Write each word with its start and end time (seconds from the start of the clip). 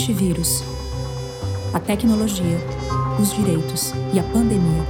Antivírus. 0.00 0.64
A 1.74 1.78
tecnologia, 1.78 2.56
os 3.20 3.34
direitos 3.34 3.92
e 4.14 4.18
a 4.18 4.22
pandemia. 4.22 4.82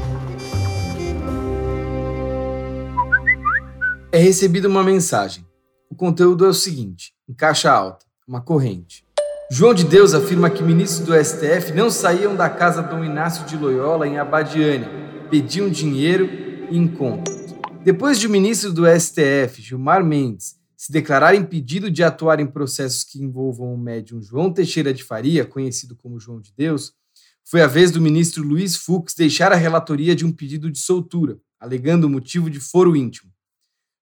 É 4.13 4.19
recebida 4.19 4.69
uma 4.69 4.85
mensagem. 4.85 5.45
O 5.91 5.97
conteúdo 5.97 6.47
é 6.47 6.49
o 6.49 6.55
seguinte: 6.55 7.13
em 7.29 7.35
caixa 7.35 7.73
alta, 7.73 8.07
uma 8.25 8.41
corrente. 8.41 9.05
João 9.51 9.75
de 9.75 9.83
Deus 9.83 10.15
afirma 10.15 10.49
que 10.49 10.63
ministros 10.63 11.05
do 11.05 11.25
STF 11.25 11.73
não 11.75 11.91
saíam 11.91 12.37
da 12.37 12.49
casa 12.49 12.81
Dom 12.81 13.03
Inácio 13.03 13.45
de 13.47 13.57
Loyola 13.57 14.07
em 14.07 14.17
Abadiânia, 14.17 14.89
pediam 15.29 15.69
dinheiro 15.69 16.31
e 16.71 16.79
encontros. 16.79 17.37
Depois 17.83 18.17
de 18.17 18.29
o 18.29 18.31
ministro 18.31 18.73
do 18.73 18.87
STF, 18.87 19.61
Gilmar 19.61 20.05
Mendes, 20.05 20.60
se 20.81 20.91
declarar 20.91 21.35
impedido 21.35 21.91
de 21.91 22.03
atuar 22.03 22.41
em 22.41 22.47
processos 22.47 23.05
que 23.05 23.23
envolvam 23.23 23.75
o 23.75 23.77
médium 23.77 24.23
João 24.23 24.51
Teixeira 24.51 24.95
de 24.95 25.05
Faria, 25.05 25.45
conhecido 25.45 25.95
como 25.95 26.19
João 26.19 26.41
de 26.41 26.55
Deus, 26.57 26.95
foi 27.45 27.61
a 27.61 27.67
vez 27.67 27.91
do 27.91 28.01
ministro 28.01 28.43
Luiz 28.43 28.77
Fux 28.77 29.13
deixar 29.13 29.53
a 29.53 29.57
relatoria 29.57 30.17
de 30.17 30.25
um 30.25 30.33
pedido 30.33 30.71
de 30.71 30.79
soltura, 30.79 31.39
alegando 31.61 32.07
o 32.07 32.09
motivo 32.09 32.49
de 32.49 32.59
foro 32.59 32.97
íntimo. 32.97 33.31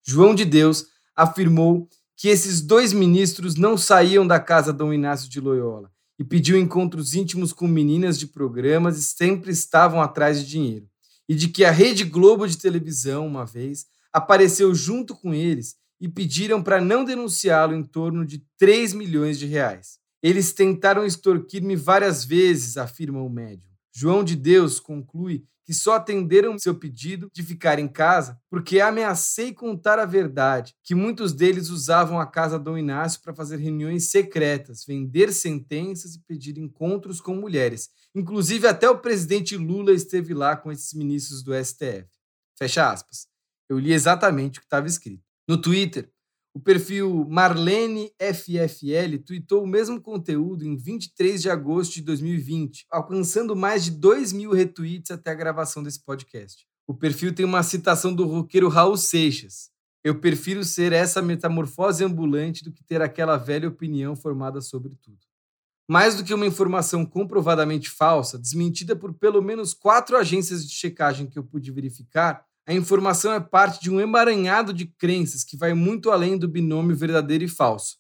João 0.07 0.37
de 0.37 0.45
Deus 0.45 0.87
afirmou 1.16 1.88
que 2.16 2.29
esses 2.29 2.61
dois 2.61 2.93
ministros 2.93 3.57
não 3.57 3.77
saíam 3.77 4.24
da 4.24 4.38
casa 4.38 4.73
Dom 4.73 4.93
Inácio 4.93 5.29
de 5.29 5.41
Loyola 5.41 5.91
e 6.16 6.23
pediu 6.23 6.57
encontros 6.57 7.13
íntimos 7.13 7.52
com 7.52 7.66
meninas 7.66 8.16
de 8.16 8.29
programas 8.29 8.97
e 8.97 9.02
sempre 9.02 9.51
estavam 9.51 10.01
atrás 10.01 10.41
de 10.41 10.49
dinheiro, 10.49 10.88
e 11.29 11.35
de 11.35 11.49
que 11.49 11.65
a 11.65 11.73
Rede 11.73 12.05
Globo 12.05 12.47
de 12.47 12.57
televisão, 12.57 13.27
uma 13.27 13.45
vez, 13.45 13.87
apareceu 14.13 14.73
junto 14.77 15.16
com 15.16 15.35
eles 15.35 15.77
e 16.01 16.09
pediram 16.09 16.62
para 16.62 16.80
não 16.80 17.05
denunciá-lo 17.05 17.75
em 17.75 17.83
torno 17.83 18.25
de 18.25 18.45
3 18.59 18.93
milhões 18.95 19.38
de 19.38 19.47
reais. 19.47 19.98
Eles 20.23 20.52
tentaram 20.52 21.05
extorquir-me 21.05 21.77
várias 21.77 22.24
vezes, 22.24 22.77
afirma 22.77 23.23
o 23.23 23.30
médium. 23.30 23.71
João 23.93 24.23
de 24.23 24.37
Deus 24.37 24.79
conclui 24.80 25.45
que 25.69 25.74
só 25.74 25.96
atenderam 25.96 26.59
seu 26.59 26.74
pedido 26.74 27.30
de 27.30 27.43
ficar 27.43 27.79
em 27.79 27.87
casa 27.87 28.41
porque 28.49 28.80
ameacei 28.80 29.52
contar 29.52 29.99
a 29.99 30.07
verdade, 30.07 30.74
que 30.82 30.95
muitos 30.95 31.35
deles 31.35 31.69
usavam 31.69 32.19
a 32.19 32.26
casa 32.26 32.59
Dom 32.59 32.79
Inácio 32.79 33.21
para 33.21 33.35
fazer 33.35 33.59
reuniões 33.59 34.10
secretas, 34.10 34.85
vender 34.87 35.30
sentenças 35.30 36.15
e 36.15 36.21
pedir 36.21 36.57
encontros 36.57 37.21
com 37.21 37.35
mulheres. 37.35 37.91
Inclusive 38.15 38.66
até 38.66 38.88
o 38.88 38.99
presidente 38.99 39.59
Lula 39.59 39.93
esteve 39.93 40.32
lá 40.32 40.57
com 40.57 40.73
esses 40.73 40.95
ministros 40.95 41.43
do 41.43 41.52
STF. 41.52 42.09
Fecha 42.59 42.91
aspas. 42.91 43.26
Eu 43.69 43.79
li 43.79 43.93
exatamente 43.93 44.59
o 44.59 44.63
que 44.63 44.66
estava 44.66 44.87
escrito. 44.87 45.27
No 45.49 45.57
Twitter, 45.57 46.13
o 46.52 46.60
perfil 46.60 47.27
Marlene 47.27 48.13
FFL 48.21 49.16
tweetou 49.24 49.65
o 49.65 49.66
mesmo 49.66 49.99
conteúdo 49.99 50.63
em 50.63 50.77
23 50.77 51.41
de 51.41 51.49
agosto 51.49 51.95
de 51.95 52.02
2020, 52.02 52.85
alcançando 52.91 53.57
mais 53.57 53.82
de 53.82 53.93
2 53.93 54.35
mil 54.35 54.52
retweets 54.52 55.10
até 55.10 55.30
a 55.30 55.35
gravação 55.35 55.82
desse 55.82 56.04
podcast. 56.04 56.66
O 56.87 56.93
perfil 56.93 57.35
tem 57.35 57.46
uma 57.46 57.63
citação 57.63 58.15
do 58.15 58.26
roqueiro 58.26 58.69
Raul 58.69 58.99
Seixas. 58.99 59.71
Eu 60.04 60.21
prefiro 60.21 60.63
ser 60.65 60.93
essa 60.93 61.23
metamorfose 61.23 62.04
ambulante 62.04 62.63
do 62.63 62.71
que 62.71 62.85
ter 62.85 63.01
aquela 63.01 63.38
velha 63.38 63.71
opinião 63.71 64.15
formada 64.15 64.60
sobre 64.60 64.97
tudo. 64.97 65.21
Mais 65.88 66.15
do 66.15 66.25
que 66.25 66.34
uma 66.34 66.47
informação 66.47 67.06
comprovadamente 67.06 67.88
falsa, 67.88 68.38
desmentida 68.38 68.94
por 68.94 69.15
pelo 69.15 69.41
menos 69.41 69.72
quatro 69.72 70.15
agências 70.15 70.66
de 70.66 70.75
checagem 70.75 71.26
que 71.26 71.38
eu 71.38 71.43
pude 71.43 71.72
verificar, 71.72 72.44
a 72.69 72.75
informação 72.75 73.33
é 73.33 73.41
parte 73.41 73.81
de 73.81 73.91
um 73.91 73.99
emaranhado 73.99 74.75
de 74.75 74.84
crenças 74.84 75.43
que 75.43 75.56
vai 75.56 75.72
muito 75.72 76.11
além 76.11 76.37
do 76.37 76.47
binômio 76.47 76.94
verdadeiro 76.94 77.43
e 77.43 77.49
falso. 77.49 77.97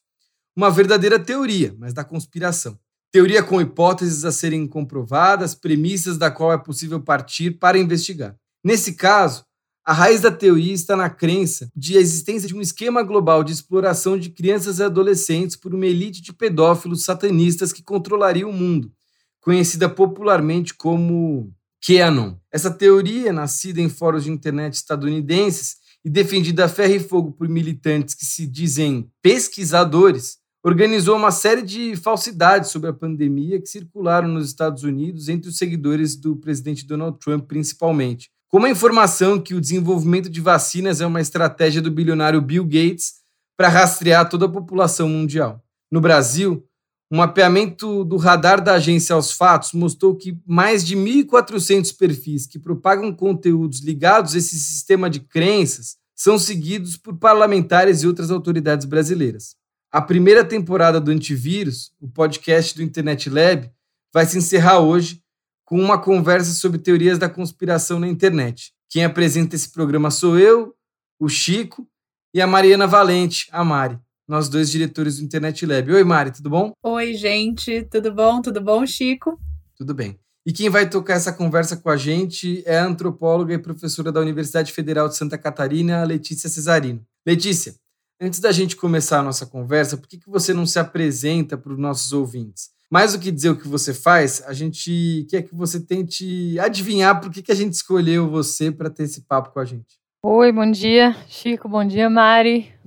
Uma 0.54 0.70
verdadeira 0.70 1.18
teoria, 1.18 1.74
mas 1.78 1.94
da 1.94 2.04
conspiração. 2.04 2.78
Teoria 3.10 3.42
com 3.42 3.62
hipóteses 3.62 4.26
a 4.26 4.30
serem 4.30 4.66
comprovadas, 4.66 5.54
premissas 5.54 6.18
da 6.18 6.30
qual 6.30 6.52
é 6.52 6.58
possível 6.58 7.00
partir 7.00 7.52
para 7.52 7.78
investigar. 7.78 8.36
Nesse 8.62 8.92
caso, 8.92 9.42
a 9.82 9.94
raiz 9.94 10.20
da 10.20 10.30
teoria 10.30 10.74
está 10.74 10.94
na 10.94 11.08
crença 11.08 11.70
de 11.74 11.96
a 11.96 12.00
existência 12.02 12.46
de 12.46 12.54
um 12.54 12.60
esquema 12.60 13.02
global 13.02 13.42
de 13.42 13.54
exploração 13.54 14.18
de 14.18 14.28
crianças 14.28 14.80
e 14.80 14.82
adolescentes 14.82 15.56
por 15.56 15.74
uma 15.74 15.86
elite 15.86 16.20
de 16.20 16.30
pedófilos 16.30 17.04
satanistas 17.06 17.72
que 17.72 17.82
controlaria 17.82 18.46
o 18.46 18.52
mundo, 18.52 18.92
conhecida 19.40 19.88
popularmente 19.88 20.74
como 20.74 21.50
QAnon. 21.84 22.34
Essa 22.52 22.70
teoria, 22.70 23.32
nascida 23.32 23.80
em 23.80 23.88
fóruns 23.88 24.24
de 24.24 24.30
internet 24.30 24.74
estadunidenses 24.74 25.76
e 26.04 26.10
defendida 26.10 26.64
a 26.64 26.68
ferro 26.68 26.94
e 26.94 27.00
fogo 27.00 27.32
por 27.32 27.48
militantes 27.48 28.14
que 28.14 28.24
se 28.24 28.46
dizem 28.46 29.10
pesquisadores, 29.22 30.38
organizou 30.64 31.16
uma 31.16 31.30
série 31.30 31.62
de 31.62 31.96
falsidades 31.96 32.70
sobre 32.70 32.90
a 32.90 32.92
pandemia 32.92 33.60
que 33.60 33.68
circularam 33.68 34.28
nos 34.28 34.46
Estados 34.46 34.82
Unidos 34.82 35.28
entre 35.28 35.48
os 35.48 35.56
seguidores 35.56 36.16
do 36.16 36.36
presidente 36.36 36.86
Donald 36.86 37.18
Trump, 37.18 37.46
principalmente. 37.46 38.28
Como 38.48 38.66
a 38.66 38.70
informação 38.70 39.40
que 39.40 39.54
o 39.54 39.60
desenvolvimento 39.60 40.28
de 40.28 40.40
vacinas 40.40 41.00
é 41.00 41.06
uma 41.06 41.20
estratégia 41.20 41.82
do 41.82 41.90
bilionário 41.90 42.40
Bill 42.40 42.64
Gates 42.64 43.14
para 43.56 43.68
rastrear 43.68 44.28
toda 44.28 44.46
a 44.46 44.48
população 44.48 45.08
mundial. 45.08 45.62
No 45.90 46.00
Brasil, 46.00 46.64
um 47.10 47.16
mapeamento 47.16 48.04
do 48.04 48.16
radar 48.16 48.62
da 48.62 48.74
agência 48.74 49.14
aos 49.14 49.32
fatos 49.32 49.72
mostrou 49.72 50.14
que 50.14 50.38
mais 50.46 50.84
de 50.84 50.94
1.400 50.94 51.96
perfis 51.96 52.46
que 52.46 52.58
propagam 52.58 53.12
conteúdos 53.14 53.80
ligados 53.80 54.34
a 54.34 54.38
esse 54.38 54.58
sistema 54.58 55.08
de 55.08 55.20
crenças 55.20 55.96
são 56.14 56.38
seguidos 56.38 56.96
por 56.96 57.16
parlamentares 57.16 58.02
e 58.02 58.06
outras 58.06 58.30
autoridades 58.30 58.84
brasileiras. 58.84 59.56
A 59.90 60.02
primeira 60.02 60.44
temporada 60.44 61.00
do 61.00 61.10
Antivírus, 61.10 61.92
o 61.98 62.08
podcast 62.08 62.76
do 62.76 62.82
Internet 62.82 63.30
Lab, 63.30 63.70
vai 64.12 64.26
se 64.26 64.36
encerrar 64.36 64.80
hoje 64.80 65.22
com 65.64 65.80
uma 65.80 65.98
conversa 65.98 66.52
sobre 66.52 66.78
teorias 66.78 67.18
da 67.18 67.28
conspiração 67.28 67.98
na 67.98 68.08
internet. 68.08 68.72
Quem 68.90 69.04
apresenta 69.04 69.56
esse 69.56 69.70
programa 69.70 70.10
sou 70.10 70.38
eu, 70.38 70.74
o 71.18 71.28
Chico 71.28 71.88
e 72.34 72.40
a 72.42 72.46
Mariana 72.46 72.86
Valente, 72.86 73.48
a 73.50 73.64
Mari 73.64 73.98
nós 74.28 74.48
dois 74.50 74.70
diretores 74.70 75.16
do 75.16 75.24
Internet 75.24 75.64
Lab. 75.64 75.90
Oi, 75.90 76.04
Mari, 76.04 76.30
tudo 76.30 76.50
bom? 76.50 76.72
Oi, 76.82 77.14
gente, 77.14 77.82
tudo 77.84 78.12
bom? 78.12 78.42
Tudo 78.42 78.60
bom, 78.60 78.84
Chico? 78.84 79.40
Tudo 79.74 79.94
bem. 79.94 80.18
E 80.44 80.52
quem 80.52 80.68
vai 80.68 80.88
tocar 80.88 81.14
essa 81.14 81.32
conversa 81.32 81.76
com 81.76 81.88
a 81.88 81.96
gente 81.96 82.62
é 82.66 82.78
a 82.78 82.84
antropóloga 82.84 83.54
e 83.54 83.58
professora 83.58 84.12
da 84.12 84.20
Universidade 84.20 84.72
Federal 84.72 85.08
de 85.08 85.16
Santa 85.16 85.38
Catarina, 85.38 86.04
Letícia 86.04 86.48
Cesarino. 86.48 87.02
Letícia, 87.26 87.74
antes 88.20 88.38
da 88.38 88.52
gente 88.52 88.76
começar 88.76 89.20
a 89.20 89.22
nossa 89.22 89.46
conversa, 89.46 89.96
por 89.96 90.06
que, 90.06 90.18
que 90.18 90.28
você 90.28 90.52
não 90.52 90.66
se 90.66 90.78
apresenta 90.78 91.56
para 91.56 91.72
os 91.72 91.78
nossos 91.78 92.12
ouvintes? 92.12 92.70
Mais 92.90 93.12
do 93.12 93.18
que 93.18 93.30
dizer 93.30 93.50
o 93.50 93.56
que 93.56 93.68
você 93.68 93.92
faz, 93.92 94.42
a 94.46 94.52
gente 94.52 95.26
quer 95.30 95.42
que 95.42 95.54
você 95.54 95.80
tente 95.80 96.58
adivinhar 96.58 97.20
por 97.20 97.30
que, 97.30 97.42
que 97.42 97.52
a 97.52 97.54
gente 97.54 97.74
escolheu 97.74 98.30
você 98.30 98.70
para 98.70 98.90
ter 98.90 99.04
esse 99.04 99.22
papo 99.22 99.52
com 99.52 99.60
a 99.60 99.64
gente. 99.64 99.98
Oi, 100.22 100.50
bom 100.50 100.70
dia, 100.70 101.14
Chico, 101.28 101.68
bom 101.68 101.84
dia, 101.86 102.08
Mari. 102.08 102.77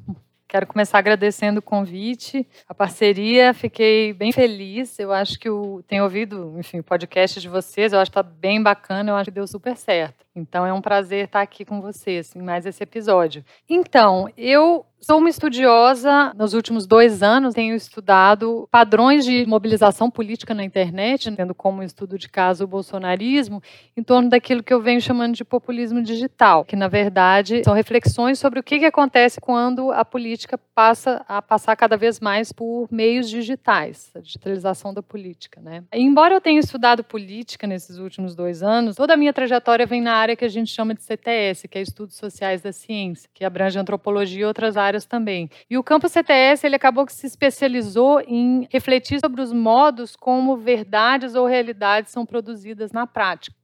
Quero 0.51 0.67
começar 0.67 0.97
agradecendo 0.97 1.59
o 1.59 1.61
convite, 1.61 2.45
a 2.67 2.75
parceria. 2.75 3.53
Fiquei 3.53 4.11
bem 4.11 4.33
feliz. 4.33 4.99
Eu 4.99 5.13
acho 5.13 5.39
que 5.39 5.49
o, 5.49 5.81
tenho 5.87 6.03
ouvido, 6.03 6.55
enfim, 6.59 6.79
o 6.79 6.83
podcast 6.83 7.39
de 7.39 7.47
vocês. 7.47 7.93
Eu 7.93 7.99
acho 7.99 8.11
que 8.11 8.19
está 8.19 8.21
bem 8.21 8.61
bacana. 8.61 9.11
Eu 9.11 9.15
acho 9.15 9.31
que 9.31 9.35
deu 9.35 9.47
super 9.47 9.77
certo. 9.77 10.25
Então 10.35 10.65
é 10.65 10.71
um 10.71 10.81
prazer 10.81 11.25
estar 11.25 11.41
aqui 11.41 11.65
com 11.65 11.81
vocês 11.81 12.35
em 12.35 12.41
mais 12.41 12.65
esse 12.65 12.81
episódio. 12.81 13.43
Então, 13.69 14.29
eu 14.37 14.85
Sou 15.03 15.17
uma 15.17 15.29
estudiosa, 15.29 16.31
nos 16.35 16.53
últimos 16.53 16.85
dois 16.85 17.23
anos 17.23 17.55
tenho 17.55 17.73
estudado 17.73 18.69
padrões 18.69 19.25
de 19.25 19.47
mobilização 19.47 20.11
política 20.11 20.53
na 20.53 20.63
internet, 20.63 21.35
tendo 21.35 21.55
como 21.55 21.81
estudo 21.81 22.19
de 22.19 22.29
caso 22.29 22.65
o 22.65 22.67
bolsonarismo, 22.67 23.63
em 23.97 24.03
torno 24.03 24.29
daquilo 24.29 24.61
que 24.61 24.71
eu 24.71 24.79
venho 24.79 25.01
chamando 25.01 25.33
de 25.33 25.43
populismo 25.43 26.03
digital, 26.03 26.63
que 26.63 26.75
na 26.75 26.87
verdade 26.87 27.63
são 27.63 27.73
reflexões 27.73 28.37
sobre 28.37 28.59
o 28.59 28.63
que, 28.63 28.77
que 28.77 28.85
acontece 28.85 29.41
quando 29.41 29.91
a 29.91 30.05
política 30.05 30.55
passa 30.75 31.25
a 31.27 31.41
passar 31.41 31.75
cada 31.75 31.97
vez 31.97 32.19
mais 32.19 32.51
por 32.51 32.87
meios 32.91 33.27
digitais, 33.27 34.11
a 34.15 34.19
digitalização 34.19 34.93
da 34.93 35.01
política. 35.01 35.59
Né? 35.59 35.83
embora 35.91 36.35
eu 36.35 36.41
tenha 36.41 36.59
estudado 36.59 37.03
política 37.03 37.65
nesses 37.65 37.97
últimos 37.97 38.35
dois 38.35 38.61
anos, 38.61 38.97
toda 38.97 39.15
a 39.15 39.17
minha 39.17 39.33
trajetória 39.33 39.87
vem 39.87 39.99
na 39.99 40.13
área 40.21 40.35
que 40.35 40.45
a 40.45 40.49
gente 40.49 40.71
chama 40.71 40.93
de 40.93 41.03
CTS, 41.03 41.67
que 41.67 41.77
é 41.77 41.81
Estudos 41.81 42.15
Sociais 42.15 42.61
da 42.61 42.71
Ciência, 42.71 43.29
que 43.33 43.43
abrange 43.43 43.77
antropologia 43.77 44.41
e 44.41 44.45
outras 44.45 44.77
áreas 44.77 45.05
também. 45.05 45.49
E 45.69 45.77
o 45.77 45.83
campo 45.83 46.07
CTS 46.07 46.65
ele 46.65 46.75
acabou 46.75 47.05
que 47.05 47.13
se 47.13 47.27
especializou 47.27 48.21
em 48.21 48.67
refletir 48.71 49.19
sobre 49.19 49.41
os 49.41 49.51
modos 49.51 50.15
como 50.15 50.57
verdades 50.57 51.35
ou 51.35 51.45
realidades 51.45 52.11
são 52.11 52.25
produzidas 52.25 52.91
na 52.91 53.05
prática. 53.05 53.60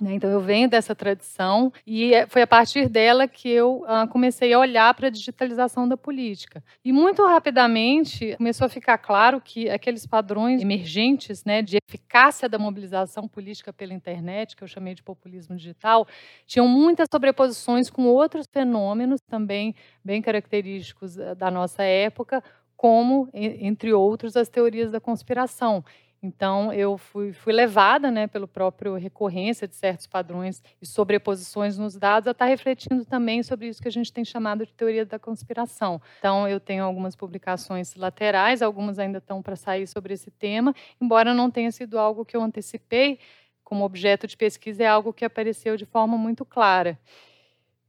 Né? 0.00 0.14
Então, 0.14 0.30
eu 0.30 0.40
venho 0.40 0.68
dessa 0.68 0.94
tradição 0.94 1.70
e 1.86 2.14
é, 2.14 2.26
foi 2.26 2.40
a 2.40 2.46
partir 2.46 2.88
dela 2.88 3.28
que 3.28 3.48
eu 3.50 3.82
uh, 3.82 4.08
comecei 4.08 4.52
a 4.52 4.58
olhar 4.58 4.94
para 4.94 5.08
a 5.08 5.10
digitalização 5.10 5.86
da 5.86 5.96
política. 5.96 6.64
E 6.82 6.90
muito 6.90 7.24
rapidamente 7.26 8.34
começou 8.36 8.64
a 8.64 8.68
ficar 8.70 8.96
claro 8.96 9.40
que 9.40 9.68
aqueles 9.68 10.06
padrões 10.06 10.62
emergentes 10.62 11.44
né, 11.44 11.60
de 11.60 11.76
eficácia 11.76 12.48
da 12.48 12.58
mobilização 12.58 13.28
política 13.28 13.72
pela 13.72 13.92
internet, 13.92 14.56
que 14.56 14.64
eu 14.64 14.68
chamei 14.68 14.94
de 14.94 15.02
populismo 15.02 15.54
digital, 15.54 16.06
tinham 16.46 16.66
muitas 16.66 17.06
sobreposições 17.12 17.90
com 17.90 18.06
outros 18.06 18.46
fenômenos 18.50 19.20
também 19.28 19.74
bem 20.02 20.22
característicos 20.22 21.18
eh, 21.18 21.34
da 21.34 21.50
nossa 21.50 21.82
época, 21.82 22.42
como, 22.76 23.28
entre 23.34 23.92
outros, 23.92 24.36
as 24.36 24.48
teorias 24.48 24.90
da 24.90 24.98
conspiração. 24.98 25.84
Então, 26.22 26.70
eu 26.70 26.98
fui, 26.98 27.32
fui 27.32 27.50
levada, 27.50 28.10
né, 28.10 28.26
pelo 28.26 28.46
próprio 28.46 28.94
recorrência 28.94 29.66
de 29.66 29.74
certos 29.74 30.06
padrões 30.06 30.62
e 30.80 30.84
sobreposições 30.86 31.78
nos 31.78 31.96
dados, 31.96 32.26
a 32.28 32.32
estar 32.32 32.44
refletindo 32.44 33.06
também 33.06 33.42
sobre 33.42 33.68
isso 33.68 33.80
que 33.80 33.88
a 33.88 33.92
gente 33.92 34.12
tem 34.12 34.22
chamado 34.22 34.66
de 34.66 34.74
teoria 34.74 35.06
da 35.06 35.18
conspiração. 35.18 36.00
Então, 36.18 36.46
eu 36.46 36.60
tenho 36.60 36.84
algumas 36.84 37.16
publicações 37.16 37.94
laterais, 37.94 38.60
algumas 38.60 38.98
ainda 38.98 39.16
estão 39.16 39.40
para 39.40 39.56
sair 39.56 39.86
sobre 39.86 40.12
esse 40.12 40.30
tema, 40.30 40.74
embora 41.00 41.32
não 41.32 41.50
tenha 41.50 41.72
sido 41.72 41.98
algo 41.98 42.24
que 42.24 42.36
eu 42.36 42.42
antecipei 42.42 43.18
como 43.64 43.84
objeto 43.84 44.26
de 44.26 44.36
pesquisa, 44.36 44.82
é 44.82 44.86
algo 44.86 45.12
que 45.14 45.24
apareceu 45.24 45.76
de 45.76 45.86
forma 45.86 46.18
muito 46.18 46.44
clara. 46.44 46.98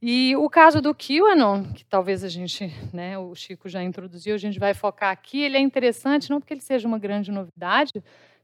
E 0.04 0.36
o 0.36 0.50
caso 0.50 0.82
do 0.82 0.96
QAnon, 0.96 1.74
que 1.74 1.86
talvez 1.86 2.24
a 2.24 2.28
gente, 2.28 2.74
né, 2.92 3.20
o 3.20 3.36
Chico 3.36 3.70
já 3.70 3.84
introduziu, 3.84 4.34
a 4.34 4.38
gente 4.38 4.58
vai 4.58 4.74
focar 4.74 5.12
aqui, 5.12 5.42
ele 5.44 5.58
é 5.58 5.60
interessante 5.60 6.28
não 6.32 6.40
porque 6.40 6.56
ele 6.56 6.62
seja 6.62 6.88
uma 6.88 6.98
grande 6.98 7.32
novidade, 7.32 7.94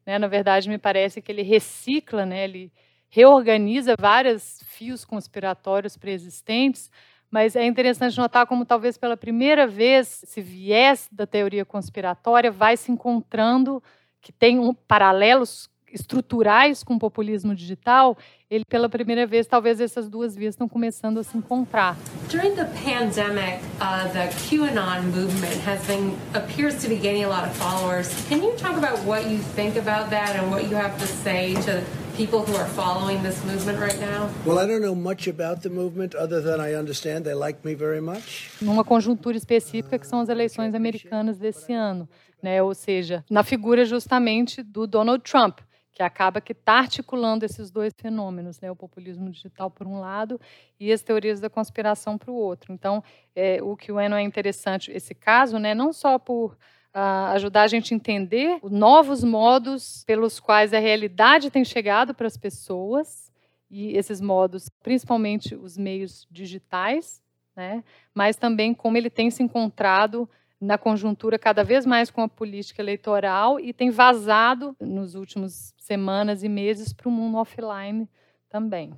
né, 0.06 0.20
na 0.20 0.28
verdade 0.28 0.70
me 0.70 0.78
parece 0.78 1.20
que 1.20 1.32
ele 1.32 1.42
recicla, 1.42 2.28
né, 2.28 2.44
ele 2.44 2.72
reorganiza 3.10 3.96
vários 4.00 4.62
fios 4.68 5.04
conspiratórios 5.04 5.98
preexistentes, 5.98 6.92
mas 7.32 7.56
é 7.56 7.66
interessante 7.66 8.20
notar 8.20 8.46
como 8.46 8.64
talvez 8.64 8.96
pela 8.96 9.18
primeira 9.18 9.66
vez 9.66 10.22
esse 10.22 10.42
viés 10.42 11.10
da 11.12 11.26
teoria 11.26 11.66
conspiratória 11.66 12.52
vai 12.52 12.78
se 12.78 12.92
encontrando, 12.92 13.82
que 14.22 14.32
tem 14.32 14.60
um, 14.60 14.76
paralelos 14.76 15.68
estruturais 15.92 16.84
com 16.84 16.96
o 16.96 17.00
populismo 17.00 17.56
digital, 17.56 18.18
ele 18.50 18.64
pela 18.66 18.88
primeira 18.88 19.26
vez, 19.26 19.46
talvez 19.46 19.80
essas 19.82 20.10
duas 20.10 20.36
vias 20.36 20.54
estão 20.54 20.68
começando 20.68 21.20
a 21.20 21.24
se 21.24 21.38
encontrar. 21.38 21.98
During 22.30 22.56
the 22.56 22.66
pandemic, 22.66 23.60
uh, 23.82 24.08
the 24.14 24.28
QAnon 24.48 25.04
movement 25.04 25.62
has 25.66 25.86
been 25.86 26.16
appears 26.34 26.82
to 26.82 26.88
be 26.88 26.96
gaining 26.96 27.26
a 27.26 27.30
lot 27.30 27.48
of 27.48 27.56
followers. 27.58 28.10
Can 28.30 28.44
you 28.44 28.54
talk 28.56 28.78
about 28.78 29.00
what 29.06 29.30
you 29.30 29.40
think 29.56 29.78
about 29.78 30.10
that 30.10 30.36
and 30.38 30.50
what 30.50 30.70
you 30.70 30.76
have 30.76 30.98
to 30.98 31.08
say 31.08 31.56
to 31.66 31.82
people 32.18 32.40
who 32.40 32.56
are 32.56 32.68
following 32.70 33.22
this 33.22 33.44
movement 33.46 33.80
right 33.80 34.00
now? 34.00 34.30
Well, 34.46 34.60
I 34.60 34.66
don't 34.66 34.82
know 34.82 34.96
much 34.96 35.28
about 35.28 35.62
the 35.62 35.70
movement 35.70 36.16
other 36.16 36.42
than 36.42 36.60
I 36.60 36.74
understand 36.74 37.26
they 37.26 37.36
like 37.36 37.64
me 37.64 37.76
very 37.76 38.02
much. 38.02 38.50
Numa 38.62 38.84
conjuntura 38.84 39.38
específica 39.38 40.00
que 40.00 40.08
são 40.08 40.22
as 40.22 40.30
eleições 40.30 40.74
americanas 40.74 41.38
desse 41.38 41.74
ano, 41.74 42.08
né? 42.42 42.62
Ou 42.64 42.74
seja, 42.74 43.24
na 43.30 43.44
figura 43.44 43.86
justamente 43.86 44.64
do 44.64 44.88
Donald 44.88 45.22
Trump 45.24 45.60
que 45.98 46.04
acaba 46.04 46.40
que 46.40 46.52
está 46.52 46.74
articulando 46.74 47.44
esses 47.44 47.72
dois 47.72 47.92
fenômenos, 47.98 48.60
né? 48.60 48.70
o 48.70 48.76
populismo 48.76 49.32
digital 49.32 49.72
por 49.72 49.88
um 49.88 50.00
lado 50.00 50.40
e 50.80 50.94
as 50.94 51.02
teorias 51.02 51.40
da 51.40 51.50
conspiração 51.50 52.20
para 52.20 52.30
o 52.30 52.36
outro. 52.36 52.72
Então, 52.72 53.04
é, 53.36 53.60
o 53.64 53.76
que 53.76 53.92
o 53.92 54.00
Eno 54.00 54.16
é 54.16 54.22
interessante 54.22 54.92
esse 54.92 55.16
caso, 55.16 55.58
né? 55.58 55.74
não 55.74 55.92
só 55.92 56.20
por 56.20 56.52
uh, 56.52 57.34
ajudar 57.34 57.64
a 57.64 57.68
gente 57.68 57.96
a 57.96 57.98
entender 57.98 58.60
novos 58.62 59.24
modos 59.24 60.04
pelos 60.06 60.40
quais 60.40 60.72
a 60.72 60.78
realidade 60.78 61.50
tem 61.50 61.66
chegado 61.66 62.14
para 62.14 62.28
as 62.28 62.38
pessoas 62.38 63.32
e 63.68 63.98
esses 63.98 64.22
modos, 64.22 64.70
principalmente 64.84 65.56
os 65.56 65.80
meios 65.80 66.28
digitais, 66.30 67.24
né? 67.56 67.84
mas 68.14 68.36
também 68.36 68.72
como 68.72 68.98
ele 68.98 69.10
tem 69.10 69.32
se 69.32 69.42
encontrado 69.42 70.30
na 70.62 70.78
conjuntura 70.78 71.40
cada 71.40 71.64
vez 71.64 71.88
mais 71.88 72.12
com 72.12 72.22
a 72.22 72.28
política 72.28 72.84
eleitoral 72.84 73.60
e 73.60 73.74
tem 73.74 73.90
vazado 73.90 74.76
nos 74.80 75.16
últimos 75.16 75.74
semanas 75.88 76.44
e 76.44 76.50
meses 76.50 76.92
para 76.92 77.08
o 77.08 77.12
mundo 77.12 77.38
offline 77.38 78.08
também. 78.50 78.92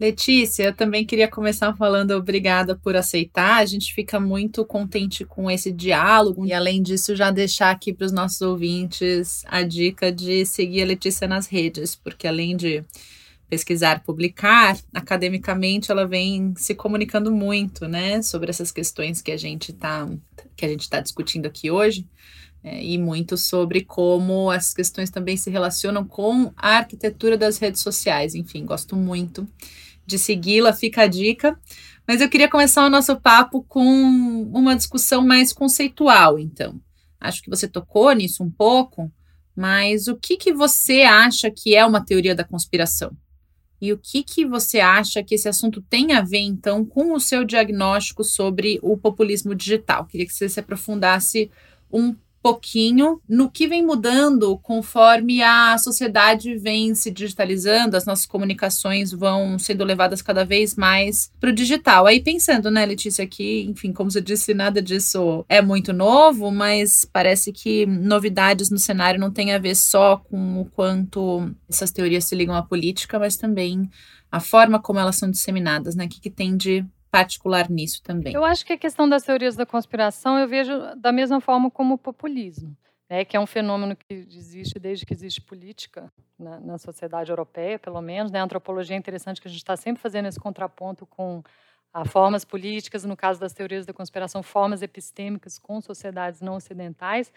Letícia, 0.00 0.64
eu 0.64 0.74
também 0.74 1.06
queria 1.06 1.28
começar 1.28 1.72
falando 1.76 2.10
obrigada 2.10 2.74
por 2.74 2.96
aceitar. 2.96 3.58
A 3.58 3.64
gente 3.64 3.94
fica 3.94 4.18
muito 4.18 4.64
contente 4.64 5.24
com 5.24 5.48
esse 5.48 5.70
diálogo 5.70 6.44
e, 6.44 6.52
além 6.52 6.82
disso, 6.82 7.14
já 7.14 7.30
deixar 7.30 7.70
aqui 7.70 7.92
para 7.92 8.06
os 8.06 8.12
nossos 8.12 8.40
ouvintes 8.40 9.44
a 9.46 9.62
dica 9.62 10.10
de 10.10 10.44
seguir 10.44 10.82
a 10.82 10.86
Letícia 10.86 11.28
nas 11.28 11.46
redes, 11.46 11.94
porque 11.94 12.26
além 12.26 12.56
de 12.56 12.82
pesquisar, 13.48 14.02
publicar, 14.02 14.76
academicamente 14.92 15.92
ela 15.92 16.06
vem 16.06 16.54
se 16.56 16.74
comunicando 16.74 17.30
muito, 17.30 17.86
né, 17.86 18.20
sobre 18.22 18.50
essas 18.50 18.72
questões 18.72 19.22
que 19.22 19.30
a 19.30 19.36
gente 19.36 19.70
está 19.70 20.08
que 20.56 20.64
a 20.64 20.68
gente 20.68 20.80
está 20.80 21.00
discutindo 21.00 21.46
aqui 21.46 21.70
hoje, 21.70 22.08
é, 22.64 22.84
e 22.84 22.96
muito 22.96 23.36
sobre 23.36 23.82
como 23.82 24.52
essas 24.52 24.72
questões 24.72 25.10
também 25.10 25.36
se 25.36 25.50
relacionam 25.50 26.04
com 26.04 26.52
a 26.56 26.76
arquitetura 26.76 27.36
das 27.36 27.58
redes 27.58 27.80
sociais. 27.80 28.34
Enfim, 28.34 28.64
gosto 28.64 28.94
muito 28.94 29.48
de 30.06 30.18
segui-la, 30.18 30.72
fica 30.72 31.02
a 31.02 31.06
dica. 31.06 31.58
Mas 32.06 32.20
eu 32.20 32.28
queria 32.28 32.48
começar 32.48 32.84
o 32.84 32.90
nosso 32.90 33.20
papo 33.20 33.64
com 33.68 33.84
uma 34.52 34.76
discussão 34.76 35.26
mais 35.26 35.52
conceitual, 35.52 36.38
então. 36.38 36.80
Acho 37.20 37.42
que 37.42 37.50
você 37.50 37.68
tocou 37.68 38.12
nisso 38.12 38.42
um 38.42 38.50
pouco, 38.50 39.10
mas 39.54 40.08
o 40.08 40.16
que, 40.16 40.36
que 40.36 40.52
você 40.52 41.02
acha 41.02 41.50
que 41.50 41.74
é 41.74 41.84
uma 41.84 42.04
teoria 42.04 42.34
da 42.34 42.44
conspiração? 42.44 43.16
E 43.80 43.92
o 43.92 43.98
que, 43.98 44.22
que 44.22 44.46
você 44.46 44.78
acha 44.78 45.22
que 45.24 45.34
esse 45.34 45.48
assunto 45.48 45.82
tem 45.82 46.12
a 46.12 46.22
ver, 46.22 46.38
então, 46.38 46.84
com 46.84 47.14
o 47.14 47.20
seu 47.20 47.44
diagnóstico 47.44 48.22
sobre 48.22 48.78
o 48.82 48.96
populismo 48.96 49.54
digital? 49.54 50.06
Queria 50.06 50.26
que 50.26 50.32
você 50.32 50.48
se 50.48 50.60
aprofundasse 50.60 51.50
um 51.90 52.14
pouquinho 52.42 53.20
no 53.28 53.50
que 53.50 53.68
vem 53.68 53.84
mudando 53.84 54.58
conforme 54.58 55.42
a 55.42 55.78
sociedade 55.78 56.56
vem 56.56 56.94
se 56.94 57.10
digitalizando, 57.10 57.96
as 57.96 58.04
nossas 58.04 58.26
comunicações 58.26 59.12
vão 59.12 59.58
sendo 59.58 59.84
levadas 59.84 60.20
cada 60.20 60.44
vez 60.44 60.74
mais 60.74 61.30
para 61.40 61.50
o 61.50 61.52
digital. 61.52 62.06
Aí 62.06 62.20
pensando, 62.20 62.70
né, 62.70 62.84
Letícia, 62.84 63.26
que, 63.26 63.62
enfim, 63.62 63.92
como 63.92 64.10
você 64.10 64.20
disse, 64.20 64.52
nada 64.52 64.82
disso 64.82 65.44
é 65.48 65.62
muito 65.62 65.92
novo, 65.92 66.50
mas 66.50 67.06
parece 67.10 67.52
que 67.52 67.86
novidades 67.86 68.70
no 68.70 68.78
cenário 68.78 69.20
não 69.20 69.30
tem 69.30 69.52
a 69.52 69.58
ver 69.58 69.76
só 69.76 70.16
com 70.16 70.60
o 70.60 70.64
quanto 70.64 71.50
essas 71.68 71.92
teorias 71.92 72.24
se 72.24 72.34
ligam 72.34 72.54
à 72.54 72.62
política, 72.62 73.18
mas 73.18 73.36
também 73.36 73.88
a 74.30 74.40
forma 74.40 74.80
como 74.80 74.98
elas 74.98 75.16
são 75.16 75.30
disseminadas, 75.30 75.94
né? 75.94 76.06
O 76.06 76.08
que, 76.08 76.20
que 76.20 76.30
tem 76.30 76.56
de 76.56 76.84
particular 77.12 77.68
nisso 77.68 78.02
também. 78.02 78.32
Eu 78.32 78.42
acho 78.42 78.64
que 78.64 78.72
a 78.72 78.78
questão 78.78 79.06
das 79.06 79.22
teorias 79.22 79.54
da 79.54 79.66
conspiração 79.66 80.38
eu 80.38 80.48
vejo 80.48 80.72
da 80.96 81.12
mesma 81.12 81.42
forma 81.42 81.70
como 81.70 81.94
o 81.94 81.98
populismo, 81.98 82.74
né, 83.08 83.22
que 83.22 83.36
é 83.36 83.40
um 83.40 83.46
fenômeno 83.46 83.94
que 83.94 84.06
existe 84.14 84.78
desde 84.78 85.04
que 85.04 85.12
existe 85.12 85.38
política 85.42 86.10
na, 86.38 86.58
na 86.58 86.78
sociedade 86.78 87.30
europeia, 87.30 87.78
pelo 87.78 88.00
menos. 88.00 88.32
Né, 88.32 88.40
a 88.40 88.42
antropologia 88.42 88.96
é 88.96 88.98
interessante 88.98 89.42
que 89.42 89.46
a 89.46 89.50
gente 89.50 89.60
está 89.60 89.76
sempre 89.76 90.00
fazendo 90.00 90.26
esse 90.26 90.40
contraponto 90.40 91.04
com 91.04 91.42
a 91.92 92.06
formas 92.06 92.46
políticas, 92.46 93.04
no 93.04 93.14
caso 93.14 93.38
das 93.38 93.52
teorias 93.52 93.84
da 93.84 93.92
conspiração, 93.92 94.42
formas 94.42 94.80
epistêmicas 94.80 95.58
com 95.58 95.82
sociedades 95.82 96.40
não 96.40 96.54
ocidentais. 96.54 97.30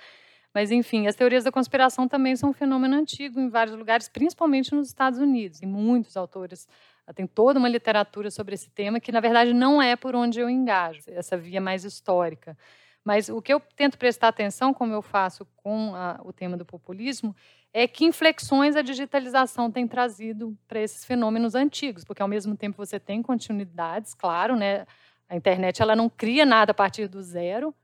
Mas, 0.53 0.71
enfim, 0.71 1.05
as 1.05 1.15
teorias 1.15 1.43
da 1.43 1.51
conspiração 1.51 2.07
também 2.07 2.33
são 2.37 2.51
um 2.51 2.53
fenômeno 2.53 2.95
antigo 2.95 3.41
em 3.41 3.49
vários 3.49 3.75
lugares, 3.75 4.07
principalmente 4.07 4.73
nos 4.73 4.87
Estados 4.87 5.19
Unidos, 5.19 5.61
e 5.61 5.65
muitos 5.65 6.15
autores 6.15 6.65
tem 7.13 7.27
toda 7.27 7.59
uma 7.59 7.69
literatura 7.69 8.31
sobre 8.31 8.55
esse 8.55 8.69
tema 8.69 8.99
que, 8.99 9.11
na 9.11 9.19
verdade, 9.19 9.53
não 9.53 9.81
é 9.81 9.95
por 9.95 10.15
onde 10.15 10.39
eu 10.39 10.49
engajo, 10.49 11.01
essa 11.07 11.37
via 11.37 11.61
mais 11.61 11.83
histórica. 11.83 12.57
Mas 13.03 13.29
o 13.29 13.41
que 13.41 13.53
eu 13.53 13.59
tento 13.75 13.97
prestar 13.97 14.29
atenção, 14.29 14.73
como 14.73 14.91
eu 14.91 15.01
faço 15.01 15.45
com 15.57 15.93
a, 15.93 16.19
o 16.23 16.33
tema 16.33 16.57
do 16.57 16.65
populismo, 16.65 17.35
é 17.71 17.87
que 17.87 18.05
inflexões 18.05 18.75
a 18.75 18.81
digitalização 18.81 19.69
tem 19.69 19.87
trazido 19.87 20.57
para 20.67 20.79
esses 20.81 21.05
fenômenos 21.05 21.53
antigos, 21.53 22.03
porque 22.03 22.21
ao 22.21 22.27
mesmo 22.27 22.55
tempo 22.57 22.77
você 22.77 22.99
tem 22.99 23.21
continuidades, 23.21 24.13
claro, 24.13 24.55
né? 24.55 24.87
A 25.29 25.35
internet 25.35 25.81
ela 25.81 25.95
não 25.95 26.09
cria 26.09 26.45
nada 26.45 26.71
a 26.71 26.73
partir 26.73 27.07
do 27.07 27.21
zero, 27.21 27.75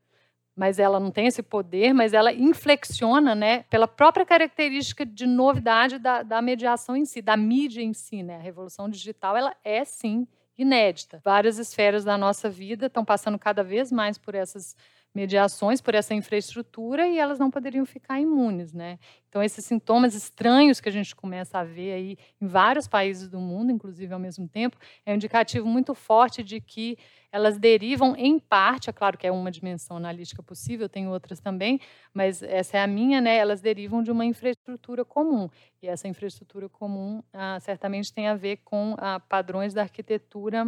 mas 0.55 0.79
ela 0.79 1.00
não 1.00 1.12
tem 1.12 1.27
esse 1.27 1.41
poder, 1.41 1.93
mas 1.93 2.13
ela 2.13 2.34
inflexiona, 2.34 3.34
né, 3.34 3.63
pela 3.70 3.88
própria 3.88 4.25
característica 4.25 5.05
de 5.05 5.25
novidade 5.25 5.98
da, 5.98 6.24
da 6.24 6.41
mediação 6.41 6.96
em 6.96 7.05
si, 7.05 7.22
da 7.22 7.38
mídia 7.38 7.81
em 7.81 7.93
si, 7.93 8.22
né? 8.22 8.36
A 8.36 8.41
revolução 8.41 8.89
digital, 8.89 9.36
ela 9.38 9.55
é 9.63 9.84
sim 9.86 10.27
inédita. 10.58 11.22
Várias 11.24 11.58
esferas 11.58 12.03
da 12.03 12.17
nossa 12.17 12.50
vida 12.50 12.88
estão 12.88 13.03
passando 13.03 13.39
cada 13.39 13.63
vez 13.63 13.91
mais 13.91 14.17
por 14.17 14.36
essas 14.36 14.75
mediações 15.13 15.82
por 15.82 15.94
essa 15.94 16.13
infraestrutura 16.13 17.08
e 17.08 17.18
elas 17.18 17.38
não 17.38 17.51
poderiam 17.51 17.86
ficar 17.86 18.20
imunes, 18.20 18.74
né? 18.74 18.98
Então 19.27 19.44
esses 19.44 19.63
sintomas 19.65 20.15
estranhos 20.15 20.80
que 20.80 20.89
a 20.89 20.91
gente 20.91 21.15
começa 21.15 21.60
a 21.60 21.63
ver 21.63 21.94
aí 21.94 22.18
em 22.39 22.48
vários 22.48 22.88
países 22.88 23.30
do 23.30 23.39
mundo, 23.39 23.72
inclusive 23.72 24.13
ao 24.13 24.20
mesmo 24.20 24.48
tempo, 24.48 24.77
é 25.06 25.12
um 25.12 25.15
indicativo 25.15 25.68
muito 25.68 25.94
forte 25.94 26.44
de 26.44 26.62
que 26.62 26.98
elas 27.32 27.58
derivam 27.58 28.15
em 28.18 28.38
parte, 28.39 28.89
é 28.89 28.94
claro 28.94 29.18
que 29.18 29.25
é 29.25 29.32
uma 29.32 29.51
dimensão 29.51 29.96
analítica 29.98 30.44
possível, 30.44 30.89
tem 30.89 31.08
outras 31.08 31.39
também, 31.39 31.80
mas 32.13 32.44
essa 32.44 32.77
é 32.77 32.84
a 32.84 32.88
minha, 32.88 33.22
né? 33.22 33.38
Elas 33.38 33.62
derivam 33.62 34.03
de 34.03 34.12
uma 34.12 34.25
infraestrutura 34.25 35.06
comum 35.06 35.50
e 35.82 35.88
essa 35.88 36.08
infraestrutura 36.08 36.68
comum 36.70 37.24
ah, 37.34 37.60
certamente 37.60 38.13
tem 38.13 38.27
a 38.27 38.36
ver 38.36 38.58
com 38.58 38.96
ah, 38.98 39.20
padrões 39.20 39.74
da 39.74 39.82
arquitetura 39.82 40.65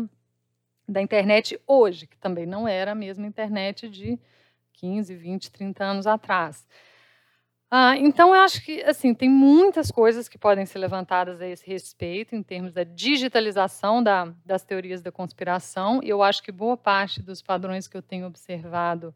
da 0.88 1.02
internet 1.02 1.60
hoje, 1.66 2.08
que 2.08 2.18
também 2.18 2.46
não 2.46 2.68
era 2.68 2.92
a 2.92 2.96
mesma 2.96 3.26
internet 3.26 3.90
de 3.90 4.20
15, 4.74 5.16
20, 5.16 5.52
30 5.52 5.84
anos 5.84 6.08
atrás. 6.08 6.66
Ah, 7.76 7.98
então, 7.98 8.36
eu 8.36 8.42
acho 8.42 8.64
que 8.64 8.84
assim 8.84 9.16
tem 9.16 9.28
muitas 9.28 9.90
coisas 9.90 10.30
que 10.30 10.38
podem 10.38 10.64
ser 10.64 10.78
levantadas 10.78 11.42
a 11.42 11.48
esse 11.48 11.66
respeito, 11.66 12.36
em 12.36 12.44
termos 12.44 12.72
da 12.72 12.84
digitalização 12.84 14.04
da, 14.04 14.32
das 14.46 14.64
teorias 14.64 15.02
da 15.02 15.12
conspiração. 15.12 16.00
E 16.04 16.10
eu 16.10 16.22
acho 16.22 16.44
que 16.44 16.52
boa 16.52 16.78
parte 16.78 17.20
dos 17.20 17.42
padrões 17.42 17.88
que 17.88 17.98
eu 17.98 18.02
tenho 18.04 18.28
observado 18.28 19.12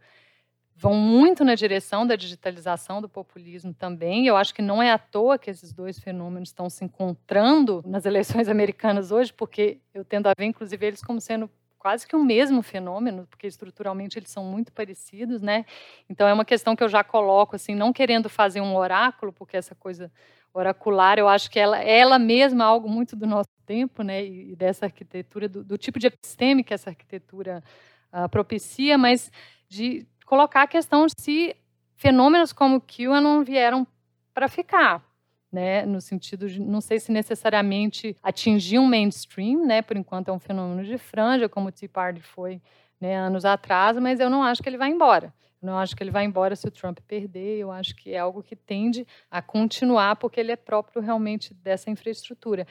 vão 0.75 0.95
muito 0.95 1.43
na 1.43 1.53
direção 1.55 2.05
da 2.05 2.15
digitalização 2.15 3.01
do 3.01 3.07
populismo 3.07 3.73
também. 3.73 4.27
Eu 4.27 4.35
acho 4.35 4.55
que 4.55 4.61
não 4.61 4.81
é 4.81 4.91
à 4.91 4.97
toa 4.97 5.37
que 5.37 5.49
esses 5.49 5.73
dois 5.73 5.99
fenômenos 5.99 6.49
estão 6.49 6.69
se 6.69 6.85
encontrando 6.85 7.83
nas 7.85 8.05
eleições 8.05 8.47
americanas 8.49 9.11
hoje, 9.11 9.33
porque 9.33 9.79
eu 9.93 10.05
tendo 10.05 10.27
a 10.29 10.33
ver, 10.37 10.45
inclusive, 10.45 10.85
eles 10.85 11.01
como 11.03 11.21
sendo 11.21 11.47
quase 11.77 12.07
que 12.07 12.15
o 12.15 12.23
mesmo 12.23 12.61
fenômeno, 12.61 13.27
porque 13.27 13.47
estruturalmente 13.47 14.17
eles 14.17 14.29
são 14.29 14.43
muito 14.43 14.71
parecidos, 14.73 15.41
né? 15.41 15.65
Então 16.09 16.27
é 16.27 16.33
uma 16.33 16.45
questão 16.45 16.75
que 16.75 16.83
eu 16.83 16.89
já 16.89 17.03
coloco 17.03 17.55
assim, 17.55 17.75
não 17.75 17.93
querendo 17.93 18.29
fazer 18.29 18.61
um 18.61 18.75
oráculo, 18.75 19.31
porque 19.31 19.57
essa 19.57 19.75
coisa 19.75 20.11
oracular, 20.53 21.19
eu 21.19 21.27
acho 21.27 21.51
que 21.51 21.59
ela, 21.59 21.79
ela 21.79 22.17
mesma 22.17 22.63
é 22.63 22.67
algo 22.67 22.89
muito 22.89 23.15
do 23.15 23.27
nosso 23.27 23.49
tempo, 23.65 24.01
né? 24.01 24.25
E 24.25 24.55
dessa 24.55 24.85
arquitetura, 24.85 25.47
do, 25.47 25.63
do 25.63 25.77
tipo 25.77 25.99
de 25.99 26.07
episteme 26.07 26.63
que 26.63 26.73
essa 26.73 26.89
arquitetura 26.89 27.63
uh, 28.11 28.27
propicia, 28.29 28.97
mas 28.97 29.31
de 29.69 30.07
colocar 30.25 30.63
a 30.63 30.67
questão 30.67 31.05
de 31.05 31.13
se 31.19 31.55
fenômenos 31.95 32.53
como 32.53 32.77
o 32.77 32.81
QAnon 32.81 33.43
vieram 33.43 33.85
para 34.33 34.47
ficar, 34.47 35.03
né, 35.57 35.87
no 35.87 35.99
sentido 35.99 36.47
de 36.47 36.61
não 36.61 36.79
sei 36.79 36.99
se 36.99 37.11
necessariamente 37.11 38.15
atingir 38.21 38.77
um 38.77 38.85
mainstream, 38.85 39.65
né, 39.65 39.81
por 39.81 39.97
enquanto 39.97 40.27
é 40.27 40.31
um 40.31 40.37
fenômeno 40.37 40.83
de 40.83 40.99
franja, 40.99 41.49
como 41.49 41.69
o 41.69 41.71
Tea 41.71 41.89
Party 41.89 42.21
foi 42.21 42.61
né, 43.01 43.17
anos 43.17 43.43
atrás, 43.43 43.97
mas 43.97 44.19
eu 44.19 44.29
não 44.29 44.43
acho 44.43 44.61
que 44.61 44.69
ele 44.69 44.77
vai 44.77 44.91
embora. 44.91 45.33
Não 45.59 45.75
acho 45.75 45.95
que 45.95 46.03
ele 46.03 46.11
vai 46.11 46.25
embora 46.25 46.55
se 46.55 46.67
o 46.67 46.71
Trump 46.71 46.99
perder. 47.07 47.57
Eu 47.57 47.71
acho 47.71 47.95
que 47.95 48.13
é 48.13 48.19
algo 48.19 48.43
que 48.43 48.55
tende 48.55 49.07
a 49.31 49.41
continuar, 49.41 50.15
porque 50.17 50.39
ele 50.39 50.51
é 50.51 50.55
próprio 50.55 51.01
realmente 51.01 51.55
dessa 51.55 51.89
infraestrutura. 51.89 52.67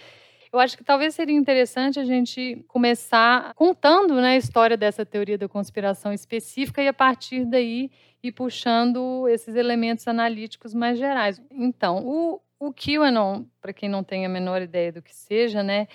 Eu 0.52 0.60
acho 0.60 0.78
que 0.78 0.84
talvez 0.84 1.12
seria 1.12 1.36
interessante 1.36 1.98
a 1.98 2.04
gente 2.04 2.64
começar 2.68 3.52
contando 3.54 4.14
né, 4.14 4.28
a 4.28 4.36
história 4.36 4.76
dessa 4.76 5.04
teoria 5.04 5.36
da 5.36 5.48
conspiração 5.48 6.12
específica 6.12 6.80
e, 6.80 6.86
a 6.86 6.94
partir 6.94 7.44
daí, 7.44 7.90
ir 8.28 8.32
puxando 8.32 9.28
esses 9.28 9.54
elementos 9.54 10.06
analíticos 10.08 10.74
mais 10.74 10.98
gerais. 10.98 11.40
Então, 11.50 12.06
o, 12.06 12.40
o 12.58 12.72
QAnon, 12.72 13.44
para 13.60 13.72
quem 13.72 13.88
não 13.88 14.02
tem 14.02 14.24
a 14.24 14.28
menor 14.28 14.62
ideia 14.62 14.92
do 14.92 15.02
que 15.02 15.14
seja, 15.14 15.62
né, 15.62 15.88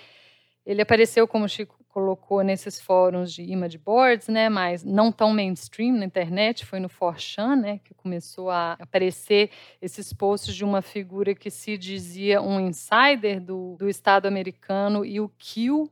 ele 0.64 0.80
apareceu, 0.80 1.26
como 1.26 1.44
o 1.44 1.48
Chico 1.48 1.82
colocou 1.88 2.42
nesses 2.42 2.80
fóruns 2.80 3.32
de 3.32 3.42
image 3.42 3.76
boards, 3.76 4.28
né, 4.28 4.48
mas 4.48 4.82
não 4.82 5.12
tão 5.12 5.32
mainstream 5.32 5.98
na 5.98 6.06
internet, 6.06 6.64
foi 6.64 6.80
no 6.80 6.88
4chan, 6.88 7.60
né, 7.60 7.80
que 7.84 7.92
começou 7.92 8.50
a 8.50 8.72
aparecer 8.80 9.50
esses 9.80 10.12
posts 10.12 10.54
de 10.54 10.64
uma 10.64 10.80
figura 10.80 11.34
que 11.34 11.50
se 11.50 11.76
dizia 11.76 12.40
um 12.40 12.58
insider 12.58 13.40
do, 13.40 13.76
do 13.78 13.88
Estado 13.88 14.26
americano 14.26 15.04
e 15.04 15.20
o 15.20 15.28
Q 15.28 15.90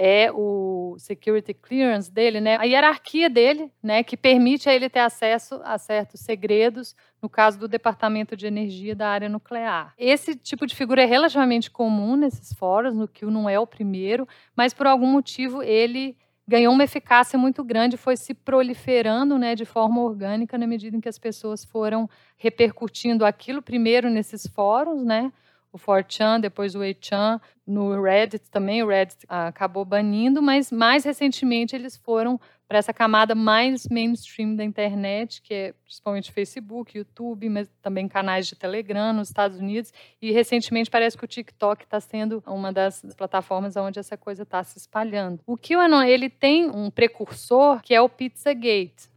é 0.00 0.30
o 0.32 0.94
security 0.96 1.52
clearance 1.52 2.08
dele, 2.08 2.40
né? 2.40 2.56
A 2.56 2.62
hierarquia 2.62 3.28
dele, 3.28 3.68
né, 3.82 4.04
que 4.04 4.16
permite 4.16 4.68
a 4.68 4.74
ele 4.74 4.88
ter 4.88 5.00
acesso 5.00 5.60
a 5.64 5.76
certos 5.76 6.20
segredos, 6.20 6.94
no 7.20 7.28
caso 7.28 7.58
do 7.58 7.66
Departamento 7.66 8.36
de 8.36 8.46
Energia 8.46 8.94
da 8.94 9.08
área 9.08 9.28
nuclear. 9.28 9.92
Esse 9.98 10.36
tipo 10.36 10.68
de 10.68 10.76
figura 10.76 11.02
é 11.02 11.04
relativamente 11.04 11.68
comum 11.68 12.14
nesses 12.14 12.52
fóruns, 12.52 12.94
no 12.94 13.08
que 13.08 13.26
não 13.26 13.48
é 13.48 13.58
o 13.58 13.66
primeiro, 13.66 14.26
mas 14.54 14.72
por 14.72 14.86
algum 14.86 15.08
motivo 15.08 15.64
ele 15.64 16.16
ganhou 16.46 16.72
uma 16.72 16.84
eficácia 16.84 17.36
muito 17.36 17.64
grande, 17.64 17.96
foi 17.96 18.16
se 18.16 18.32
proliferando, 18.32 19.36
né, 19.36 19.56
de 19.56 19.64
forma 19.64 20.00
orgânica 20.00 20.56
na 20.56 20.66
medida 20.66 20.96
em 20.96 21.00
que 21.00 21.08
as 21.08 21.18
pessoas 21.18 21.64
foram 21.64 22.08
repercutindo 22.36 23.26
aquilo 23.26 23.60
primeiro 23.60 24.08
nesses 24.08 24.46
fóruns, 24.46 25.04
né? 25.04 25.32
O 25.72 25.78
4chan, 25.78 26.40
depois 26.40 26.74
o 26.74 26.78
8chan, 26.78 27.40
no 27.66 28.02
Reddit 28.02 28.50
também, 28.50 28.82
o 28.82 28.88
Reddit 28.88 29.24
acabou 29.28 29.84
banindo, 29.84 30.40
mas 30.40 30.72
mais 30.72 31.04
recentemente 31.04 31.76
eles 31.76 31.96
foram 31.96 32.40
para 32.66 32.78
essa 32.78 32.92
camada 32.92 33.34
mais 33.34 33.88
mainstream 33.88 34.54
da 34.54 34.62
internet, 34.62 35.40
que 35.40 35.54
é 35.54 35.72
principalmente 35.84 36.30
Facebook, 36.30 36.96
YouTube, 36.96 37.48
mas 37.48 37.68
também 37.80 38.06
canais 38.06 38.46
de 38.46 38.54
Telegram 38.54 39.12
nos 39.12 39.28
Estados 39.28 39.58
Unidos, 39.58 39.92
e 40.20 40.30
recentemente 40.30 40.90
parece 40.90 41.16
que 41.16 41.24
o 41.24 41.28
TikTok 41.28 41.84
está 41.84 41.98
sendo 41.98 42.42
uma 42.46 42.70
das 42.70 43.02
plataformas 43.16 43.74
onde 43.76 43.98
essa 43.98 44.18
coisa 44.18 44.42
está 44.42 44.62
se 44.62 44.76
espalhando. 44.76 45.40
O 45.46 45.56
QAnon, 45.56 46.02
ele 46.02 46.28
tem 46.28 46.70
um 46.70 46.90
precursor 46.90 47.80
que 47.80 47.94
é 47.94 48.00
o 48.02 48.08
Pizzagate, 48.08 49.08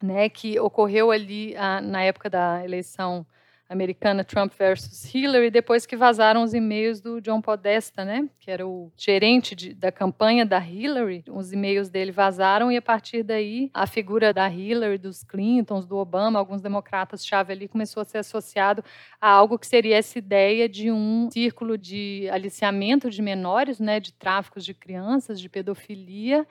né, 0.00 0.28
que 0.28 0.58
ocorreu 0.58 1.10
ali 1.10 1.56
ah, 1.56 1.80
na 1.80 2.02
época 2.02 2.30
da 2.30 2.64
eleição 2.64 3.26
americana 3.68 4.22
Trump 4.22 4.52
versus 4.58 5.12
Hillary, 5.14 5.50
depois 5.50 5.86
que 5.86 5.96
vazaram 5.96 6.42
os 6.42 6.52
e-mails 6.52 7.00
do 7.00 7.20
John 7.20 7.40
Podesta, 7.40 8.04
né, 8.04 8.28
que 8.38 8.50
era 8.50 8.66
o 8.66 8.92
gerente 8.96 9.54
de, 9.54 9.74
da 9.74 9.90
campanha 9.90 10.44
da 10.44 10.58
Hillary. 10.58 11.24
Os 11.28 11.52
e-mails 11.52 11.88
dele 11.88 12.12
vazaram 12.12 12.70
e 12.70 12.76
a 12.76 12.82
partir 12.82 13.22
daí 13.22 13.70
a 13.72 13.86
figura 13.86 14.32
da 14.32 14.48
Hillary, 14.48 14.98
dos 14.98 15.24
Clintons, 15.24 15.86
do 15.86 15.96
Obama, 15.96 16.38
alguns 16.38 16.60
democratas 16.60 17.24
chave 17.24 17.52
ali 17.52 17.66
começou 17.66 18.02
a 18.02 18.04
ser 18.04 18.18
associado 18.18 18.84
a 19.20 19.28
algo 19.30 19.58
que 19.58 19.66
seria 19.66 19.96
essa 19.96 20.18
ideia 20.18 20.68
de 20.68 20.90
um 20.90 21.30
círculo 21.32 21.78
de 21.78 22.28
aliciamento 22.30 23.08
de 23.08 23.22
menores, 23.22 23.80
né, 23.80 23.98
de 23.98 24.12
tráficos 24.12 24.64
de 24.64 24.74
crianças, 24.74 25.40
de 25.40 25.48
pedofilia 25.48 26.46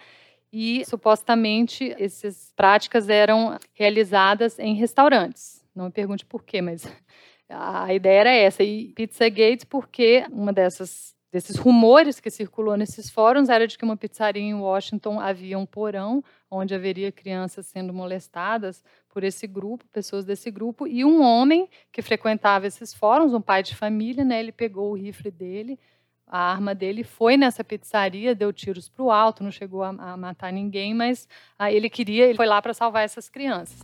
e 0.52 0.84
supostamente 0.86 1.96
essas 1.98 2.52
práticas 2.56 3.08
eram 3.08 3.58
realizadas 3.74 4.60
em 4.60 4.76
restaurantes. 4.76 5.61
Não 5.76 5.86
me 5.86 5.92
pergunte 5.92 6.26
por 6.26 6.44
quê, 6.44 6.62
mas 6.62 6.86
a 7.50 7.94
ideia 7.94 8.20
era 8.20 8.32
essa. 8.32 8.64
E 8.64 8.94
Pizzagate, 8.94 9.66
porque 9.66 10.26
uma 10.32 10.54
dessas 10.54 11.16
desses 11.32 11.56
rumores 11.56 12.20
que 12.20 12.30
circulou 12.30 12.76
nesses 12.76 13.10
fóruns 13.10 13.48
era 13.48 13.66
de 13.66 13.78
que 13.78 13.86
uma 13.86 13.96
pizzaria 13.96 14.42
em 14.42 14.54
Washington 14.54 15.20
havia 15.20 15.58
um 15.58 15.66
porão 15.66 16.22
onde 16.50 16.76
haveria 16.76 17.12
crianças 17.12 17.66
sendo 17.68 17.94
molestadas 17.94 18.84
por 19.08 19.24
esse 19.24 19.48
grupo, 19.48 19.86
pessoas 19.94 20.26
desse 20.26 20.52
grupo, 20.52 20.86
e 20.86 21.06
um 21.06 21.22
homem 21.22 21.70
que 21.92 22.02
frequentava 22.02 22.68
esses 22.68 22.94
fóruns, 22.94 23.34
um 23.34 23.42
pai 23.42 23.64
de 23.64 23.76
família, 23.76 24.26
né, 24.26 24.40
ele 24.42 24.52
pegou 24.52 24.92
o 24.92 24.96
rifle 24.96 25.32
dele, 25.32 25.80
a 26.28 26.52
arma 26.52 26.74
dele, 26.74 27.04
foi 27.04 27.36
nessa 27.36 27.64
pizzaria, 27.64 28.36
deu 28.36 28.54
tiros 28.54 28.88
para 28.88 29.04
o 29.04 29.12
alto, 29.12 29.44
não 29.44 29.52
chegou 29.52 29.84
a, 29.84 29.90
a, 29.90 30.18
matar 30.18 30.52
ninguém, 30.52 30.94
mas 30.94 31.28
ah, 31.60 31.72
ele 31.72 31.90
queria, 31.90 32.26
ele 32.26 32.36
foi 32.36 32.46
lá 32.46 32.62
para 32.62 32.74
salvar 32.74 33.04
essas 33.04 33.30
crianças. 33.30 33.82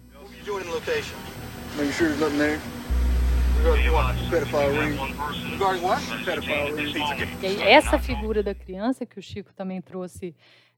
Make 1.77 1.91
sure 1.91 2.07
there's 2.07 2.19
nothing 2.19 2.39
there. 2.39 2.59
Essa 7.65 7.99
figura 7.99 8.43
da 8.43 8.53
criança 8.53 9.05
que 9.05 9.19
o 9.19 9.21
Chico 9.21 9.53
também 9.53 9.81
trouxe 9.81 10.35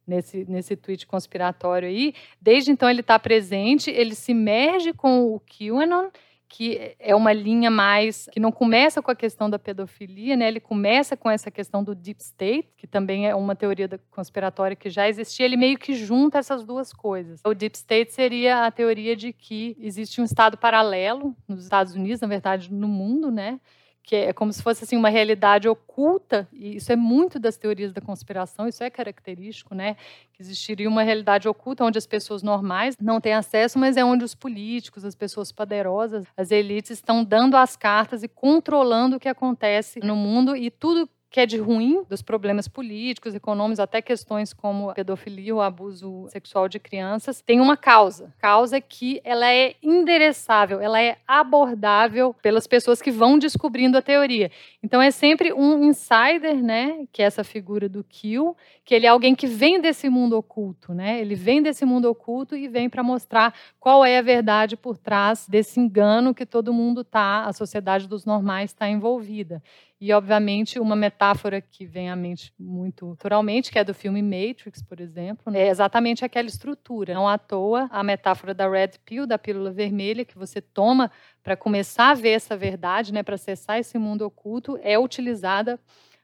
nesse, 0.07 0.45
nesse 0.45 0.75
tweet 0.75 1.05
conspiratório 1.05 1.87
aí, 1.87 2.13
desde 2.41 2.71
então 2.71 2.89
ele 2.89 3.01
está 3.01 3.19
presente, 3.19 3.91
ele 3.91 4.15
se 4.15 4.33
merge 4.33 4.93
com 4.93 5.33
o 5.33 5.39
QAnon 5.39 6.09
que 6.49 6.95
é 6.99 7.15
uma 7.15 7.31
linha 7.31 7.69
mais 7.69 8.27
que 8.31 8.39
não 8.39 8.51
começa 8.51 9.03
com 9.03 9.11
a 9.11 9.15
questão 9.15 9.47
da 9.47 9.59
pedofilia, 9.59 10.35
né? 10.35 10.47
Ele 10.47 10.59
começa 10.59 11.15
com 11.15 11.29
essa 11.29 11.51
questão 11.51 11.83
do 11.83 11.93
deep 11.93 12.21
state, 12.21 12.67
que 12.75 12.87
também 12.87 13.27
é 13.27 13.35
uma 13.35 13.55
teoria 13.55 13.87
conspiratória 14.09 14.75
que 14.75 14.89
já 14.89 15.07
existia. 15.07 15.45
Ele 15.45 15.55
meio 15.55 15.77
que 15.77 15.93
junta 15.93 16.39
essas 16.39 16.63
duas 16.63 16.91
coisas. 16.91 17.39
O 17.45 17.53
deep 17.53 17.77
state 17.77 18.11
seria 18.11 18.65
a 18.65 18.71
teoria 18.71 19.15
de 19.15 19.31
que 19.31 19.77
existe 19.79 20.19
um 20.19 20.23
estado 20.23 20.57
paralelo 20.57 21.35
nos 21.47 21.63
Estados 21.63 21.93
Unidos, 21.93 22.19
na 22.19 22.27
verdade, 22.27 22.73
no 22.73 22.87
mundo, 22.87 23.31
né? 23.31 23.59
Que 24.03 24.15
é 24.15 24.33
como 24.33 24.51
se 24.51 24.63
fosse 24.63 24.83
assim 24.83 24.97
uma 24.97 25.09
realidade 25.09 25.67
oculta, 25.67 26.47
e 26.51 26.77
isso 26.77 26.91
é 26.91 26.95
muito 26.95 27.39
das 27.39 27.57
teorias 27.57 27.93
da 27.93 28.01
conspiração, 28.01 28.67
isso 28.67 28.83
é 28.83 28.89
característico, 28.89 29.75
né? 29.75 29.95
Que 30.33 30.41
existiria 30.41 30.89
uma 30.89 31.03
realidade 31.03 31.47
oculta 31.47 31.83
onde 31.83 31.97
as 31.97 32.07
pessoas 32.07 32.41
normais 32.41 32.95
não 32.99 33.21
têm 33.21 33.33
acesso, 33.33 33.77
mas 33.77 33.97
é 33.97 34.03
onde 34.03 34.23
os 34.23 34.33
políticos, 34.33 35.05
as 35.05 35.15
pessoas 35.15 35.51
poderosas, 35.51 36.25
as 36.35 36.49
elites 36.51 36.91
estão 36.91 37.23
dando 37.23 37.55
as 37.55 37.75
cartas 37.75 38.23
e 38.23 38.27
controlando 38.27 39.17
o 39.17 39.19
que 39.19 39.29
acontece 39.29 39.99
no 39.99 40.15
mundo 40.15 40.55
e 40.55 40.71
tudo 40.71 41.07
que 41.29 41.39
é 41.39 41.45
de 41.45 41.57
ruim, 41.57 42.03
dos 42.09 42.21
problemas 42.21 42.67
políticos, 42.67 43.35
econômicos, 43.35 43.79
até 43.79 44.01
questões 44.01 44.51
como 44.51 44.93
pedofilia, 44.93 45.55
o 45.55 45.61
abuso 45.61 46.27
sexual 46.29 46.67
de 46.67 46.79
crianças, 46.79 47.41
tem 47.41 47.59
uma 47.61 47.77
causa. 47.77 48.33
Causa 48.39 48.81
que 48.81 49.21
ela 49.23 49.51
é 49.51 49.75
endereçável, 49.83 50.81
ela 50.81 50.99
é 50.99 51.17
abordável 51.27 52.33
pelas 52.41 52.65
pessoas 52.65 53.01
que 53.01 53.11
vão 53.11 53.37
descobrindo 53.37 53.97
a 53.97 54.01
teoria. 54.01 54.49
Então 54.81 54.99
é 55.01 55.11
sempre 55.11 55.53
um 55.53 55.83
insider, 55.83 56.55
né, 56.63 57.05
que 57.11 57.21
é 57.21 57.25
essa 57.25 57.43
figura 57.43 57.87
do 57.87 58.03
Kill, 58.03 58.57
que 58.83 58.95
ele 58.95 59.05
é 59.05 59.09
alguém 59.09 59.35
que 59.35 59.45
vem 59.45 59.79
desse 59.79 60.09
mundo 60.09 60.35
oculto, 60.35 60.95
né? 60.95 61.21
Ele 61.21 61.35
vem 61.35 61.61
desse 61.61 61.85
mundo 61.85 62.05
oculto 62.05 62.55
e 62.55 62.67
vem 62.67 62.89
para 62.89 63.03
mostrar 63.03 63.53
qual 63.79 64.03
é 64.03 64.17
a 64.17 64.21
verdade 64.21 64.75
por 64.75 64.97
trás 64.97 65.47
desse 65.47 65.79
engano 65.79 66.33
que 66.33 66.45
todo 66.45 66.73
mundo 66.73 67.03
tá, 67.03 67.45
a 67.45 67.53
sociedade 67.53 68.07
dos 68.07 68.25
normais 68.25 68.71
está 68.71 68.89
envolvida. 68.89 69.61
E, 70.01 70.13
obviamente, 70.13 70.79
uma 70.79 70.95
metáfora 70.95 71.59
que 71.59 71.85
vem 71.85 72.09
à 72.09 72.15
mente 72.15 72.53
muito 72.57 73.09
naturalmente, 73.09 73.69
que 73.69 73.77
é 73.77 73.83
do 73.83 73.93
filme 73.93 74.21
Matrix, 74.21 74.81
por 74.81 75.01
exemplo, 75.01 75.53
é 75.53 75.67
exatamente 75.67 76.23
aquela 76.23 76.47
estrutura. 76.47 77.13
Não 77.13 77.27
à 77.27 77.37
toa 77.37 77.89
a 77.91 78.01
metáfora 78.01 78.53
da 78.53 78.69
Red 78.69 78.91
Pill, 79.05 79.27
da 79.27 79.37
pílula 79.37 79.71
vermelha, 79.71 80.23
que 80.23 80.37
você 80.37 80.61
toma 80.61 81.11
para 81.43 81.57
começar 81.57 82.11
a 82.11 82.13
ver 82.13 82.29
essa 82.29 82.55
verdade, 82.55 83.11
né, 83.11 83.23
para 83.23 83.35
acessar 83.35 83.77
esse 83.77 83.97
mundo 83.97 84.21
oculto, 84.21 84.79
é 84.81 84.97
utilizada 84.97 85.77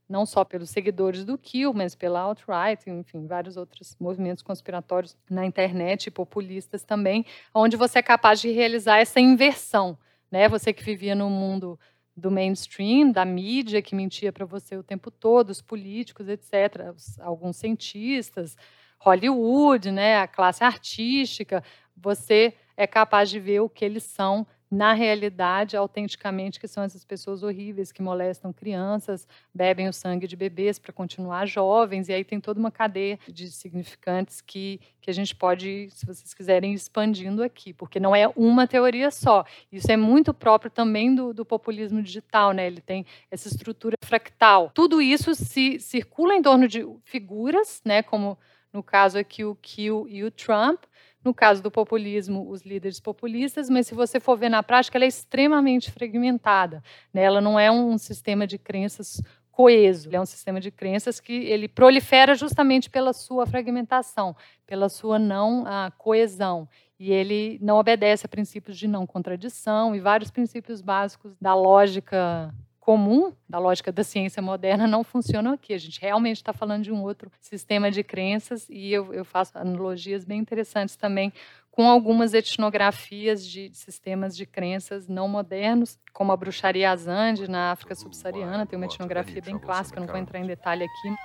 não 0.07 0.25
só 0.25 0.45
pelos 0.45 0.69
seguidores 0.69 1.25
do 1.25 1.37
Kill, 1.37 1.73
mas 1.73 1.95
pela 1.95 2.21
alt-right, 2.21 2.89
enfim, 2.89 3.25
vários 3.27 3.57
outros 3.57 3.95
movimentos 3.99 4.43
conspiratórios 4.43 5.17
na 5.29 5.45
internet, 5.45 6.09
populistas 6.11 6.83
também, 6.83 7.25
onde 7.53 7.75
você 7.75 7.99
é 7.99 8.03
capaz 8.03 8.39
de 8.39 8.51
realizar 8.51 8.99
essa 8.99 9.19
inversão, 9.19 9.97
né? 10.31 10.47
Você 10.47 10.71
que 10.71 10.83
vivia 10.83 11.15
no 11.15 11.29
mundo 11.29 11.77
do 12.15 12.31
mainstream, 12.31 13.11
da 13.11 13.25
mídia 13.25 13.81
que 13.81 13.95
mentia 13.95 14.31
para 14.31 14.45
você 14.45 14.77
o 14.77 14.83
tempo 14.83 15.11
todo, 15.11 15.49
os 15.49 15.61
políticos, 15.61 16.27
etc., 16.29 16.93
alguns 17.19 17.57
cientistas, 17.57 18.55
Hollywood, 18.99 19.91
né, 19.91 20.19
a 20.19 20.27
classe 20.27 20.63
artística, 20.63 21.63
você 21.95 22.53
é 22.77 22.87
capaz 22.87 23.29
de 23.29 23.39
ver 23.39 23.59
o 23.59 23.69
que 23.69 23.83
eles 23.85 24.03
são 24.03 24.47
na 24.69 24.93
realidade, 24.93 25.77
autenticamente, 25.77 26.59
que 26.59 26.67
são 26.67 26.83
essas 26.83 27.03
pessoas 27.03 27.43
horríveis 27.43 27.91
que 27.91 28.01
molestam 28.01 28.51
crianças, 28.51 29.27
bebem 29.53 29.87
o 29.87 29.93
sangue 29.93 30.27
de 30.27 30.35
bebês 30.35 30.79
para 30.79 30.91
continuar 30.91 31.45
jovens, 31.45 32.09
e 32.09 32.13
aí 32.13 32.23
tem 32.23 32.39
toda 32.39 32.59
uma 32.59 32.71
cadeia 32.71 33.19
de 33.27 33.49
significantes 33.49 34.41
que, 34.41 34.79
que 34.99 35.09
a 35.09 35.13
gente 35.13 35.35
pode, 35.35 35.89
se 35.91 36.05
vocês 36.05 36.33
quiserem, 36.33 36.73
expandindo 36.73 37.43
aqui, 37.43 37.73
porque 37.73 37.99
não 37.99 38.15
é 38.15 38.27
uma 38.35 38.67
teoria 38.67 39.11
só. 39.11 39.45
Isso 39.71 39.91
é 39.91 39.97
muito 39.97 40.33
próprio 40.33 40.71
também 40.71 41.13
do, 41.13 41.33
do 41.33 41.45
populismo 41.45 42.01
digital, 42.01 42.51
né? 42.51 42.67
Ele 42.67 42.81
tem 42.81 43.05
essa 43.29 43.47
estrutura 43.47 43.95
fractal. 44.03 44.71
Tudo 44.73 45.01
isso 45.01 45.35
se 45.35 45.79
circula 45.79 46.35
em 46.35 46.41
torno 46.41 46.67
de 46.67 46.85
figuras, 47.03 47.81
né? 47.85 48.01
Como 48.01 48.37
no 48.73 48.83
caso 48.83 49.17
aqui 49.17 49.45
o 49.45 49.55
Kill 49.55 50.05
e 50.09 50.23
o 50.23 50.29
Trump, 50.29 50.83
no 51.25 51.33
caso 51.33 51.61
do 51.61 51.71
populismo, 51.71 52.47
os 52.47 52.61
líderes 52.61 52.99
populistas, 52.99 53.67
mas 53.67 53.87
se 53.87 53.95
você 53.95 54.19
for 54.19 54.37
ver 54.37 54.49
na 54.49 54.61
prática, 54.61 54.97
ela 54.97 55.05
é 55.05 55.07
extremamente 55.07 55.91
fragmentada. 55.91 56.83
Né? 57.11 57.23
Ela 57.23 57.41
não 57.41 57.59
é 57.59 57.71
um 57.71 57.97
sistema 57.97 58.45
de 58.45 58.59
crenças 58.59 59.21
coeso, 59.51 60.09
ele 60.09 60.17
é 60.17 60.21
um 60.21 60.25
sistema 60.25 60.59
de 60.59 60.69
crenças 60.69 61.19
que 61.19 61.33
ele 61.33 61.67
prolifera 61.67 62.35
justamente 62.35 62.89
pela 62.89 63.13
sua 63.13 63.47
fragmentação, 63.47 64.35
pela 64.67 64.89
sua 64.89 65.17
não 65.17 65.63
ah, 65.65 65.91
coesão. 65.97 66.67
E 66.99 67.11
ele 67.11 67.57
não 67.61 67.77
obedece 67.77 68.25
a 68.25 68.29
princípios 68.29 68.77
de 68.77 68.87
não 68.87 69.07
contradição 69.07 69.95
e 69.95 69.99
vários 69.99 70.29
princípios 70.29 70.81
básicos 70.81 71.33
da 71.41 71.55
lógica 71.55 72.53
comum 72.85 73.33
da 73.49 73.57
lógica 73.57 73.91
da 73.91 74.03
ciência 74.03 74.43
moderna 74.43 74.85
não 74.85 75.03
funcionam 75.03 75.53
aqui. 75.53 75.73
A 75.73 75.77
gente 75.79 75.99
realmente 75.99 76.37
está 76.37 76.53
falando 76.53 76.83
de 76.83 76.91
um 76.91 77.01
outro 77.01 77.31
sistema 77.41 77.89
de 77.89 78.03
crenças 78.03 78.69
e 78.69 78.93
eu, 78.93 79.11
eu, 79.11 79.25
faço 79.25 79.57
analogias 79.57 80.23
bem 80.23 80.39
interessantes 80.39 80.95
também 80.95 81.33
com 81.71 81.89
algumas 81.89 82.35
etnografias 82.35 83.43
de 83.43 83.71
sistemas 83.73 84.37
de 84.37 84.45
crenças 84.45 85.07
não 85.07 85.27
modernos, 85.27 85.97
como 86.13 86.31
a 86.31 86.37
bruxaria 86.37 86.91
Azande 86.91 87.49
na 87.49 87.71
África 87.71 87.95
subsaariana, 87.95 88.67
tem 88.67 88.77
uma 88.77 88.85
etnografia 88.85 89.41
bem 89.41 89.57
clássica, 89.57 89.99
não 89.99 90.07
vou 90.07 90.17
entrar 90.17 90.39
em 90.39 90.45
detalhe 90.45 90.83
aqui. 90.83 91.15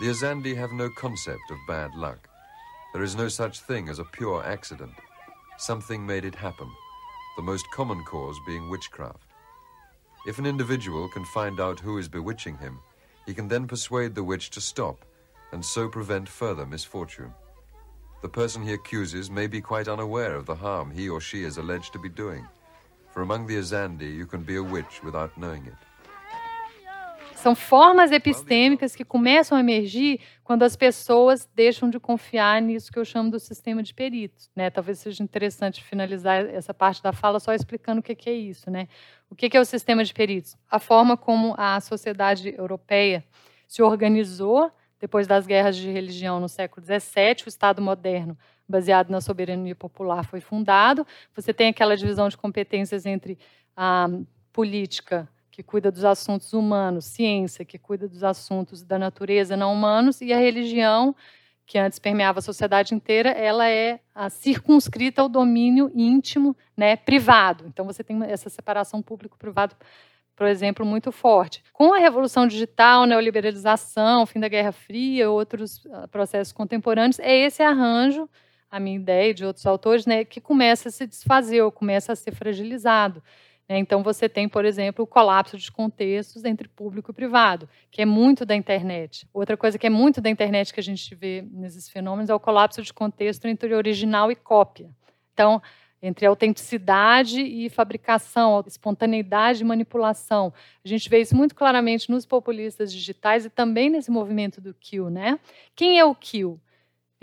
The 0.00 0.08
Azandi 0.08 0.58
have 0.58 0.74
no 0.74 0.92
concept 0.94 1.52
of 1.52 1.60
bad 1.68 1.94
luck. 1.98 2.18
There 2.94 3.04
is 3.04 3.14
no 3.14 3.28
such 3.28 3.60
thing 3.66 3.90
as 3.90 3.98
a 3.98 4.04
pure 4.04 4.42
accident. 4.42 4.94
Something 5.58 5.98
made 5.98 6.26
it 6.26 6.36
happen. 6.36 6.68
The 7.36 7.42
most 7.42 7.70
common 7.76 8.02
cause 8.04 8.40
being 8.46 8.70
witchcraft. 8.70 9.33
If 10.26 10.38
an 10.38 10.46
individual 10.46 11.06
can 11.08 11.24
find 11.26 11.60
out 11.60 11.80
who 11.80 11.98
is 11.98 12.08
bewitching 12.08 12.56
him, 12.56 12.78
he 13.26 13.34
can 13.34 13.46
then 13.46 13.66
persuade 13.66 14.14
the 14.14 14.24
witch 14.24 14.48
to 14.50 14.60
stop 14.60 15.04
and 15.52 15.62
so 15.62 15.86
prevent 15.86 16.28
further 16.28 16.64
misfortune. 16.64 17.32
The 18.22 18.28
person 18.30 18.62
he 18.62 18.72
accuses 18.72 19.30
may 19.30 19.46
be 19.46 19.60
quite 19.60 19.86
unaware 19.86 20.34
of 20.34 20.46
the 20.46 20.54
harm 20.54 20.90
he 20.90 21.10
or 21.10 21.20
she 21.20 21.44
is 21.44 21.58
alleged 21.58 21.92
to 21.92 21.98
be 21.98 22.08
doing, 22.08 22.48
for 23.12 23.20
among 23.20 23.46
the 23.46 23.56
Azandi 23.56 24.10
you 24.10 24.24
can 24.24 24.42
be 24.42 24.56
a 24.56 24.62
witch 24.62 25.02
without 25.04 25.36
knowing 25.36 25.66
it. 25.66 25.74
São 27.44 27.54
formas 27.54 28.10
epistêmicas 28.10 28.96
que 28.96 29.04
começam 29.04 29.58
a 29.58 29.60
emergir 29.60 30.18
quando 30.42 30.62
as 30.62 30.74
pessoas 30.74 31.46
deixam 31.54 31.90
de 31.90 32.00
confiar 32.00 32.62
nisso 32.62 32.90
que 32.90 32.98
eu 32.98 33.04
chamo 33.04 33.30
do 33.30 33.38
sistema 33.38 33.82
de 33.82 33.92
peritos. 33.92 34.50
Né? 34.56 34.70
Talvez 34.70 35.00
seja 35.00 35.22
interessante 35.22 35.84
finalizar 35.84 36.46
essa 36.46 36.72
parte 36.72 37.02
da 37.02 37.12
fala 37.12 37.38
só 37.38 37.52
explicando 37.52 38.00
o 38.00 38.02
que 38.02 38.30
é 38.30 38.32
isso. 38.32 38.70
Né? 38.70 38.88
O 39.28 39.34
que 39.34 39.54
é 39.54 39.60
o 39.60 39.64
sistema 39.66 40.02
de 40.02 40.14
peritos? 40.14 40.56
A 40.70 40.78
forma 40.78 41.18
como 41.18 41.54
a 41.58 41.78
sociedade 41.82 42.54
europeia 42.56 43.22
se 43.68 43.82
organizou 43.82 44.72
depois 44.98 45.26
das 45.26 45.46
guerras 45.46 45.76
de 45.76 45.90
religião 45.90 46.40
no 46.40 46.48
século 46.48 46.82
XVII, 46.82 47.44
o 47.44 47.48
Estado 47.50 47.82
moderno, 47.82 48.38
baseado 48.66 49.10
na 49.10 49.20
soberania 49.20 49.74
popular, 49.74 50.24
foi 50.24 50.40
fundado. 50.40 51.06
Você 51.34 51.52
tem 51.52 51.68
aquela 51.68 51.94
divisão 51.94 52.26
de 52.26 52.38
competências 52.38 53.04
entre 53.04 53.38
a 53.76 54.08
política 54.50 55.28
que 55.54 55.62
cuida 55.62 55.88
dos 55.88 56.04
assuntos 56.04 56.52
humanos, 56.52 57.04
ciência, 57.04 57.64
que 57.64 57.78
cuida 57.78 58.08
dos 58.08 58.24
assuntos 58.24 58.82
da 58.82 58.98
natureza 58.98 59.56
não 59.56 59.72
humanos, 59.72 60.20
e 60.20 60.32
a 60.32 60.36
religião, 60.36 61.14
que 61.64 61.78
antes 61.78 62.00
permeava 62.00 62.40
a 62.40 62.42
sociedade 62.42 62.92
inteira, 62.92 63.30
ela 63.30 63.68
é 63.68 64.00
circunscrita 64.30 65.22
ao 65.22 65.28
domínio 65.28 65.92
íntimo, 65.94 66.56
né, 66.76 66.96
privado. 66.96 67.66
Então 67.68 67.84
você 67.84 68.02
tem 68.02 68.20
essa 68.24 68.50
separação 68.50 69.00
público-privado, 69.00 69.76
por 70.34 70.48
exemplo, 70.48 70.84
muito 70.84 71.12
forte. 71.12 71.62
Com 71.72 71.94
a 71.94 71.98
revolução 71.98 72.48
digital, 72.48 73.06
neoliberalização, 73.06 74.26
fim 74.26 74.40
da 74.40 74.48
Guerra 74.48 74.72
Fria, 74.72 75.30
outros 75.30 75.86
ah, 75.92 76.08
processos 76.08 76.52
contemporâneos, 76.52 77.20
é 77.20 77.32
esse 77.32 77.62
arranjo, 77.62 78.28
a 78.68 78.80
minha 78.80 78.96
ideia 78.96 79.30
e 79.30 79.34
de 79.34 79.44
outros 79.44 79.64
autores, 79.66 80.04
né, 80.04 80.24
que 80.24 80.40
começa 80.40 80.88
a 80.88 80.92
se 80.92 81.06
desfazer 81.06 81.62
ou 81.62 81.70
começa 81.70 82.12
a 82.12 82.16
ser 82.16 82.34
fragilizado. 82.34 83.22
Né? 83.68 83.78
Então, 83.78 84.02
você 84.02 84.28
tem, 84.28 84.48
por 84.48 84.64
exemplo, 84.64 85.04
o 85.04 85.06
colapso 85.06 85.56
de 85.56 85.70
contextos 85.70 86.44
entre 86.44 86.68
público 86.68 87.10
e 87.10 87.14
privado, 87.14 87.68
que 87.90 88.02
é 88.02 88.06
muito 88.06 88.44
da 88.44 88.54
internet. 88.54 89.26
Outra 89.32 89.56
coisa 89.56 89.78
que 89.78 89.86
é 89.86 89.90
muito 89.90 90.20
da 90.20 90.30
internet 90.30 90.72
que 90.72 90.80
a 90.80 90.82
gente 90.82 91.14
vê 91.14 91.44
nesses 91.50 91.88
fenômenos 91.88 92.30
é 92.30 92.34
o 92.34 92.40
colapso 92.40 92.82
de 92.82 92.92
contexto 92.92 93.46
entre 93.46 93.74
original 93.74 94.30
e 94.30 94.36
cópia. 94.36 94.90
Então, 95.32 95.60
entre 96.06 96.26
autenticidade 96.26 97.40
e 97.40 97.70
fabricação, 97.70 98.62
espontaneidade 98.66 99.62
e 99.62 99.64
manipulação. 99.64 100.52
A 100.84 100.88
gente 100.88 101.08
vê 101.08 101.22
isso 101.22 101.34
muito 101.34 101.54
claramente 101.54 102.10
nos 102.10 102.26
populistas 102.26 102.92
digitais 102.92 103.46
e 103.46 103.50
também 103.50 103.88
nesse 103.88 104.10
movimento 104.10 104.60
do 104.60 104.74
Kill, 104.74 105.08
né? 105.08 105.40
Quem 105.74 105.98
é 105.98 106.04
o 106.04 106.14
Kill? 106.14 106.60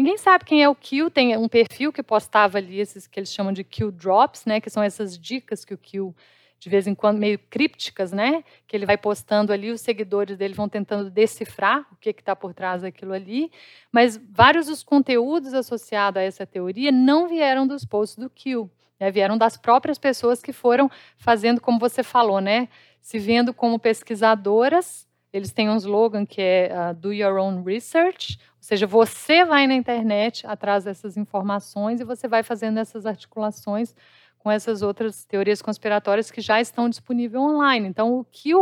Ninguém 0.01 0.17
sabe 0.17 0.45
quem 0.45 0.63
é 0.63 0.67
o 0.67 0.73
Kill, 0.73 1.11
tem 1.11 1.37
um 1.37 1.47
perfil 1.47 1.93
que 1.93 2.01
postava 2.01 2.57
ali 2.57 2.79
esses 2.79 3.05
que 3.05 3.19
eles 3.19 3.31
chamam 3.31 3.53
de 3.53 3.63
Kill 3.63 3.91
Drops, 3.91 4.45
né, 4.47 4.59
que 4.59 4.67
são 4.67 4.81
essas 4.81 5.15
dicas 5.15 5.63
que 5.63 5.75
o 5.75 5.77
Kill 5.77 6.15
de 6.57 6.69
vez 6.69 6.87
em 6.87 6.95
quando 6.95 7.19
meio 7.19 7.37
crípticas, 7.37 8.11
né? 8.11 8.43
Que 8.67 8.75
ele 8.75 8.85
vai 8.85 8.97
postando 8.97 9.53
ali, 9.53 9.69
os 9.69 9.81
seguidores 9.81 10.37
dele 10.37 10.55
vão 10.55 10.67
tentando 10.67 11.09
decifrar 11.09 11.85
o 11.91 11.95
que 11.95 12.09
está 12.09 12.35
por 12.35 12.51
trás 12.51 12.81
daquilo 12.81 13.13
ali. 13.13 13.51
Mas 13.91 14.19
vários 14.29 14.65
dos 14.65 14.83
conteúdos 14.83 15.53
associados 15.53 16.19
a 16.19 16.23
essa 16.23 16.47
teoria 16.47 16.91
não 16.91 17.27
vieram 17.27 17.67
dos 17.67 17.85
posts 17.85 18.17
do 18.17 18.29
Kill, 18.29 18.71
né? 18.99 19.11
vieram 19.11 19.37
das 19.37 19.55
próprias 19.55 19.99
pessoas 19.99 20.41
que 20.41 20.53
foram 20.53 20.89
fazendo, 21.17 21.61
como 21.61 21.79
você 21.79 22.01
falou, 22.01 22.39
né? 22.39 22.69
Se 23.01 23.19
vendo 23.19 23.53
como 23.53 23.77
pesquisadoras. 23.77 25.07
Eles 25.33 25.51
têm 25.51 25.69
um 25.69 25.77
slogan 25.77 26.25
que 26.25 26.41
é 26.41 26.71
uh, 26.73 26.93
Do 26.93 27.13
Your 27.13 27.37
Own 27.37 27.63
Research, 27.63 28.37
ou 28.61 28.65
seja, 28.67 28.85
você 28.85 29.43
vai 29.43 29.65
na 29.67 29.73
internet 29.73 30.45
atrás 30.45 30.83
dessas 30.83 31.17
informações 31.17 31.99
e 31.99 32.03
você 32.05 32.27
vai 32.27 32.43
fazendo 32.43 32.77
essas 32.79 33.05
articulações 33.07 33.95
com 34.37 34.51
essas 34.51 34.81
outras 34.83 35.25
teorias 35.25 35.61
conspiratórias 35.61 36.29
que 36.31 36.41
já 36.41 36.61
estão 36.61 36.87
disponíveis 36.89 37.41
online. 37.43 37.87
Então, 37.87 38.19
o 38.19 38.25
que 38.25 38.53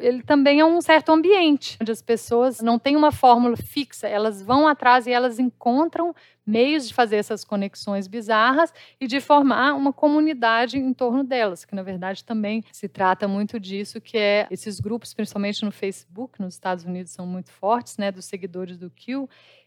ele 0.00 0.22
também 0.22 0.60
é 0.60 0.64
um 0.64 0.80
certo 0.80 1.10
ambiente 1.12 1.76
onde 1.80 1.92
as 1.92 2.02
pessoas 2.02 2.60
não 2.60 2.78
têm 2.78 2.96
uma 2.96 3.12
fórmula 3.12 3.56
fixa, 3.56 4.08
elas 4.08 4.42
vão 4.42 4.66
atrás 4.66 5.06
e 5.06 5.10
elas 5.12 5.38
encontram 5.38 6.14
meios 6.46 6.88
de 6.88 6.94
fazer 6.94 7.16
essas 7.16 7.44
conexões 7.44 8.06
bizarras 8.06 8.72
e 9.00 9.06
de 9.06 9.20
formar 9.20 9.74
uma 9.74 9.92
comunidade 9.92 10.78
em 10.78 10.92
torno 10.92 11.24
delas, 11.24 11.64
que 11.64 11.74
na 11.74 11.82
verdade 11.82 12.22
também 12.24 12.62
se 12.70 12.88
trata 12.88 13.26
muito 13.26 13.58
disso, 13.58 14.00
que 14.00 14.18
é 14.18 14.46
esses 14.50 14.78
grupos, 14.78 15.14
principalmente 15.14 15.64
no 15.64 15.70
Facebook, 15.70 16.40
nos 16.40 16.54
Estados 16.54 16.84
Unidos 16.84 17.12
são 17.12 17.26
muito 17.26 17.50
fortes, 17.50 17.96
né, 17.96 18.12
dos 18.12 18.26
seguidores 18.26 18.76
do 18.76 18.90
Q, 18.90 19.26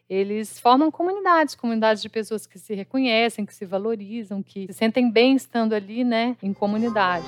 eles 0.10 0.60
formam 0.60 0.90
comunidades, 0.90 1.56
comunidades 1.56 2.02
de 2.02 2.10
pessoas 2.10 2.46
que 2.46 2.58
se 2.58 2.74
reconhecem, 2.74 3.46
que 3.46 3.54
se 3.54 3.66
valorizam, 3.66 4.42
que 4.42 4.68
se 4.68 4.74
sentem 4.74 5.12
bem 5.12 5.36
estando 5.36 5.74
ali, 5.74 6.04
né, 6.04 6.38
em 6.42 6.54
comunidade 6.54 7.28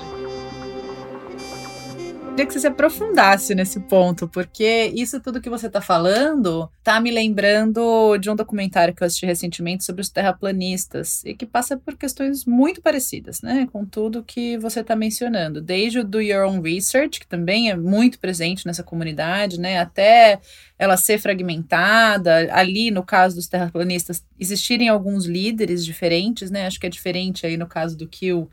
queria 2.40 2.46
que 2.46 2.52
você 2.54 2.60
se 2.60 2.66
aprofundasse 2.66 3.54
nesse 3.54 3.80
ponto, 3.80 4.26
porque 4.26 4.90
isso 4.94 5.20
tudo 5.20 5.40
que 5.40 5.50
você 5.50 5.66
está 5.66 5.80
falando 5.80 6.70
está 6.78 6.98
me 6.98 7.10
lembrando 7.10 8.16
de 8.16 8.30
um 8.30 8.36
documentário 8.36 8.94
que 8.94 9.02
eu 9.02 9.06
assisti 9.06 9.26
recentemente 9.26 9.84
sobre 9.84 10.00
os 10.00 10.08
terraplanistas 10.08 11.22
e 11.24 11.34
que 11.34 11.44
passa 11.44 11.76
por 11.76 11.96
questões 11.96 12.46
muito 12.46 12.80
parecidas, 12.80 13.42
né, 13.42 13.68
com 13.70 13.84
tudo 13.84 14.24
que 14.24 14.56
você 14.56 14.80
está 14.80 14.96
mencionando, 14.96 15.60
desde 15.60 15.98
o 15.98 16.04
Do 16.04 16.20
Your 16.20 16.46
Own 16.46 16.62
Research, 16.62 17.20
que 17.20 17.26
também 17.26 17.70
é 17.70 17.76
muito 17.76 18.18
presente 18.18 18.66
nessa 18.66 18.82
comunidade, 18.82 19.60
né, 19.60 19.78
até 19.78 20.40
ela 20.78 20.96
ser 20.96 21.18
fragmentada, 21.18 22.48
ali 22.52 22.90
no 22.90 23.02
caso 23.02 23.36
dos 23.36 23.48
terraplanistas 23.48 24.24
existirem 24.38 24.88
alguns 24.88 25.26
líderes 25.26 25.84
diferentes, 25.84 26.50
né, 26.50 26.66
acho 26.66 26.80
que 26.80 26.86
é 26.86 26.90
diferente 26.90 27.44
aí 27.44 27.58
no 27.58 27.66
caso 27.66 27.98
do 27.98 28.08
Kill 28.08 28.48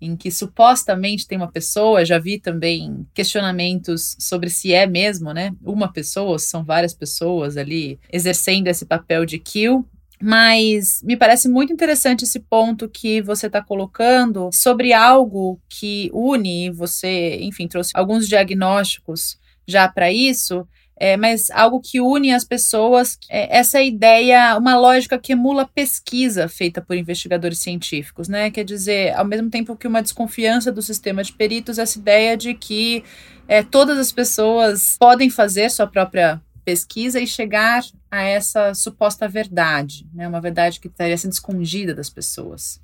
em 0.00 0.16
que 0.16 0.30
supostamente 0.30 1.26
tem 1.26 1.36
uma 1.38 1.50
pessoa, 1.50 2.04
já 2.04 2.18
vi 2.18 2.38
também 2.38 3.06
questionamentos 3.12 4.16
sobre 4.18 4.48
se 4.50 4.72
é 4.72 4.86
mesmo, 4.86 5.32
né? 5.32 5.52
Uma 5.62 5.92
pessoa, 5.92 6.38
são 6.38 6.64
várias 6.64 6.94
pessoas 6.94 7.56
ali 7.56 7.98
exercendo 8.12 8.68
esse 8.68 8.86
papel 8.86 9.24
de 9.24 9.38
kill. 9.38 9.86
Mas 10.20 11.00
me 11.04 11.16
parece 11.16 11.48
muito 11.48 11.72
interessante 11.72 12.24
esse 12.24 12.40
ponto 12.40 12.88
que 12.88 13.22
você 13.22 13.46
está 13.46 13.62
colocando 13.62 14.50
sobre 14.52 14.92
algo 14.92 15.60
que 15.68 16.10
une, 16.12 16.70
você, 16.70 17.38
enfim, 17.40 17.68
trouxe 17.68 17.92
alguns 17.94 18.26
diagnósticos 18.26 19.38
já 19.64 19.86
para 19.86 20.10
isso, 20.10 20.66
é, 21.00 21.16
mas 21.16 21.50
algo 21.50 21.80
que 21.80 22.00
une 22.00 22.32
as 22.32 22.44
pessoas, 22.44 23.18
é 23.30 23.58
essa 23.58 23.80
ideia, 23.80 24.56
uma 24.58 24.76
lógica 24.76 25.18
que 25.18 25.32
emula 25.32 25.66
pesquisa 25.66 26.48
feita 26.48 26.80
por 26.82 26.96
investigadores 26.96 27.58
científicos, 27.58 28.28
né? 28.28 28.50
Quer 28.50 28.64
dizer, 28.64 29.14
ao 29.14 29.24
mesmo 29.24 29.48
tempo 29.48 29.76
que 29.76 29.86
uma 29.86 30.02
desconfiança 30.02 30.72
do 30.72 30.82
sistema 30.82 31.22
de 31.22 31.32
peritos, 31.32 31.78
essa 31.78 31.98
ideia 31.98 32.36
de 32.36 32.54
que 32.54 33.04
é, 33.46 33.62
todas 33.62 33.98
as 33.98 34.12
pessoas 34.12 34.96
podem 34.98 35.30
fazer 35.30 35.70
sua 35.70 35.86
própria 35.86 36.40
pesquisa 36.64 37.18
e 37.18 37.26
chegar 37.26 37.82
a 38.10 38.22
essa 38.22 38.74
suposta 38.74 39.28
verdade, 39.28 40.06
né? 40.12 40.28
Uma 40.28 40.40
verdade 40.40 40.80
que 40.80 40.88
estaria 40.88 41.16
sendo 41.16 41.32
escondida 41.32 41.94
das 41.94 42.10
pessoas. 42.10 42.80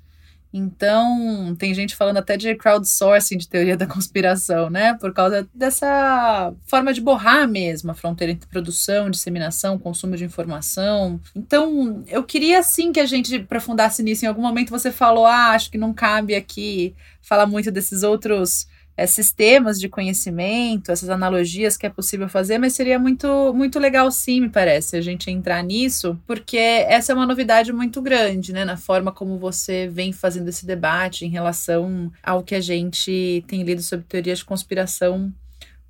Então, 0.57 1.53
tem 1.59 1.73
gente 1.73 1.97
falando 1.97 2.15
até 2.15 2.37
de 2.37 2.55
crowdsourcing 2.55 3.37
de 3.37 3.45
teoria 3.45 3.75
da 3.75 3.85
conspiração, 3.85 4.69
né? 4.69 4.93
Por 4.93 5.13
causa 5.13 5.45
dessa 5.53 6.53
forma 6.65 6.93
de 6.93 7.01
borrar 7.01 7.45
mesmo 7.45 7.91
a 7.91 7.93
fronteira 7.93 8.31
entre 8.31 8.47
produção, 8.47 9.09
disseminação, 9.09 9.77
consumo 9.77 10.15
de 10.15 10.23
informação. 10.23 11.19
Então, 11.35 12.05
eu 12.07 12.23
queria 12.23 12.63
sim 12.63 12.93
que 12.93 13.01
a 13.01 13.05
gente 13.05 13.35
aprofundasse 13.35 14.01
nisso. 14.01 14.23
Em 14.23 14.29
algum 14.29 14.41
momento 14.41 14.69
você 14.69 14.93
falou, 14.93 15.25
ah, 15.25 15.49
acho 15.49 15.69
que 15.69 15.77
não 15.77 15.93
cabe 15.93 16.33
aqui 16.33 16.95
falar 17.21 17.45
muito 17.45 17.69
desses 17.69 18.01
outros 18.01 18.65
é, 18.97 19.05
sistemas 19.05 19.79
de 19.79 19.89
conhecimento, 19.89 20.91
essas 20.91 21.09
analogias 21.09 21.75
que 21.77 21.85
é 21.85 21.89
possível 21.89 22.29
fazer, 22.29 22.57
mas 22.57 22.73
seria 22.73 22.97
muito, 22.97 23.53
muito 23.53 23.79
legal 23.79 24.09
sim, 24.11 24.41
me 24.41 24.49
parece, 24.49 24.95
a 24.95 25.01
gente 25.01 25.29
entrar 25.29 25.63
nisso, 25.63 26.19
porque 26.25 26.57
essa 26.57 27.11
é 27.11 27.15
uma 27.15 27.25
novidade 27.25 27.73
muito 27.73 28.01
grande, 28.01 28.53
né, 28.53 28.63
na 28.63 28.77
forma 28.77 29.11
como 29.11 29.37
você 29.37 29.87
vem 29.87 30.11
fazendo 30.11 30.47
esse 30.47 30.65
debate 30.65 31.25
em 31.25 31.29
relação 31.29 32.11
ao 32.23 32.43
que 32.43 32.55
a 32.55 32.61
gente 32.61 33.43
tem 33.47 33.63
lido 33.63 33.81
sobre 33.81 34.05
teorias 34.05 34.39
de 34.39 34.45
conspiração 34.45 35.33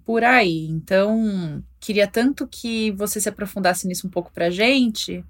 por 0.05 0.23
aí. 0.23 0.67
Então, 0.67 1.63
queria 1.79 2.07
tanto 2.07 2.47
que 2.47 2.91
você 2.91 3.19
se 3.19 3.27
aprofundasse 3.27 3.87
nisso 3.87 4.07
um 4.07 4.09
pouco 4.09 4.31
pra 4.31 4.49
gente, 4.49 5.23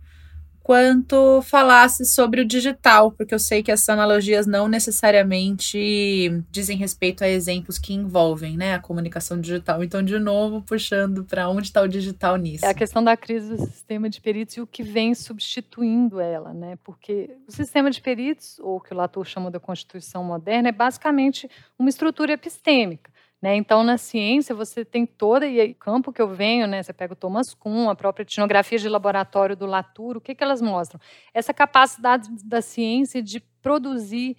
quanto 0.65 1.43
falasse 1.43 2.04
sobre 2.06 2.41
o 2.41 2.45
digital, 2.45 3.12
porque 3.12 3.36
eu 3.36 3.38
sei 3.38 3.62
que 3.62 3.71
essas 3.71 3.88
analogias 3.88 4.47
não 4.47 4.67
necessariamente 4.67 6.43
dizem 6.49 6.75
respeito 6.75 7.23
a 7.23 7.30
exemplos 7.30 7.78
que 7.78 7.93
envolvem 7.93 8.58
né, 8.58 8.73
a 8.73 8.80
comunicação 8.80 9.39
digital. 9.39 9.84
Então, 9.84 10.01
de 10.01 10.17
novo, 10.17 10.63
puxando 10.63 11.23
para 11.23 11.47
onde 11.49 11.67
está 11.67 11.84
o 11.84 11.88
digital 11.88 12.36
nisso. 12.38 12.65
É 12.65 12.69
a 12.69 12.73
questão 12.73 13.04
da 13.04 13.15
crise 13.15 13.56
do 13.56 13.63
sistema 13.63 14.10
de 14.10 14.19
peritos 14.19 14.58
e 14.58 14.62
o 14.62 14.65
que 14.65 14.82
vem 14.82 15.13
substituindo 15.13 16.19
ela, 16.19 16.51
né? 16.51 16.80
Porque 16.84 17.30
o 17.47 17.51
sistema 17.51 17.91
de 17.91 18.01
peritos, 18.01 18.58
ou 18.58 18.78
o 18.78 18.82
que 18.82 18.91
o 18.91 18.97
Latour 18.97 19.23
chamou 19.23 19.51
da 19.51 19.60
Constituição 19.60 20.23
moderna, 20.23 20.69
é 20.69 20.71
basicamente 20.71 21.47
uma 21.78 21.89
estrutura 21.89 22.34
epistêmica. 22.34 23.12
Né? 23.41 23.56
Então, 23.56 23.84
na 23.84 23.98
ciência, 23.98 24.56
você 24.56 24.84
tem 24.84 25.06
toda, 25.06 25.45
e 25.45 25.71
o 25.71 25.76
campo 25.76 26.12
que 26.12 26.21
eu 26.21 26.28
venho, 26.28 26.65
né? 26.67 26.82
você 26.82 26.93
pega 26.93 27.13
o 27.13 27.15
Thomas 27.15 27.54
Kuhn, 27.54 27.89
a 27.89 27.95
própria 27.95 28.24
etnografia 28.24 28.78
de 28.78 28.89
laboratório 28.89 29.56
do 29.56 29.65
Latour, 29.65 30.17
o 30.17 30.21
que, 30.21 30.34
que 30.34 30.43
elas 30.43 30.62
mostram? 30.62 31.00
Essa 31.34 31.54
capacidade 31.54 32.30
da 32.43 32.62
ciência 32.62 33.21
de 33.21 33.39
produzir 33.62 34.38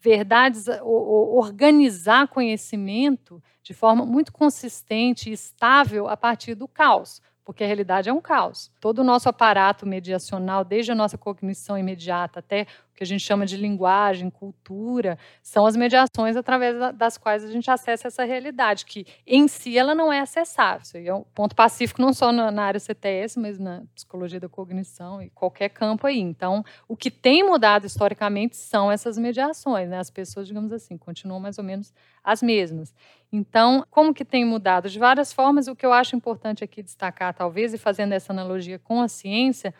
verdades, 0.00 0.66
organizar 0.82 2.28
conhecimento 2.28 3.42
de 3.62 3.74
forma 3.74 4.06
muito 4.06 4.32
consistente 4.32 5.28
e 5.28 5.32
estável 5.32 6.08
a 6.08 6.16
partir 6.16 6.54
do 6.54 6.68
caos 6.68 7.20
porque 7.48 7.64
a 7.64 7.66
realidade 7.66 8.10
é 8.10 8.12
um 8.12 8.20
caos. 8.20 8.70
Todo 8.78 8.98
o 8.98 9.04
nosso 9.04 9.26
aparato 9.26 9.86
mediacional, 9.86 10.62
desde 10.62 10.92
a 10.92 10.94
nossa 10.94 11.16
cognição 11.16 11.78
imediata 11.78 12.40
até 12.40 12.66
que 12.98 13.04
a 13.04 13.06
gente 13.06 13.22
chama 13.22 13.46
de 13.46 13.56
linguagem, 13.56 14.28
cultura, 14.28 15.16
são 15.40 15.64
as 15.66 15.76
mediações 15.76 16.36
através 16.36 16.96
das 16.96 17.16
quais 17.16 17.44
a 17.44 17.48
gente 17.48 17.70
acessa 17.70 18.08
essa 18.08 18.24
realidade, 18.24 18.84
que 18.84 19.06
em 19.24 19.46
si 19.46 19.78
ela 19.78 19.94
não 19.94 20.12
é 20.12 20.18
acessável. 20.18 20.82
Isso 20.82 20.96
é 20.96 21.14
um 21.14 21.22
ponto 21.32 21.54
pacífico 21.54 22.02
não 22.02 22.12
só 22.12 22.32
na, 22.32 22.60
área 22.60 22.80
CTS, 22.80 23.38
mas 23.38 23.56
na 23.56 23.84
psicologia 23.94 24.40
da 24.40 24.48
cognição 24.48 25.22
e 25.22 25.30
qualquer 25.30 25.68
campo 25.68 26.08
aí. 26.08 26.18
Então, 26.18 26.64
o 26.88 26.96
que 26.96 27.08
tem 27.08 27.44
mudado 27.44 27.86
historicamente 27.86 28.56
são 28.56 28.90
essas 28.90 29.16
mediações, 29.16 29.88
né? 29.88 29.98
As 29.98 30.10
pessoas, 30.10 30.48
digamos 30.48 30.72
assim, 30.72 30.98
continuam 30.98 31.38
mais 31.38 31.56
ou 31.56 31.62
menos 31.62 31.94
as 32.24 32.42
mesmas. 32.42 32.92
Então, 33.30 33.86
como 33.90 34.12
que 34.12 34.24
tem 34.24 34.44
mudado? 34.44 34.88
De 34.88 34.98
várias 34.98 35.32
formas, 35.32 35.68
o 35.68 35.76
que 35.76 35.86
eu 35.86 35.92
acho 35.92 36.16
importante 36.16 36.64
aqui 36.64 36.82
destacar, 36.82 37.32
talvez, 37.32 37.72
e 37.72 37.78
fazendo 37.78 38.12
essa 38.12 38.32
analogia 38.32 38.78
com 38.78 39.00
a 39.00 39.06
ciência, 39.06 39.72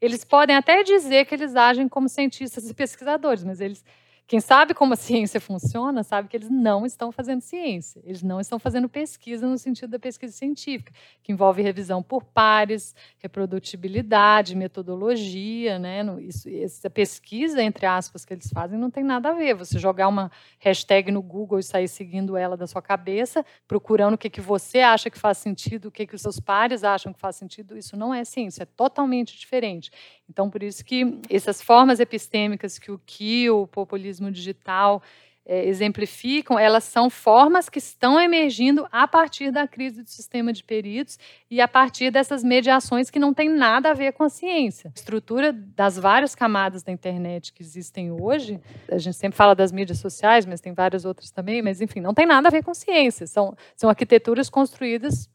eles 0.00 0.24
podem 0.24 0.56
até 0.56 0.82
dizer 0.82 1.24
que 1.26 1.34
eles 1.34 1.56
agem 1.56 1.88
como 1.88 2.08
cientistas 2.08 2.68
e 2.68 2.74
pesquisadores, 2.74 3.44
mas 3.44 3.60
eles 3.60 3.84
quem 4.26 4.40
sabe 4.40 4.74
como 4.74 4.92
a 4.92 4.96
ciência 4.96 5.40
funciona, 5.40 6.02
sabe 6.02 6.28
que 6.28 6.36
eles 6.36 6.50
não 6.50 6.84
estão 6.84 7.12
fazendo 7.12 7.40
ciência, 7.40 8.00
eles 8.04 8.22
não 8.22 8.40
estão 8.40 8.58
fazendo 8.58 8.88
pesquisa 8.88 9.46
no 9.46 9.56
sentido 9.56 9.90
da 9.90 9.98
pesquisa 9.98 10.32
científica, 10.36 10.92
que 11.22 11.32
envolve 11.32 11.62
revisão 11.62 12.02
por 12.02 12.24
pares, 12.24 12.94
reprodutibilidade, 13.18 14.56
metodologia, 14.56 15.78
né? 15.78 16.02
Isso, 16.20 16.48
essa 16.48 16.90
pesquisa, 16.90 17.62
entre 17.62 17.86
aspas, 17.86 18.24
que 18.24 18.34
eles 18.34 18.50
fazem 18.50 18.78
não 18.78 18.90
tem 18.90 19.04
nada 19.04 19.30
a 19.30 19.32
ver. 19.32 19.54
Você 19.54 19.78
jogar 19.78 20.08
uma 20.08 20.30
hashtag 20.58 21.10
no 21.12 21.22
Google 21.22 21.58
e 21.58 21.62
sair 21.62 21.88
seguindo 21.88 22.36
ela 22.36 22.56
da 22.56 22.66
sua 22.66 22.82
cabeça, 22.82 23.44
procurando 23.68 24.14
o 24.14 24.18
que, 24.18 24.28
que 24.28 24.40
você 24.40 24.80
acha 24.80 25.08
que 25.08 25.18
faz 25.18 25.38
sentido, 25.38 25.86
o 25.86 25.90
que, 25.90 26.06
que 26.06 26.14
os 26.14 26.22
seus 26.22 26.40
pares 26.40 26.82
acham 26.82 27.12
que 27.12 27.20
faz 27.20 27.36
sentido, 27.36 27.76
isso 27.76 27.96
não 27.96 28.12
é 28.12 28.24
ciência, 28.24 28.64
é 28.64 28.66
totalmente 28.66 29.38
diferente. 29.38 29.90
Então, 30.28 30.50
por 30.50 30.62
isso 30.62 30.84
que 30.84 31.20
essas 31.30 31.62
formas 31.62 32.00
epistêmicas 32.00 32.78
que 32.78 32.90
o 32.90 33.00
que 33.04 33.48
o 33.50 33.66
populismo 33.66 34.30
digital 34.30 35.02
é, 35.48 35.64
exemplificam, 35.66 36.58
elas 36.58 36.82
são 36.82 37.08
formas 37.08 37.68
que 37.68 37.78
estão 37.78 38.20
emergindo 38.20 38.86
a 38.90 39.06
partir 39.06 39.52
da 39.52 39.68
crise 39.68 40.02
do 40.02 40.10
sistema 40.10 40.52
de 40.52 40.64
peritos 40.64 41.18
e 41.48 41.60
a 41.60 41.68
partir 41.68 42.10
dessas 42.10 42.42
mediações 42.42 43.10
que 43.10 43.18
não 43.20 43.32
têm 43.32 43.48
nada 43.48 43.90
a 43.90 43.94
ver 43.94 44.12
com 44.12 44.24
a 44.24 44.28
ciência. 44.28 44.90
A 44.92 44.98
estrutura 44.98 45.52
das 45.52 45.96
várias 45.96 46.34
camadas 46.34 46.82
da 46.82 46.90
internet 46.90 47.52
que 47.52 47.62
existem 47.62 48.10
hoje, 48.10 48.60
a 48.90 48.98
gente 48.98 49.16
sempre 49.16 49.36
fala 49.36 49.54
das 49.54 49.70
mídias 49.70 49.98
sociais, 49.98 50.44
mas 50.44 50.60
tem 50.60 50.72
várias 50.72 51.04
outras 51.04 51.30
também, 51.30 51.62
mas 51.62 51.80
enfim, 51.80 52.00
não 52.00 52.12
tem 52.12 52.26
nada 52.26 52.48
a 52.48 52.50
ver 52.50 52.64
com 52.64 52.74
ciência. 52.74 53.24
São, 53.28 53.56
são 53.76 53.88
arquiteturas 53.88 54.50
construídas 54.50 55.30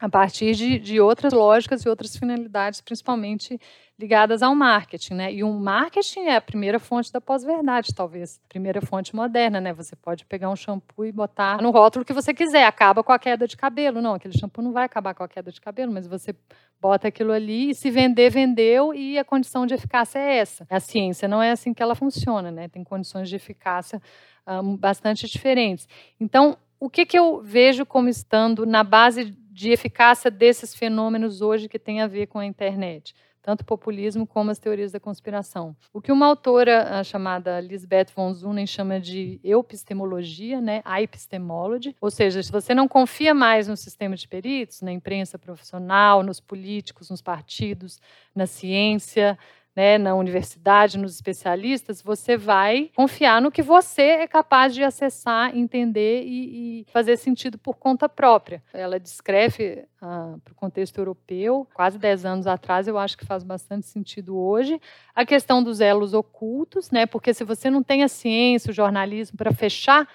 a 0.00 0.08
partir 0.08 0.54
de, 0.54 0.78
de 0.78 1.00
outras 1.00 1.32
lógicas 1.32 1.82
e 1.82 1.88
outras 1.88 2.16
finalidades, 2.16 2.80
principalmente 2.80 3.60
ligadas 3.98 4.42
ao 4.42 4.52
marketing, 4.54 5.14
né? 5.14 5.32
E 5.32 5.44
o 5.44 5.52
marketing 5.52 6.22
é 6.22 6.36
a 6.36 6.40
primeira 6.40 6.80
fonte 6.80 7.12
da 7.12 7.20
pós-verdade, 7.20 7.94
talvez, 7.94 8.40
primeira 8.48 8.80
fonte 8.80 9.14
moderna, 9.14 9.60
né? 9.60 9.72
Você 9.72 9.94
pode 9.94 10.24
pegar 10.24 10.50
um 10.50 10.56
shampoo 10.56 11.04
e 11.04 11.12
botar 11.12 11.62
no 11.62 11.70
rótulo 11.70 12.04
que 12.04 12.12
você 12.12 12.34
quiser, 12.34 12.64
acaba 12.64 13.04
com 13.04 13.12
a 13.12 13.18
queda 13.18 13.46
de 13.46 13.56
cabelo. 13.56 14.02
Não, 14.02 14.14
aquele 14.14 14.36
shampoo 14.36 14.60
não 14.60 14.72
vai 14.72 14.84
acabar 14.84 15.14
com 15.14 15.22
a 15.22 15.28
queda 15.28 15.52
de 15.52 15.60
cabelo, 15.60 15.92
mas 15.92 16.08
você 16.08 16.34
bota 16.80 17.06
aquilo 17.06 17.30
ali 17.30 17.70
e 17.70 17.74
se 17.74 17.90
vender, 17.90 18.28
vendeu 18.30 18.92
e 18.92 19.16
a 19.18 19.24
condição 19.24 19.66
de 19.66 19.74
eficácia 19.74 20.18
é 20.18 20.38
essa. 20.38 20.66
A 20.68 20.80
ciência 20.80 21.28
não 21.28 21.40
é 21.40 21.52
assim 21.52 21.72
que 21.72 21.82
ela 21.82 21.94
funciona, 21.94 22.50
né? 22.50 22.66
Tem 22.66 22.82
condições 22.82 23.28
de 23.28 23.36
eficácia 23.36 24.02
um, 24.48 24.76
bastante 24.76 25.28
diferentes. 25.28 25.86
Então, 26.18 26.56
o 26.80 26.90
que, 26.90 27.06
que 27.06 27.16
eu 27.16 27.40
vejo 27.40 27.86
como 27.86 28.08
estando 28.08 28.66
na 28.66 28.82
base 28.82 29.32
de 29.62 29.70
eficácia 29.70 30.28
desses 30.28 30.74
fenômenos 30.74 31.40
hoje 31.40 31.68
que 31.68 31.78
tem 31.78 32.00
a 32.00 32.08
ver 32.08 32.26
com 32.26 32.40
a 32.40 32.44
internet, 32.44 33.14
tanto 33.40 33.60
o 33.60 33.64
populismo 33.64 34.26
como 34.26 34.50
as 34.50 34.58
teorias 34.58 34.90
da 34.90 34.98
conspiração. 34.98 35.76
O 35.92 36.00
que 36.00 36.10
uma 36.10 36.26
autora 36.26 36.98
ah, 36.98 37.04
chamada 37.04 37.60
Lisbeth 37.60 38.06
von 38.12 38.34
Zunen 38.34 38.66
chama 38.66 38.98
de 38.98 39.38
epistemologia, 39.44 40.60
né, 40.60 40.82
epistemology, 41.00 41.94
ou 42.00 42.10
seja, 42.10 42.42
se 42.42 42.50
você 42.50 42.74
não 42.74 42.88
confia 42.88 43.32
mais 43.32 43.68
no 43.68 43.76
sistema 43.76 44.16
de 44.16 44.26
peritos, 44.26 44.82
na 44.82 44.90
imprensa 44.90 45.38
profissional, 45.38 46.24
nos 46.24 46.40
políticos, 46.40 47.08
nos 47.08 47.22
partidos, 47.22 48.00
na 48.34 48.48
ciência, 48.48 49.38
né, 49.74 49.96
na 49.96 50.14
universidade, 50.14 50.98
nos 50.98 51.14
especialistas, 51.14 52.02
você 52.02 52.36
vai 52.36 52.90
confiar 52.94 53.40
no 53.40 53.50
que 53.50 53.62
você 53.62 54.02
é 54.02 54.26
capaz 54.26 54.74
de 54.74 54.82
acessar, 54.82 55.56
entender 55.56 56.24
e, 56.24 56.82
e 56.82 56.86
fazer 56.92 57.16
sentido 57.16 57.56
por 57.56 57.76
conta 57.76 58.08
própria. 58.08 58.62
Ela 58.72 59.00
descreve 59.00 59.84
ah, 60.00 60.34
para 60.44 60.52
o 60.52 60.54
contexto 60.54 60.98
europeu, 60.98 61.66
quase 61.72 61.98
10 61.98 62.24
anos 62.26 62.46
atrás, 62.46 62.86
eu 62.86 62.98
acho 62.98 63.16
que 63.16 63.24
faz 63.24 63.42
bastante 63.42 63.86
sentido 63.86 64.36
hoje, 64.36 64.78
a 65.14 65.24
questão 65.24 65.62
dos 65.62 65.80
elos 65.80 66.12
ocultos, 66.12 66.90
né, 66.90 67.06
porque 67.06 67.32
se 67.32 67.44
você 67.44 67.70
não 67.70 67.82
tem 67.82 68.02
a 68.02 68.08
ciência, 68.08 68.70
o 68.70 68.74
jornalismo 68.74 69.38
para 69.38 69.52
fechar 69.52 70.06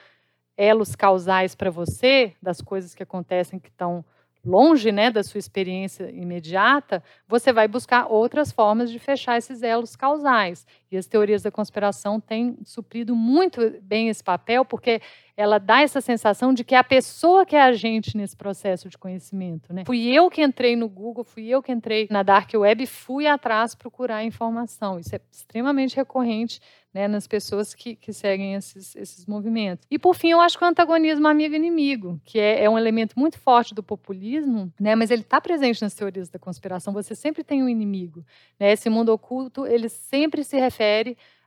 elos 0.55 0.95
causais 0.95 1.55
para 1.55 1.69
você, 1.69 2.33
das 2.41 2.61
coisas 2.61 2.93
que 2.93 3.03
acontecem 3.03 3.59
que 3.59 3.69
estão 3.69 4.03
longe 4.47 4.91
né, 4.91 5.11
da 5.11 5.23
sua 5.23 5.39
experiência 5.39 6.09
imediata, 6.11 7.03
você 7.27 7.51
vai 7.51 7.67
buscar 7.67 8.07
outras 8.07 8.51
formas 8.51 8.89
de 8.91 8.99
fechar 8.99 9.37
esses 9.37 9.61
elos 9.61 9.95
causais. 9.95 10.65
E 10.91 10.97
as 10.97 11.05
teorias 11.05 11.41
da 11.41 11.51
conspiração 11.51 12.19
têm 12.19 12.57
suprido 12.63 13.15
muito 13.15 13.59
bem 13.81 14.09
esse 14.09 14.23
papel, 14.23 14.63
porque 14.63 15.01
ela 15.37 15.59
dá 15.59 15.81
essa 15.81 16.01
sensação 16.01 16.51
de 16.51 16.63
que 16.63 16.73
é 16.73 16.77
a 16.79 16.83
pessoa 16.83 17.45
que 17.45 17.55
é 17.55 17.61
agente 17.61 18.17
nesse 18.17 18.35
processo 18.35 18.89
de 18.89 18.97
conhecimento. 18.97 19.71
Né? 19.71 19.83
Fui 19.85 20.07
eu 20.07 20.29
que 20.31 20.41
entrei 20.41 20.75
no 20.75 20.89
Google, 20.89 21.23
fui 21.23 21.47
eu 21.47 21.61
que 21.61 21.71
entrei 21.71 22.07
na 22.09 22.23
Dark 22.23 22.49
Web 22.55 22.83
e 22.83 22.87
fui 22.87 23.27
atrás 23.27 23.75
procurar 23.75 24.23
informação. 24.23 24.99
Isso 24.99 25.15
é 25.15 25.21
extremamente 25.31 25.95
recorrente 25.95 26.59
né, 26.91 27.07
nas 27.07 27.27
pessoas 27.27 27.75
que, 27.75 27.95
que 27.95 28.11
seguem 28.11 28.55
esses, 28.55 28.95
esses 28.95 29.27
movimentos. 29.27 29.85
E, 29.91 29.99
por 29.99 30.15
fim, 30.15 30.29
eu 30.29 30.41
acho 30.41 30.57
que 30.57 30.63
o 30.63 30.67
antagonismo 30.67 31.27
amigo-inimigo, 31.27 32.19
que 32.25 32.39
é, 32.39 32.63
é, 32.63 32.69
um 32.69 32.77
elemento 32.77 33.13
muito 33.19 33.37
forte 33.37 33.75
do 33.75 33.83
populismo, 33.83 34.73
né, 34.79 34.95
mas 34.95 35.11
ele 35.11 35.21
está 35.21 35.39
presente 35.39 35.79
nas 35.83 35.93
teorias 35.93 36.29
da 36.29 36.39
conspiração. 36.39 36.91
Você 36.93 37.13
sempre 37.13 37.43
tem 37.43 37.61
um 37.61 37.69
inimigo. 37.69 38.25
Né? 38.59 38.71
Esse 38.71 38.89
mundo 38.89 39.09
oculto, 39.09 39.67
ele 39.67 39.89
sempre 39.89 40.43
se 40.43 40.57
refere 40.57 40.76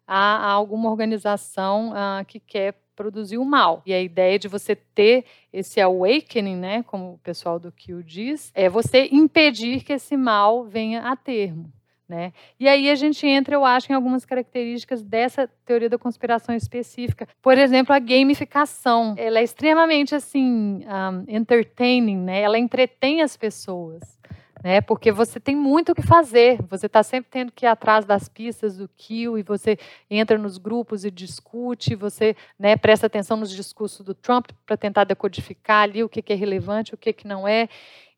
a, 0.06 0.48
a 0.48 0.50
alguma 0.50 0.90
organização 0.90 1.92
uh, 1.92 2.24
que 2.26 2.40
quer 2.40 2.74
produzir 3.00 3.38
o 3.38 3.44
mal. 3.44 3.80
E 3.86 3.94
a 3.94 4.02
ideia 4.02 4.38
de 4.38 4.46
você 4.46 4.76
ter 4.76 5.24
esse 5.50 5.80
awakening, 5.80 6.56
né, 6.56 6.82
como 6.82 7.14
o 7.14 7.18
pessoal 7.18 7.58
do 7.58 7.72
Q 7.72 8.02
diz, 8.02 8.52
é 8.54 8.68
você 8.68 9.08
impedir 9.10 9.82
que 9.82 9.94
esse 9.94 10.16
mal 10.18 10.64
venha 10.64 11.00
a 11.02 11.16
termo. 11.16 11.72
Né? 12.06 12.32
E 12.58 12.68
aí 12.68 12.90
a 12.90 12.94
gente 12.96 13.24
entra, 13.24 13.54
eu 13.54 13.64
acho, 13.64 13.90
em 13.90 13.94
algumas 13.94 14.24
características 14.24 15.00
dessa 15.00 15.48
teoria 15.64 15.88
da 15.88 15.96
conspiração 15.96 16.54
específica. 16.54 17.26
Por 17.40 17.56
exemplo, 17.56 17.94
a 17.94 18.00
gamificação. 18.00 19.14
Ela 19.16 19.38
é 19.38 19.44
extremamente 19.44 20.12
assim 20.12 20.80
um, 20.84 21.24
entertaining, 21.28 22.18
né? 22.18 22.40
Ela 22.40 22.58
entretém 22.58 23.22
as 23.22 23.36
pessoas. 23.36 24.19
Né, 24.62 24.82
porque 24.82 25.10
você 25.10 25.40
tem 25.40 25.56
muito 25.56 25.92
o 25.92 25.94
que 25.94 26.02
fazer, 26.02 26.60
você 26.68 26.84
está 26.84 27.02
sempre 27.02 27.30
tendo 27.30 27.50
que 27.50 27.64
ir 27.64 27.68
atrás 27.68 28.04
das 28.04 28.28
pistas 28.28 28.76
do 28.76 28.86
kill 28.94 29.38
e 29.38 29.42
você 29.42 29.78
entra 30.10 30.36
nos 30.36 30.58
grupos 30.58 31.02
e 31.02 31.10
discute, 31.10 31.94
você 31.94 32.36
né, 32.58 32.76
presta 32.76 33.06
atenção 33.06 33.38
nos 33.38 33.50
discursos 33.50 34.04
do 34.04 34.12
Trump 34.12 34.50
para 34.66 34.76
tentar 34.76 35.04
decodificar 35.04 35.84
ali 35.84 36.04
o 36.04 36.10
que, 36.10 36.20
que 36.20 36.34
é 36.34 36.36
relevante, 36.36 36.92
o 36.92 36.98
que, 36.98 37.10
que 37.10 37.26
não 37.26 37.48
é. 37.48 37.70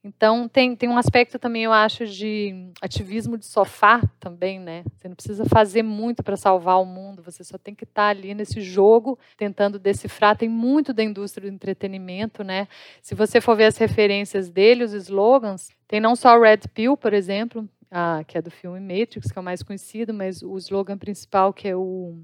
Então, 0.05 0.49
tem, 0.49 0.75
tem 0.75 0.89
um 0.89 0.97
aspecto 0.97 1.39
também, 1.39 1.63
eu 1.63 1.73
acho, 1.73 2.07
de 2.07 2.73
ativismo 2.81 3.39
de 3.39 3.47
sofá 3.47 4.03
também, 4.19 4.59
né? 4.59 4.83
Você 4.97 5.09
não 5.09 5.15
precisa 5.15 5.45
fazer 5.45 5.85
muito 5.85 6.25
para 6.25 6.37
salvar 6.37 6.81
o 6.81 6.85
mundo, 6.85 7.23
você 7.23 7.45
só 7.45 7.57
tem 7.57 7.73
que 7.73 7.85
estar 7.85 8.03
tá 8.03 8.09
ali 8.09 8.35
nesse 8.35 8.61
jogo, 8.61 9.17
tentando 9.37 9.79
decifrar. 9.79 10.37
Tem 10.37 10.49
muito 10.49 10.93
da 10.93 11.05
indústria 11.05 11.49
do 11.49 11.55
entretenimento, 11.55 12.43
né? 12.43 12.67
Se 13.01 13.15
você 13.15 13.41
for 13.41 13.57
ver 13.57 13.67
as 13.67 13.77
referências 13.77 14.51
dele, 14.51 14.83
os 14.83 14.93
slogans, 14.93 15.71
tem 15.87 16.01
não 16.01 16.17
só 16.17 16.37
o 16.37 16.43
Red 16.43 16.63
Pill, 16.75 16.97
por 16.97 17.13
exemplo, 17.13 17.69
ah, 17.89 18.25
que 18.27 18.37
é 18.37 18.43
do 18.43 18.51
filme 18.51 18.81
Matrix, 18.81 19.31
que 19.31 19.39
é 19.39 19.41
o 19.41 19.45
mais 19.45 19.63
conhecido, 19.63 20.13
mas 20.13 20.43
o 20.43 20.57
slogan 20.57 20.99
principal, 20.99 21.53
que 21.53 21.69
é 21.69 21.77
o 21.77 22.19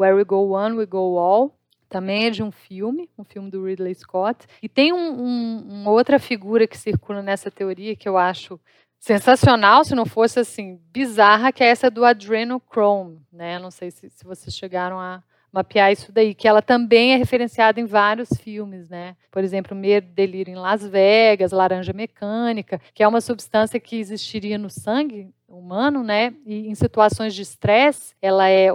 Where 0.00 0.16
we 0.16 0.24
go 0.24 0.50
one, 0.56 0.76
we 0.76 0.86
go 0.86 1.18
all, 1.18 1.59
também 1.90 2.26
é 2.26 2.30
de 2.30 2.42
um 2.42 2.52
filme, 2.52 3.10
um 3.18 3.24
filme 3.24 3.50
do 3.50 3.64
Ridley 3.64 3.94
Scott. 3.96 4.46
E 4.62 4.68
tem 4.68 4.92
um, 4.92 5.20
um, 5.20 5.66
uma 5.68 5.90
outra 5.90 6.18
figura 6.20 6.66
que 6.66 6.78
circula 6.78 7.20
nessa 7.20 7.50
teoria 7.50 7.96
que 7.96 8.08
eu 8.08 8.16
acho 8.16 8.58
sensacional, 8.98 9.84
se 9.84 9.94
não 9.94 10.06
fosse 10.06 10.38
assim, 10.38 10.80
bizarra, 10.92 11.52
que 11.52 11.64
é 11.64 11.66
essa 11.66 11.90
do 11.90 12.04
adrenochrome. 12.04 13.20
Né? 13.32 13.58
Não 13.58 13.70
sei 13.70 13.90
se, 13.90 14.08
se 14.08 14.24
vocês 14.24 14.54
chegaram 14.54 15.00
a 15.00 15.22
mapear 15.52 15.90
isso 15.90 16.12
daí, 16.12 16.32
que 16.32 16.46
ela 16.46 16.62
também 16.62 17.12
é 17.12 17.16
referenciada 17.16 17.80
em 17.80 17.84
vários 17.84 18.28
filmes, 18.40 18.88
né? 18.88 19.16
Por 19.32 19.42
exemplo, 19.42 19.76
Medo 19.76 20.06
Delírio 20.12 20.52
em 20.52 20.56
Las 20.56 20.86
Vegas, 20.86 21.50
Laranja 21.50 21.92
Mecânica, 21.92 22.80
que 22.94 23.02
é 23.02 23.08
uma 23.08 23.20
substância 23.20 23.80
que 23.80 23.96
existiria 23.96 24.56
no 24.56 24.70
sangue 24.70 25.34
humano, 25.50 26.02
né? 26.02 26.32
E 26.46 26.68
em 26.68 26.74
situações 26.74 27.34
de 27.34 27.42
estresse, 27.42 28.14
ela 28.22 28.48
é 28.48 28.68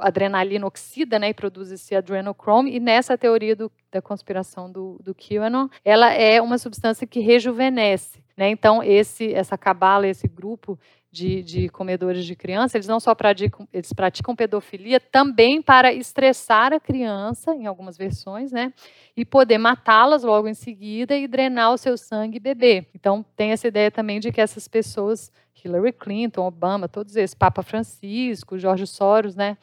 adrenalina 0.00 0.66
oxida, 0.66 1.18
né? 1.18 1.30
E 1.30 1.34
produz 1.34 1.70
esse 1.70 1.94
adrenochrome. 1.94 2.74
E 2.74 2.80
nessa 2.80 3.18
teoria 3.18 3.56
do, 3.56 3.70
da 3.90 4.00
conspiração 4.00 4.70
do, 4.70 4.98
do 5.02 5.14
QAnon, 5.14 5.68
ela 5.84 6.12
é 6.12 6.40
uma 6.40 6.58
substância 6.58 7.06
que 7.06 7.20
rejuvenesce, 7.20 8.22
né? 8.36 8.48
Então 8.48 8.82
esse, 8.82 9.32
essa 9.34 9.58
cabala, 9.58 10.06
esse 10.06 10.28
grupo 10.28 10.78
de, 11.10 11.42
de, 11.42 11.68
comedores 11.68 12.24
de 12.24 12.36
criança, 12.36 12.76
eles 12.76 12.86
não 12.86 13.00
só 13.00 13.14
praticam, 13.14 13.66
eles 13.72 13.92
praticam 13.92 14.36
pedofilia 14.36 15.00
também 15.00 15.60
para 15.60 15.92
estressar 15.92 16.72
a 16.72 16.78
criança, 16.78 17.54
em 17.54 17.66
algumas 17.66 17.96
versões, 17.96 18.52
né? 18.52 18.72
E 19.16 19.24
poder 19.24 19.58
matá-las 19.58 20.22
logo 20.22 20.46
em 20.46 20.54
seguida 20.54 21.16
e 21.16 21.26
drenar 21.26 21.72
o 21.72 21.78
seu 21.78 21.96
sangue 21.96 22.36
e 22.36 22.40
beber. 22.40 22.86
Então, 22.94 23.24
tem 23.34 23.50
essa 23.50 23.66
ideia 23.66 23.90
também 23.90 24.20
de 24.20 24.30
que 24.30 24.40
essas 24.40 24.68
pessoas, 24.68 25.32
Hillary 25.64 25.92
Clinton, 25.92 26.46
Obama, 26.46 26.88
todos 26.88 27.16
esses, 27.16 27.34
Papa 27.34 27.62
Francisco, 27.62 28.58
Jorge 28.58 28.86
Soros, 28.86 29.34
né? 29.34 29.58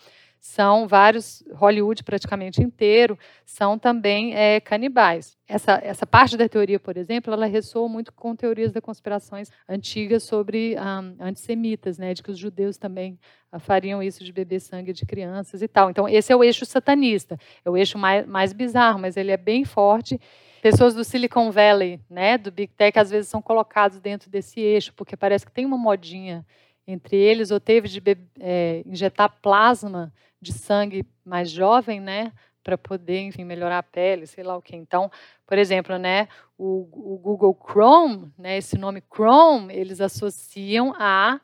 São 0.47 0.87
vários, 0.87 1.43
Hollywood 1.53 2.05
praticamente 2.05 2.63
inteiro, 2.63 3.19
são 3.45 3.77
também 3.77 4.33
é, 4.33 4.61
canibais. 4.61 5.37
Essa, 5.45 5.77
essa 5.83 6.07
parte 6.07 6.37
da 6.37 6.47
teoria, 6.47 6.79
por 6.79 6.95
exemplo, 6.95 7.33
ela 7.33 7.45
ressoa 7.45 7.89
muito 7.89 8.13
com 8.13 8.33
teorias 8.33 8.71
da 8.71 8.79
conspirações 8.79 9.51
antigas 9.67 10.23
sobre 10.23 10.77
um, 10.79 11.23
antissemitas, 11.23 11.97
né, 11.97 12.13
de 12.13 12.23
que 12.23 12.31
os 12.31 12.39
judeus 12.39 12.77
também 12.77 13.19
uh, 13.51 13.59
fariam 13.59 14.01
isso 14.01 14.23
de 14.23 14.31
beber 14.31 14.61
sangue 14.61 14.93
de 14.93 15.05
crianças 15.05 15.61
e 15.61 15.67
tal. 15.67 15.89
Então, 15.89 16.07
esse 16.07 16.31
é 16.31 16.35
o 16.35 16.43
eixo 16.43 16.65
satanista, 16.65 17.37
é 17.65 17.69
o 17.69 17.75
eixo 17.75 17.97
mais, 17.97 18.25
mais 18.25 18.53
bizarro, 18.53 18.99
mas 18.99 19.17
ele 19.17 19.31
é 19.31 19.37
bem 19.37 19.65
forte 19.65 20.17
pessoas 20.61 20.95
do 20.95 21.03
Silicon 21.03 21.51
Valley, 21.51 21.99
né, 22.09 22.37
do 22.37 22.51
Big 22.51 22.71
Tech, 22.73 22.97
às 22.97 23.11
vezes 23.11 23.29
são 23.29 23.41
colocados 23.41 23.99
dentro 23.99 24.29
desse 24.29 24.61
eixo, 24.61 24.93
porque 24.95 25.15
parece 25.17 25.45
que 25.45 25.51
tem 25.51 25.65
uma 25.65 25.77
modinha 25.77 26.45
entre 26.87 27.17
eles, 27.17 27.51
ou 27.51 27.59
teve 27.59 27.89
de 27.89 28.01
é, 28.39 28.81
injetar 28.85 29.29
plasma 29.41 30.11
de 30.41 30.53
sangue 30.53 31.05
mais 31.25 31.49
jovem, 31.49 31.99
né, 31.99 32.31
para 32.63 32.77
poder, 32.77 33.21
enfim, 33.21 33.45
melhorar 33.45 33.79
a 33.79 33.83
pele, 33.83 34.27
sei 34.27 34.43
lá 34.43 34.57
o 34.57 34.61
que. 34.61 34.75
Então, 34.75 35.09
por 35.45 35.57
exemplo, 35.57 35.97
né, 35.97 36.27
o, 36.57 36.87
o, 36.91 37.17
Google 37.17 37.57
Chrome, 37.65 38.31
né, 38.37 38.57
esse 38.57 38.77
nome 38.77 39.01
Chrome, 39.09 39.73
eles 39.73 40.01
associam 40.01 40.93
a 40.97 41.39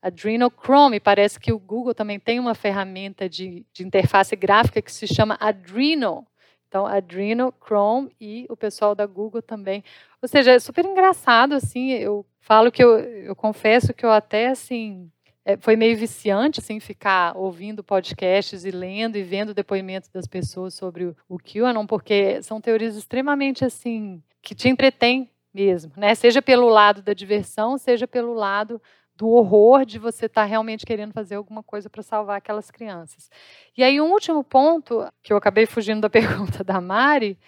Adrenochrome. 0.00 1.00
Parece 1.00 1.40
que 1.40 1.52
o 1.52 1.58
Google 1.58 1.94
também 1.94 2.20
tem 2.20 2.38
uma 2.38 2.54
ferramenta 2.54 3.28
de, 3.28 3.66
de 3.72 3.84
interface 3.84 4.36
gráfica 4.36 4.80
que 4.80 4.92
se 4.92 5.06
chama 5.06 5.36
Adreno. 5.40 6.26
Então, 6.68 6.86
Adrenochrome 6.86 8.14
e 8.20 8.46
o 8.48 8.56
pessoal 8.56 8.94
da 8.94 9.06
Google 9.06 9.42
também. 9.42 9.82
Ou 10.22 10.28
seja, 10.28 10.52
é 10.52 10.58
super 10.58 10.84
engraçado, 10.84 11.54
assim, 11.54 11.92
eu 11.92 12.26
falo 12.40 12.70
que 12.70 12.84
eu, 12.84 12.98
eu 12.98 13.34
confesso 13.34 13.94
que 13.94 14.04
eu 14.04 14.10
até, 14.10 14.48
assim, 14.48 15.10
é, 15.48 15.56
foi 15.56 15.76
meio 15.76 15.96
viciante 15.96 16.60
assim 16.60 16.78
ficar 16.78 17.34
ouvindo 17.34 17.82
podcasts 17.82 18.66
e 18.66 18.70
lendo 18.70 19.16
e 19.16 19.22
vendo 19.22 19.54
depoimentos 19.54 20.10
das 20.10 20.26
pessoas 20.26 20.74
sobre 20.74 21.16
o, 21.26 21.38
QAnon, 21.38 21.86
porque 21.86 22.42
são 22.42 22.60
teorias 22.60 22.94
extremamente 22.94 23.64
assim 23.64 24.22
que 24.42 24.54
te 24.54 24.68
entretêm 24.68 25.30
mesmo, 25.54 25.90
né? 25.96 26.14
Seja 26.14 26.42
pelo 26.42 26.68
lado 26.68 27.00
da 27.00 27.14
diversão, 27.14 27.78
seja 27.78 28.06
pelo 28.06 28.34
lado 28.34 28.78
do 29.16 29.26
horror 29.30 29.86
de 29.86 29.98
você 29.98 30.26
estar 30.26 30.42
tá 30.42 30.46
realmente 30.46 30.84
querendo 30.84 31.14
fazer 31.14 31.36
alguma 31.36 31.62
coisa 31.62 31.88
para 31.88 32.02
salvar 32.02 32.36
aquelas 32.36 32.70
crianças. 32.70 33.30
E 33.74 33.82
aí 33.82 34.02
um 34.02 34.12
último 34.12 34.44
ponto 34.44 35.10
que 35.22 35.32
eu 35.32 35.38
acabei 35.38 35.64
fugindo 35.64 36.02
da 36.02 36.10
pergunta 36.10 36.62
da 36.62 36.78
Mari, 36.78 37.38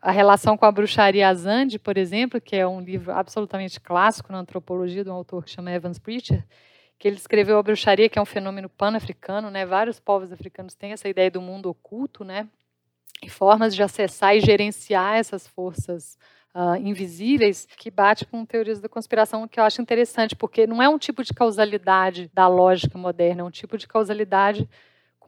a 0.00 0.12
relação 0.12 0.56
com 0.56 0.64
a 0.64 0.70
bruxaria 0.70 1.28
Azande, 1.28 1.76
por 1.76 1.98
exemplo, 1.98 2.40
que 2.40 2.54
é 2.54 2.64
um 2.64 2.80
livro 2.80 3.10
absolutamente 3.10 3.80
clássico 3.80 4.30
na 4.30 4.38
antropologia 4.38 5.02
de 5.02 5.10
um 5.10 5.14
autor 5.14 5.44
que 5.44 5.50
chama 5.50 5.72
Evans 5.72 5.98
Pritchard, 5.98 6.46
que 6.98 7.06
ele 7.06 7.16
escreveu 7.16 7.58
a 7.58 7.62
bruxaria, 7.62 8.08
que 8.08 8.18
é 8.18 8.22
um 8.22 8.26
fenômeno 8.26 8.68
pan-africano, 8.68 9.50
né? 9.50 9.64
Vários 9.64 10.00
povos 10.00 10.32
africanos 10.32 10.74
têm 10.74 10.92
essa 10.92 11.08
ideia 11.08 11.30
do 11.30 11.40
mundo 11.40 11.70
oculto, 11.70 12.24
né? 12.24 12.48
E 13.22 13.30
formas 13.30 13.74
de 13.74 13.82
acessar 13.82 14.36
e 14.36 14.40
gerenciar 14.40 15.16
essas 15.16 15.46
forças 15.46 16.18
uh, 16.54 16.76
invisíveis, 16.76 17.66
que 17.76 17.90
bate 17.90 18.26
com 18.26 18.44
teorias 18.44 18.80
da 18.80 18.88
conspiração, 18.88 19.46
que 19.46 19.60
eu 19.60 19.64
acho 19.64 19.80
interessante, 19.80 20.34
porque 20.34 20.66
não 20.66 20.82
é 20.82 20.88
um 20.88 20.98
tipo 20.98 21.22
de 21.22 21.32
causalidade 21.32 22.30
da 22.34 22.48
lógica 22.48 22.98
moderna, 22.98 23.42
é 23.42 23.44
um 23.44 23.50
tipo 23.50 23.78
de 23.78 23.86
causalidade 23.86 24.68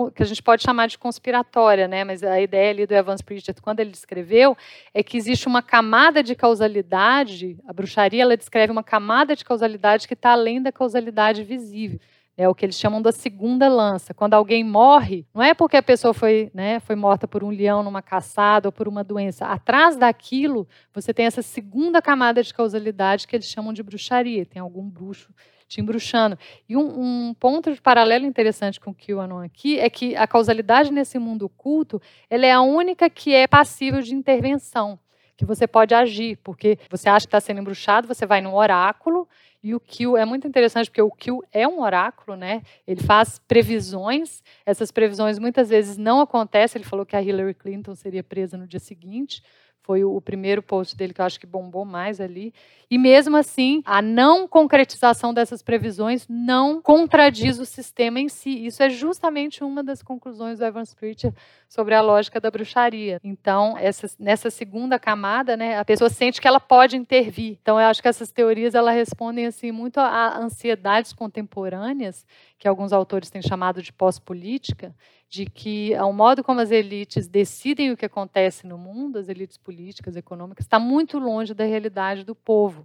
que 0.08 0.22
a 0.22 0.26
gente 0.26 0.42
pode 0.42 0.62
chamar 0.62 0.86
de 0.86 0.96
conspiratória, 0.96 1.88
né? 1.88 2.04
mas 2.04 2.22
a 2.22 2.40
ideia 2.40 2.70
ali 2.70 2.86
do 2.86 2.94
Evans 2.94 3.20
Pritchard, 3.20 3.60
quando 3.60 3.80
ele 3.80 3.90
descreveu, 3.90 4.56
é 4.94 5.02
que 5.02 5.16
existe 5.16 5.48
uma 5.48 5.60
camada 5.60 6.22
de 6.22 6.34
causalidade, 6.34 7.58
a 7.66 7.72
bruxaria 7.72 8.22
ela 8.22 8.36
descreve 8.36 8.72
uma 8.72 8.84
camada 8.84 9.34
de 9.34 9.44
causalidade 9.44 10.06
que 10.06 10.14
está 10.14 10.30
além 10.30 10.62
da 10.62 10.70
causalidade 10.72 11.42
visível. 11.42 11.98
É 12.36 12.48
o 12.48 12.54
que 12.54 12.64
eles 12.64 12.78
chamam 12.78 13.02
da 13.02 13.12
segunda 13.12 13.68
lança. 13.68 14.14
Quando 14.14 14.32
alguém 14.32 14.64
morre, 14.64 15.26
não 15.34 15.42
é 15.42 15.52
porque 15.52 15.76
a 15.76 15.82
pessoa 15.82 16.14
foi, 16.14 16.50
né, 16.54 16.80
foi 16.80 16.96
morta 16.96 17.28
por 17.28 17.44
um 17.44 17.50
leão 17.50 17.82
numa 17.82 18.00
caçada 18.00 18.66
ou 18.68 18.72
por 18.72 18.88
uma 18.88 19.04
doença. 19.04 19.44
Atrás 19.44 19.94
daquilo, 19.94 20.66
você 20.90 21.12
tem 21.12 21.26
essa 21.26 21.42
segunda 21.42 22.00
camada 22.00 22.42
de 22.42 22.54
causalidade 22.54 23.26
que 23.26 23.36
eles 23.36 23.46
chamam 23.46 23.74
de 23.74 23.82
bruxaria. 23.82 24.46
Tem 24.46 24.62
algum 24.62 24.88
bruxo 24.88 25.34
te 25.70 25.80
embruxando. 25.80 26.36
E 26.68 26.76
um, 26.76 27.28
um, 27.28 27.34
ponto 27.34 27.72
de 27.72 27.80
paralelo 27.80 28.26
interessante 28.26 28.80
com 28.80 28.90
o 28.90 28.94
QAnon 28.94 29.38
aqui 29.38 29.78
é 29.78 29.88
que 29.88 30.16
a 30.16 30.26
causalidade 30.26 30.92
nesse 30.92 31.16
mundo 31.16 31.46
oculto 31.46 32.02
ela 32.28 32.44
é 32.44 32.50
a 32.50 32.60
única 32.60 33.08
que 33.08 33.32
é 33.32 33.46
passível 33.46 34.02
de 34.02 34.12
intervenção, 34.12 34.98
que 35.36 35.44
você 35.44 35.68
pode 35.68 35.94
agir, 35.94 36.36
porque 36.42 36.76
você 36.90 37.08
acha 37.08 37.24
que 37.24 37.28
está 37.28 37.40
sendo 37.40 37.60
embruxado, 37.60 38.08
você 38.08 38.26
vai 38.26 38.40
no 38.40 38.54
oráculo 38.54 39.28
E 39.62 39.72
o 39.72 39.78
Q 39.78 40.16
é 40.16 40.24
muito 40.24 40.48
interessante 40.48 40.90
porque 40.90 41.02
o 41.02 41.10
Q 41.10 41.40
é 41.52 41.68
um 41.68 41.82
oráculo, 41.82 42.36
né? 42.36 42.62
Ele 42.84 43.00
faz 43.02 43.38
previsões. 43.38 44.42
Essas 44.66 44.90
previsões 44.90 45.38
muitas 45.38 45.68
vezes 45.68 45.96
não 45.96 46.20
acontecem. 46.20 46.80
Ele 46.80 46.88
falou 46.88 47.06
que 47.06 47.14
a 47.14 47.22
Hillary 47.22 47.54
Clinton 47.54 47.94
seria 47.94 48.24
presa 48.24 48.56
no 48.56 48.66
dia 48.66 48.80
seguinte. 48.80 49.42
Foi 49.90 50.04
o, 50.04 50.20
primeiro 50.20 50.62
post 50.62 50.96
dele 50.96 51.12
que 51.12 51.20
eu 51.20 51.24
acho 51.24 51.40
que 51.40 51.48
bombou 51.48 51.84
mais 51.84 52.20
ali. 52.20 52.54
E 52.88 52.96
mesmo 52.96 53.36
assim, 53.36 53.82
a 53.84 54.00
não 54.00 54.46
concretização 54.46 55.34
dessas 55.34 55.64
previsões 55.64 56.28
não 56.28 56.80
contradiz 56.80 57.58
o 57.58 57.66
sistema 57.66 58.20
em 58.20 58.28
si. 58.28 58.66
Isso 58.66 58.84
é 58.84 58.88
justamente 58.88 59.64
uma 59.64 59.82
das 59.82 60.00
conclusões 60.00 60.60
do 60.60 60.64
Evans 60.64 60.94
Pritchard 60.94 61.36
sobre 61.70 61.94
a 61.94 62.02
lógica 62.02 62.40
da 62.40 62.50
bruxaria. 62.50 63.20
Então, 63.22 63.78
essa, 63.78 64.10
nessa 64.18 64.50
segunda 64.50 64.98
camada, 64.98 65.56
né, 65.56 65.78
a 65.78 65.84
pessoa 65.84 66.10
sente 66.10 66.40
que 66.40 66.48
ela 66.48 66.58
pode 66.58 66.96
intervir. 66.96 67.58
Então, 67.62 67.80
eu 67.80 67.86
acho 67.86 68.02
que 68.02 68.08
essas 68.08 68.32
teorias 68.32 68.74
elas 68.74 68.92
respondem 68.92 69.46
assim 69.46 69.70
muito 69.70 69.98
a 69.98 70.36
ansiedades 70.36 71.12
contemporâneas 71.12 72.26
que 72.58 72.66
alguns 72.66 72.92
autores 72.92 73.30
têm 73.30 73.40
chamado 73.40 73.80
de 73.80 73.92
pós-política, 73.92 74.92
de 75.28 75.46
que 75.46 75.94
ao 75.94 76.12
modo 76.12 76.42
como 76.42 76.60
as 76.60 76.72
elites 76.72 77.28
decidem 77.28 77.92
o 77.92 77.96
que 77.96 78.04
acontece 78.04 78.66
no 78.66 78.76
mundo, 78.76 79.20
as 79.20 79.28
elites 79.28 79.56
políticas, 79.56 80.16
econômicas, 80.16 80.66
está 80.66 80.80
muito 80.80 81.20
longe 81.20 81.54
da 81.54 81.64
realidade 81.64 82.24
do 82.24 82.34
povo. 82.34 82.84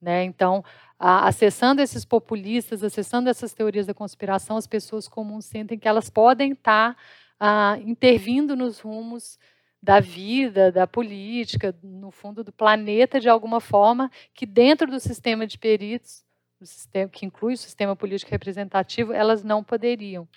Né? 0.00 0.22
Então, 0.22 0.64
a, 0.96 1.26
acessando 1.26 1.82
esses 1.82 2.04
populistas, 2.04 2.84
acessando 2.84 3.28
essas 3.28 3.52
teorias 3.52 3.88
da 3.88 3.92
conspiração, 3.92 4.56
as 4.56 4.68
pessoas 4.68 5.08
comuns 5.08 5.46
sentem 5.46 5.76
que 5.76 5.88
elas 5.88 6.08
podem 6.08 6.52
estar 6.52 6.96
tá, 7.40 7.78
intervindo 7.84 8.54
nos 8.54 8.80
rumos 8.80 9.38
da 9.82 9.98
vida, 9.98 10.70
da 10.70 10.86
política, 10.86 11.74
no 11.82 12.10
fundo 12.10 12.44
do 12.44 12.52
planeta, 12.52 13.18
de 13.18 13.28
alguma 13.28 13.60
forma, 13.60 14.10
que 14.34 14.44
dentro 14.44 14.90
do 14.90 15.00
sistema 15.00 15.46
de 15.46 15.58
peritos, 15.58 16.22
sistema, 16.62 17.08
que 17.08 17.24
inclui 17.24 17.54
o 17.54 17.58
sistema 17.58 17.96
político 17.96 18.30
representativo, 18.30 19.12
elas 19.14 19.42
não 19.42 19.64
poderiam. 19.64 20.28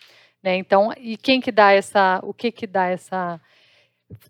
Né? 0.41 0.55
Então, 0.55 0.93
e 0.97 1.17
quem 1.17 1.41
que 1.41 1.51
dá 1.51 1.73
essa, 1.73 2.21
o 2.23 2.33
que 2.33 2.51
que 2.51 2.65
dá 2.65 2.87
essa, 2.87 3.39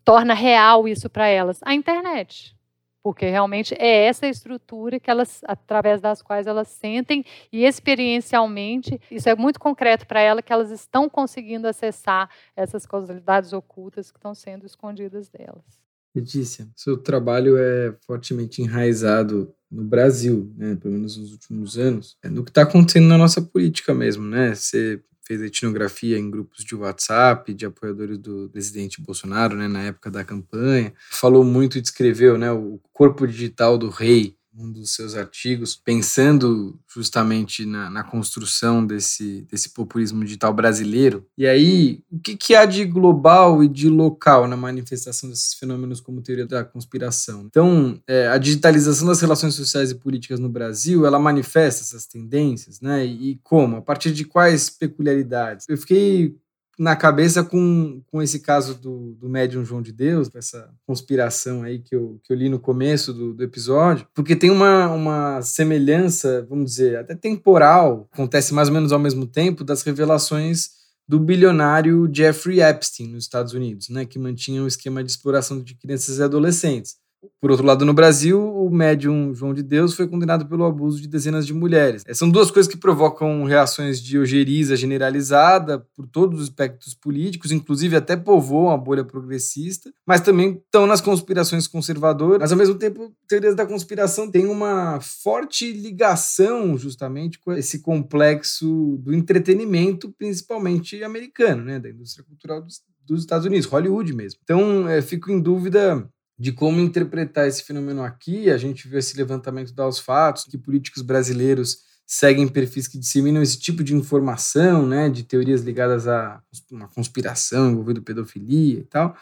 torna 0.03 0.33
real 0.33 0.88
isso 0.88 1.09
para 1.09 1.27
elas? 1.27 1.59
A 1.63 1.75
internet, 1.75 2.55
porque 3.04 3.26
realmente 3.26 3.76
é 3.78 4.06
essa 4.06 4.26
estrutura 4.26 4.98
que 4.98 5.12
elas, 5.12 5.42
através 5.44 6.00
das 6.00 6.22
quais 6.22 6.48
elas 6.48 6.70
sentem 6.70 7.26
e 7.52 7.66
experiencialmente, 7.66 9.00
isso 9.12 9.28
é 9.28 9.36
muito 9.36 9.60
concreto 9.60 10.08
para 10.08 10.22
elas 10.22 10.44
que 10.44 10.54
elas 10.54 10.72
estão 10.72 11.10
conseguindo 11.10 11.68
acessar 11.68 12.30
essas 12.56 12.86
causalidades 12.86 13.52
ocultas 13.52 14.10
que 14.10 14.18
estão 14.18 14.34
sendo 14.34 14.66
escondidas 14.66 15.28
delas. 15.28 15.84
Letícia, 16.16 16.68
seu 16.76 16.96
trabalho 16.96 17.58
é 17.58 17.94
fortemente 18.06 18.62
enraizado 18.62 19.54
no 19.70 19.84
Brasil, 19.84 20.54
né, 20.56 20.76
pelo 20.76 20.94
menos 20.94 21.18
nos 21.18 21.32
últimos 21.32 21.78
anos, 21.78 22.16
é 22.24 22.30
no 22.30 22.44
que 22.44 22.52
está 22.52 22.62
acontecendo 22.62 23.08
na 23.08 23.18
nossa 23.18 23.42
política 23.42 23.94
mesmo, 23.94 24.24
né? 24.24 24.54
Você 24.54 25.02
fez 25.25 25.41
etnografia 25.41 26.17
em 26.17 26.29
grupos 26.29 26.63
de 26.63 26.75
WhatsApp 26.75 27.53
de 27.53 27.65
apoiadores 27.65 28.17
do 28.17 28.49
presidente 28.51 29.01
Bolsonaro, 29.01 29.55
né, 29.55 29.67
na 29.67 29.83
época 29.83 30.12
da 30.12 30.23
campanha. 30.23 30.93
Falou 31.12 31.43
muito 31.43 31.77
e 31.77 31.81
descreveu, 31.81 32.38
né, 32.38 32.51
o 32.51 32.79
corpo 32.91 33.25
digital 33.25 33.77
do 33.77 33.89
rei, 33.89 34.36
um 34.58 34.72
dos 34.72 34.94
seus 34.94 35.16
artigos, 35.16 35.76
pensando 35.76 36.80
justamente 36.88 37.66
na, 37.66 37.89
na, 37.89 38.04
construção 38.04 38.86
desse, 38.86 39.48
desse 39.50 39.70
populismo 39.70 40.24
digital 40.24 40.54
brasileiro. 40.54 41.26
E 41.38 41.48
aí, 41.48 42.04
o 42.12 42.20
que, 42.20 42.36
que 42.36 42.56
há 42.56 42.66
de 42.66 42.86
global 42.86 43.63
e 43.63 43.68
de 43.68 43.89
local 43.89 44.48
na 44.48 44.56
manifestação 44.56 45.30
desses 45.30 45.56
fenômenos 45.56 46.00
como 46.00 46.22
teoria 46.22 46.46
da 46.46 46.63
conspiração? 46.63 47.42
Então, 47.42 48.00
é, 48.08 48.28
a 48.28 48.38
digitalização 48.38 49.08
das 49.08 49.22
relações 49.22 49.56
sociais 49.56 49.92
e 49.92 49.96
políticas 49.96 50.39
no 50.39 50.50
Brasil, 50.50 51.06
ela 51.06 51.18
manifesta 51.18 51.82
essas 51.82 52.06
tendências, 52.06 52.80
né? 52.80 53.06
E, 53.06 53.32
e 53.32 53.39
como? 53.44 53.78
A 53.78 53.82
partir 53.82 54.13
de 54.13 54.24
quais 54.24 54.70
peculiaridades? 54.70 55.66
Eu 55.68 55.78
fiquei 55.78 56.36
na 56.77 56.95
cabeça 56.95 57.43
com, 57.43 58.01
com 58.07 58.21
esse 58.21 58.39
caso 58.39 58.75
do, 58.75 59.13
do 59.13 59.29
médium 59.29 59.63
João 59.63 59.81
de 59.81 59.91
Deus, 59.91 60.29
essa 60.33 60.69
conspiração 60.86 61.63
aí 61.63 61.79
que 61.79 61.95
eu, 61.95 62.19
que 62.23 62.33
eu 62.33 62.38
li 62.38 62.49
no 62.49 62.59
começo 62.59 63.13
do, 63.13 63.33
do 63.33 63.43
episódio, 63.43 64.07
porque 64.13 64.36
tem 64.36 64.49
uma, 64.49 64.89
uma 64.89 65.41
semelhança, 65.41 66.45
vamos 66.49 66.71
dizer, 66.71 66.97
até 66.97 67.15
temporal, 67.15 68.07
acontece 68.12 68.53
mais 68.53 68.69
ou 68.69 68.73
menos 68.73 68.91
ao 68.91 68.99
mesmo 68.99 69.27
tempo, 69.27 69.63
das 69.63 69.83
revelações 69.83 70.69
do 71.07 71.19
bilionário 71.19 72.09
Jeffrey 72.12 72.62
Epstein 72.62 73.07
nos 73.09 73.25
Estados 73.25 73.53
Unidos, 73.53 73.89
né, 73.89 74.05
que 74.05 74.17
mantinha 74.17 74.63
um 74.63 74.67
esquema 74.67 75.03
de 75.03 75.12
exploração 75.12 75.62
de 75.62 75.75
crianças 75.75 76.17
e 76.17 76.23
adolescentes. 76.23 76.95
Por 77.41 77.51
outro 77.51 77.65
lado, 77.65 77.86
no 77.86 77.93
Brasil, 77.93 78.39
o 78.41 78.69
médium 78.69 79.33
João 79.33 79.53
de 79.53 79.62
Deus 79.62 79.93
foi 79.93 80.07
condenado 80.07 80.45
pelo 80.47 80.63
abuso 80.63 81.01
de 81.01 81.07
dezenas 81.07 81.45
de 81.45 81.53
mulheres. 81.53 82.03
São 82.13 82.29
duas 82.29 82.49
coisas 82.49 82.71
que 82.71 82.77
provocam 82.77 83.43
reações 83.43 84.01
de 84.01 84.17
ojeriza 84.17 84.75
generalizada 84.75 85.79
por 85.95 86.07
todos 86.07 86.39
os 86.39 86.45
espectros 86.45 86.93
políticos, 86.93 87.51
inclusive 87.51 87.95
até 87.95 88.15
povoam 88.15 88.71
a 88.71 88.77
bolha 88.77 89.03
progressista, 89.03 89.91
mas 90.07 90.21
também 90.21 90.62
estão 90.65 90.88
nas 90.88 91.01
conspirações 91.01 91.67
conservadoras. 91.67 92.39
Mas, 92.39 92.51
ao 92.51 92.57
mesmo 92.57 92.75
tempo, 92.75 93.13
teorias 93.27 93.55
da 93.55 93.65
conspiração 93.65 94.29
têm 94.29 94.45
uma 94.45 94.99
forte 95.01 95.71
ligação, 95.71 96.77
justamente, 96.77 97.39
com 97.39 97.51
esse 97.53 97.79
complexo 97.81 98.97
do 99.01 99.13
entretenimento, 99.13 100.13
principalmente 100.17 101.03
americano, 101.03 101.63
né? 101.63 101.79
da 101.79 101.89
indústria 101.89 102.25
cultural 102.25 102.62
dos, 102.62 102.81
dos 103.05 103.21
Estados 103.21 103.45
Unidos, 103.45 103.67
Hollywood 103.67 104.13
mesmo. 104.13 104.39
Então, 104.43 104.88
é, 104.88 105.01
fico 105.01 105.31
em 105.31 105.39
dúvida 105.39 106.07
de 106.38 106.52
como 106.52 106.80
interpretar 106.80 107.48
esse 107.48 107.63
fenômeno 107.63 108.04
aqui. 108.04 108.50
A 108.50 108.58
gente 108.58 108.88
viu 108.88 109.00
esse 109.00 109.15
levantamento 109.15 109.74
dos 109.74 110.00
fatos, 110.00 110.46
que 110.46 110.58
políticos 110.58 111.02
brasileiros 111.02 111.80
seguem 112.06 112.48
perfis 112.48 112.88
que 112.88 112.98
disseminam 112.98 113.41
esse 113.41 113.58
tipo 113.58 113.84
de 113.84 113.96
informação, 113.96 114.86
né, 114.86 115.10
de 115.10 115.24
teorias 115.24 115.62
ligadas 115.62 116.08
a 116.08 116.41
uma 116.69 116.88
conspiração 116.88 117.72
envolvendo 117.72 118.02
pedofilia 118.02 118.80
e 118.80 118.84
tal, 118.84 119.15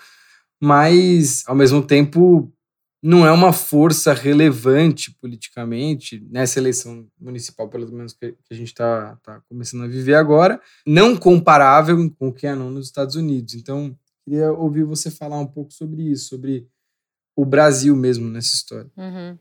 mas, 0.59 1.43
ao 1.47 1.55
mesmo 1.55 1.81
tempo, 1.81 2.51
não 3.01 3.25
é 3.25 3.31
uma 3.31 3.51
força 3.51 4.13
relevante 4.13 5.11
politicamente 5.19 6.23
nessa 6.29 6.59
eleição 6.59 7.07
municipal, 7.19 7.67
pelo 7.67 7.91
menos 7.91 8.13
que 8.13 8.35
a 8.49 8.53
gente 8.53 8.67
está 8.67 9.15
tá 9.23 9.41
começando 9.49 9.83
a 9.83 9.87
viver 9.87 10.13
agora, 10.13 10.61
não 10.85 11.17
comparável 11.17 11.97
com 12.11 12.27
o 12.27 12.33
que 12.33 12.45
é 12.45 12.53
nos 12.53 12.85
Estados 12.85 13.15
Unidos. 13.15 13.55
Então, 13.55 13.97
queria 14.23 14.51
ouvir 14.51 14.83
você 14.83 15.09
falar 15.09 15.39
um 15.39 15.47
pouco 15.47 15.73
sobre 15.73 16.03
isso, 16.03 16.29
sobre 16.29 16.67
o 17.35 17.45
Brasil 17.45 17.95
mesmo 17.95 18.29
nessa 18.29 18.55
história. 18.55 18.89
Uhum. 18.97 19.37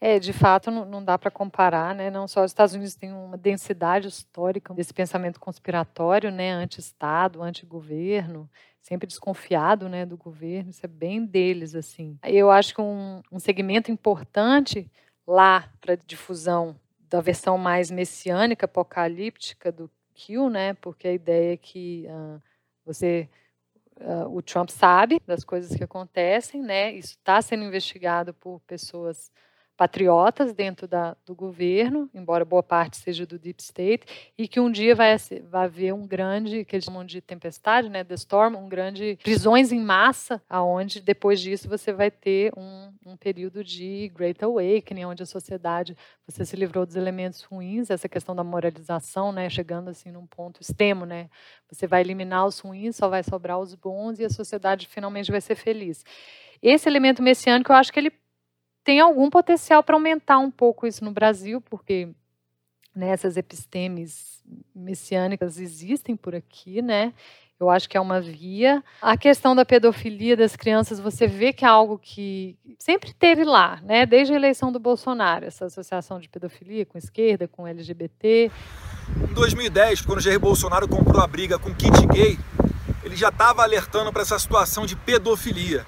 É, 0.00 0.18
de 0.18 0.32
fato, 0.32 0.70
não, 0.70 0.84
não 0.84 1.02
dá 1.02 1.16
para 1.16 1.30
comparar, 1.30 1.94
né? 1.94 2.10
Não 2.10 2.28
só 2.28 2.44
os 2.44 2.50
Estados 2.50 2.74
Unidos 2.74 2.94
têm 2.94 3.12
uma 3.12 3.38
densidade 3.38 4.06
histórica 4.06 4.74
desse 4.74 4.92
pensamento 4.92 5.40
conspiratório, 5.40 6.30
né? 6.30 6.52
Anti-Estado, 6.52 7.42
anti-governo, 7.42 8.50
sempre 8.82 9.06
desconfiado, 9.06 9.88
né? 9.88 10.04
Do 10.04 10.16
governo, 10.16 10.68
isso 10.68 10.84
é 10.84 10.88
bem 10.88 11.24
deles, 11.24 11.74
assim. 11.74 12.18
Eu 12.22 12.50
acho 12.50 12.74
que 12.74 12.82
um, 12.82 13.22
um 13.32 13.38
segmento 13.38 13.90
importante 13.90 14.90
lá 15.26 15.72
para 15.80 15.96
difusão 15.96 16.78
da 17.08 17.20
versão 17.22 17.56
mais 17.56 17.90
messiânica, 17.90 18.66
apocalíptica 18.66 19.72
do 19.72 19.90
Q, 20.14 20.50
né? 20.50 20.74
Porque 20.74 21.08
a 21.08 21.12
ideia 21.12 21.54
é 21.54 21.56
que 21.56 22.06
uh, 22.10 22.42
você 22.84 23.26
uh, 24.00 24.28
o 24.28 24.42
Trump 24.42 24.70
sabe 24.70 25.20
das 25.26 25.44
coisas 25.44 25.76
que 25.76 25.84
acontecem, 25.84 26.62
né? 26.62 26.92
Isso 26.92 27.12
está 27.12 27.40
sendo 27.40 27.64
investigado 27.64 28.34
por 28.34 28.60
pessoas 28.60 29.30
patriotas 29.76 30.52
dentro 30.52 30.86
da, 30.86 31.16
do 31.26 31.34
governo, 31.34 32.08
embora 32.14 32.44
boa 32.44 32.62
parte 32.62 32.96
seja 32.96 33.26
do 33.26 33.38
deep 33.38 33.62
state, 33.62 34.32
e 34.38 34.46
que 34.46 34.60
um 34.60 34.70
dia 34.70 34.94
vai, 34.94 35.16
vai 35.50 35.64
haver 35.64 35.92
um 35.92 36.06
grande, 36.06 36.64
que 36.64 36.76
eles 36.76 36.84
chamam 36.84 37.04
de 37.04 37.20
tempestade, 37.20 37.88
né, 37.88 38.04
the 38.04 38.14
storm, 38.14 38.56
um 38.56 38.68
grande 38.68 39.18
prisões 39.22 39.72
em 39.72 39.80
massa, 39.80 40.40
aonde 40.48 41.00
depois 41.00 41.40
disso 41.40 41.68
você 41.68 41.92
vai 41.92 42.10
ter 42.10 42.52
um, 42.56 42.92
um 43.04 43.16
período 43.16 43.64
de 43.64 44.10
great 44.14 44.42
awakening, 44.44 45.04
onde 45.04 45.22
a 45.22 45.26
sociedade 45.26 45.96
você 46.26 46.44
se 46.44 46.54
livrou 46.54 46.86
dos 46.86 46.96
elementos 46.96 47.42
ruins, 47.42 47.90
essa 47.90 48.08
questão 48.08 48.34
da 48.34 48.44
moralização, 48.44 49.32
né, 49.32 49.50
chegando 49.50 49.90
assim 49.90 50.12
num 50.12 50.26
ponto 50.26 50.60
extremo, 50.60 51.04
né, 51.04 51.28
você 51.68 51.86
vai 51.86 52.00
eliminar 52.00 52.46
os 52.46 52.60
ruins, 52.60 52.94
só 52.94 53.08
vai 53.08 53.24
sobrar 53.24 53.58
os 53.58 53.74
bons 53.74 54.20
e 54.20 54.24
a 54.24 54.30
sociedade 54.30 54.86
finalmente 54.86 55.32
vai 55.32 55.40
ser 55.40 55.56
feliz. 55.56 56.04
Esse 56.62 56.88
elemento 56.88 57.22
messiânico, 57.22 57.72
eu 57.72 57.76
acho 57.76 57.92
que 57.92 57.98
ele 57.98 58.23
tem 58.84 59.00
algum 59.00 59.30
potencial 59.30 59.82
para 59.82 59.96
aumentar 59.96 60.38
um 60.38 60.50
pouco 60.50 60.86
isso 60.86 61.04
no 61.04 61.10
Brasil, 61.10 61.60
porque 61.60 62.08
né, 62.94 63.08
essas 63.08 63.36
epistemes 63.36 64.44
messiânicas 64.74 65.58
existem 65.58 66.14
por 66.14 66.34
aqui, 66.34 66.82
né? 66.82 67.12
Eu 67.58 67.70
acho 67.70 67.88
que 67.88 67.96
é 67.96 68.00
uma 68.00 68.20
via. 68.20 68.82
A 69.00 69.16
questão 69.16 69.54
da 69.54 69.64
pedofilia 69.64 70.36
das 70.36 70.54
crianças, 70.54 71.00
você 71.00 71.26
vê 71.26 71.52
que 71.52 71.64
é 71.64 71.68
algo 71.68 71.98
que 71.98 72.58
sempre 72.78 73.14
teve 73.14 73.44
lá, 73.44 73.80
né? 73.82 74.04
Desde 74.04 74.34
a 74.34 74.36
eleição 74.36 74.70
do 74.70 74.78
Bolsonaro, 74.78 75.46
essa 75.46 75.66
associação 75.66 76.18
de 76.18 76.28
pedofilia 76.28 76.84
com 76.84 76.98
esquerda, 76.98 77.48
com 77.48 77.66
LGBT. 77.66 78.50
Em 79.30 79.34
2010, 79.34 80.02
quando 80.02 80.18
o 80.18 80.20
Jair 80.20 80.38
Bolsonaro 80.38 80.88
comprou 80.88 81.22
a 81.22 81.26
briga 81.26 81.58
com 81.58 81.74
kit 81.74 82.06
gay, 82.12 82.38
ele 83.02 83.16
já 83.16 83.28
estava 83.28 83.62
alertando 83.62 84.12
para 84.12 84.22
essa 84.22 84.38
situação 84.38 84.84
de 84.84 84.96
pedofilia. 84.96 85.86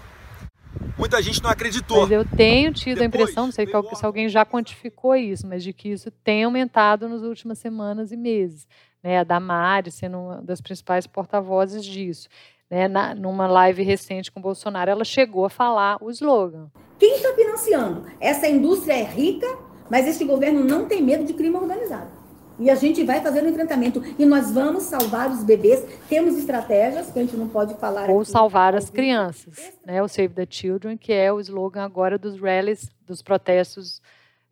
Muita 0.99 1.23
gente 1.23 1.43
não 1.43 1.51
acreditou. 1.51 2.03
Mas 2.03 2.11
eu 2.11 2.25
tenho 2.25 2.73
tido 2.73 2.99
Depois, 2.99 3.03
a 3.03 3.07
impressão, 3.07 3.47
não 3.47 3.53
sei 3.53 3.67
se 3.67 4.07
alguém 4.07 4.29
já 4.29 4.45
quantificou 4.45 5.15
isso, 5.15 5.47
mas 5.47 5.63
de 5.63 5.73
que 5.73 5.89
isso 5.89 6.11
tem 6.11 6.45
aumentado 6.45 7.09
nas 7.09 7.23
últimas 7.23 7.59
semanas 7.59 8.13
e 8.13 8.17
meses. 8.17 8.67
Né? 9.03 9.19
A 9.19 9.25
Damari 9.25 9.91
sendo 9.91 10.19
uma 10.19 10.43
das 10.43 10.61
principais 10.61 11.07
porta-vozes 11.07 11.85
disso. 11.85 12.29
Né? 12.71 12.89
Na, 12.89 13.15
numa 13.15 13.47
live 13.47 13.83
recente 13.83 14.31
com 14.31 14.41
o 14.41 14.43
Bolsonaro, 14.43 14.91
ela 14.91 15.05
chegou 15.05 15.45
a 15.45 15.51
falar 15.51 15.99
o 16.01 16.11
slogan. 16.11 16.71
Quem 16.99 17.17
está 17.17 17.33
financiando? 17.35 18.07
Essa 18.21 18.49
indústria 18.49 18.95
é 18.95 19.05
rica, 19.05 19.47
mas 19.91 20.07
esse 20.07 20.25
governo 20.25 20.65
não 20.65 20.87
tem 20.87 21.03
medo 21.03 21.25
de 21.25 21.35
crime 21.35 21.57
organizado. 21.57 22.16
E 22.59 22.71
a 22.71 22.75
gente 22.75 23.05
vai 23.05 23.21
fazer 23.21 23.43
o 23.43 23.49
enfrentamento. 23.49 24.03
E 24.19 24.25
nós 24.25 24.51
vamos 24.51 24.85
salvar 24.85 25.31
os 25.31 25.45
bebês. 25.45 25.85
Temos 26.09 26.37
estratégias 26.39 27.11
que 27.11 27.19
a 27.19 27.23
gente 27.23 27.37
não 27.37 27.49
pode 27.49 27.75
falar. 27.75 28.09
Ou 28.09 28.23
aqui, 28.23 28.31
salvar 28.31 28.75
as 28.75 28.89
crianças. 28.91 29.73
Né? 29.85 30.03
O 30.03 30.09
Save 30.09 30.35
the 30.35 30.47
Children, 30.49 30.97
que 30.97 31.13
é 31.13 31.33
o 31.33 31.41
slogan 31.41 31.85
agora 31.85 32.19
dos 32.19 32.41
rallies, 32.41 32.91
dos 33.07 33.23
protestos 33.23 34.01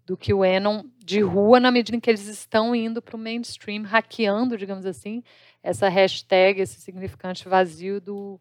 do 0.07 0.19
QAnon 0.19 0.85
de 0.99 1.21
rua, 1.21 1.59
na 1.59 1.71
medida 1.71 1.97
em 1.97 2.01
que 2.01 2.11
eles 2.11 2.27
estão 2.27 2.75
indo 2.75 3.01
para 3.01 3.17
o 3.17 3.19
mainstream, 3.19 3.85
hackeando, 3.85 4.57
digamos 4.57 4.85
assim, 4.85 5.23
essa 5.63 5.89
hashtag, 5.89 6.61
esse 6.61 6.79
significante 6.81 7.49
vazio 7.49 8.03
do, 8.03 8.39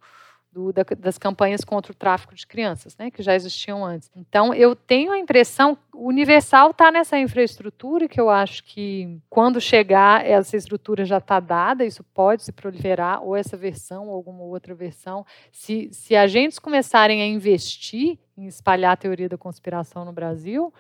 do, 0.54 0.72
da, 0.72 0.84
das 1.00 1.18
campanhas 1.18 1.64
contra 1.64 1.92
o 1.92 1.96
tráfico 1.96 2.36
de 2.36 2.46
crianças, 2.46 2.96
né, 2.96 3.10
que 3.10 3.24
já 3.24 3.34
existiam 3.34 3.84
antes. 3.84 4.10
Então, 4.16 4.54
eu 4.54 4.76
tenho 4.76 5.12
a 5.12 5.18
impressão, 5.18 5.76
o 5.92 6.08
Universal 6.08 6.70
está 6.70 6.92
nessa 6.92 7.18
infraestrutura 7.18 8.08
que 8.08 8.22
eu 8.22 8.30
acho 8.30 8.64
que, 8.64 9.20
quando 9.30 9.60
chegar, 9.60 10.26
essa 10.26 10.56
estrutura 10.56 11.04
já 11.06 11.18
está 11.18 11.40
dada, 11.40 11.84
isso 11.84 12.04
pode 12.14 12.44
se 12.44 12.52
proliferar, 12.52 13.24
ou 13.24 13.36
essa 13.36 13.58
versão, 13.58 14.08
ou 14.08 14.14
alguma 14.14 14.44
outra 14.44 14.76
versão. 14.76 15.26
Se, 15.52 15.90
se 15.92 16.16
agentes 16.16 16.60
começarem 16.60 17.22
a 17.22 17.26
investir 17.26 18.20
em 18.38 18.46
espalhar 18.46 18.94
a 18.94 18.98
teoria 18.98 19.28
da 19.28 19.38
conspiração 19.38 20.06
no 20.06 20.14
Brasil, 20.14 20.72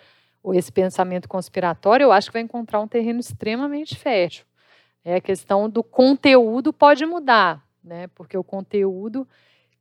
ou 0.43 0.53
esse 0.53 0.71
pensamento 0.71 1.27
conspiratório, 1.27 2.03
eu 2.03 2.11
acho 2.11 2.27
que 2.27 2.33
vai 2.33 2.41
encontrar 2.41 2.79
um 2.79 2.87
terreno 2.87 3.19
extremamente 3.19 3.95
fértil. 3.95 4.45
É 5.03 5.15
a 5.15 5.21
questão 5.21 5.69
do 5.69 5.81
conteúdo 5.81 6.71
pode 6.71 7.05
mudar, 7.05 7.65
né? 7.83 8.07
Porque 8.07 8.37
o 8.37 8.43
conteúdo 8.43 9.27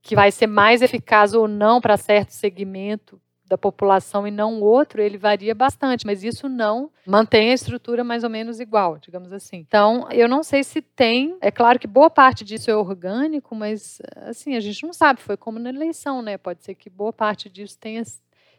que 0.02 0.16
vai 0.16 0.32
ser 0.32 0.48
mais 0.48 0.82
eficaz 0.82 1.32
ou 1.32 1.46
não 1.46 1.80
para 1.80 1.96
certo 1.96 2.30
segmento 2.30 3.20
da 3.52 3.58
população 3.58 4.26
e 4.26 4.30
não 4.30 4.62
outro, 4.62 5.02
ele 5.02 5.18
varia 5.18 5.54
bastante, 5.54 6.06
mas 6.06 6.24
isso 6.24 6.48
não 6.48 6.90
mantém 7.06 7.50
a 7.50 7.54
estrutura 7.54 8.02
mais 8.02 8.24
ou 8.24 8.30
menos 8.30 8.58
igual, 8.58 8.98
digamos 8.98 9.30
assim. 9.30 9.58
Então, 9.58 10.08
eu 10.10 10.26
não 10.26 10.42
sei 10.42 10.64
se 10.64 10.80
tem, 10.80 11.36
é 11.38 11.50
claro 11.50 11.78
que 11.78 11.86
boa 11.86 12.08
parte 12.08 12.44
disso 12.44 12.70
é 12.70 12.74
orgânico, 12.76 13.54
mas 13.54 14.00
assim, 14.16 14.56
a 14.56 14.60
gente 14.60 14.84
não 14.84 14.92
sabe, 14.94 15.20
foi 15.20 15.36
como 15.36 15.58
na 15.58 15.68
eleição, 15.68 16.22
né? 16.22 16.38
Pode 16.38 16.64
ser 16.64 16.74
que 16.74 16.88
boa 16.88 17.12
parte 17.12 17.50
disso 17.50 17.76
tenha 17.78 18.02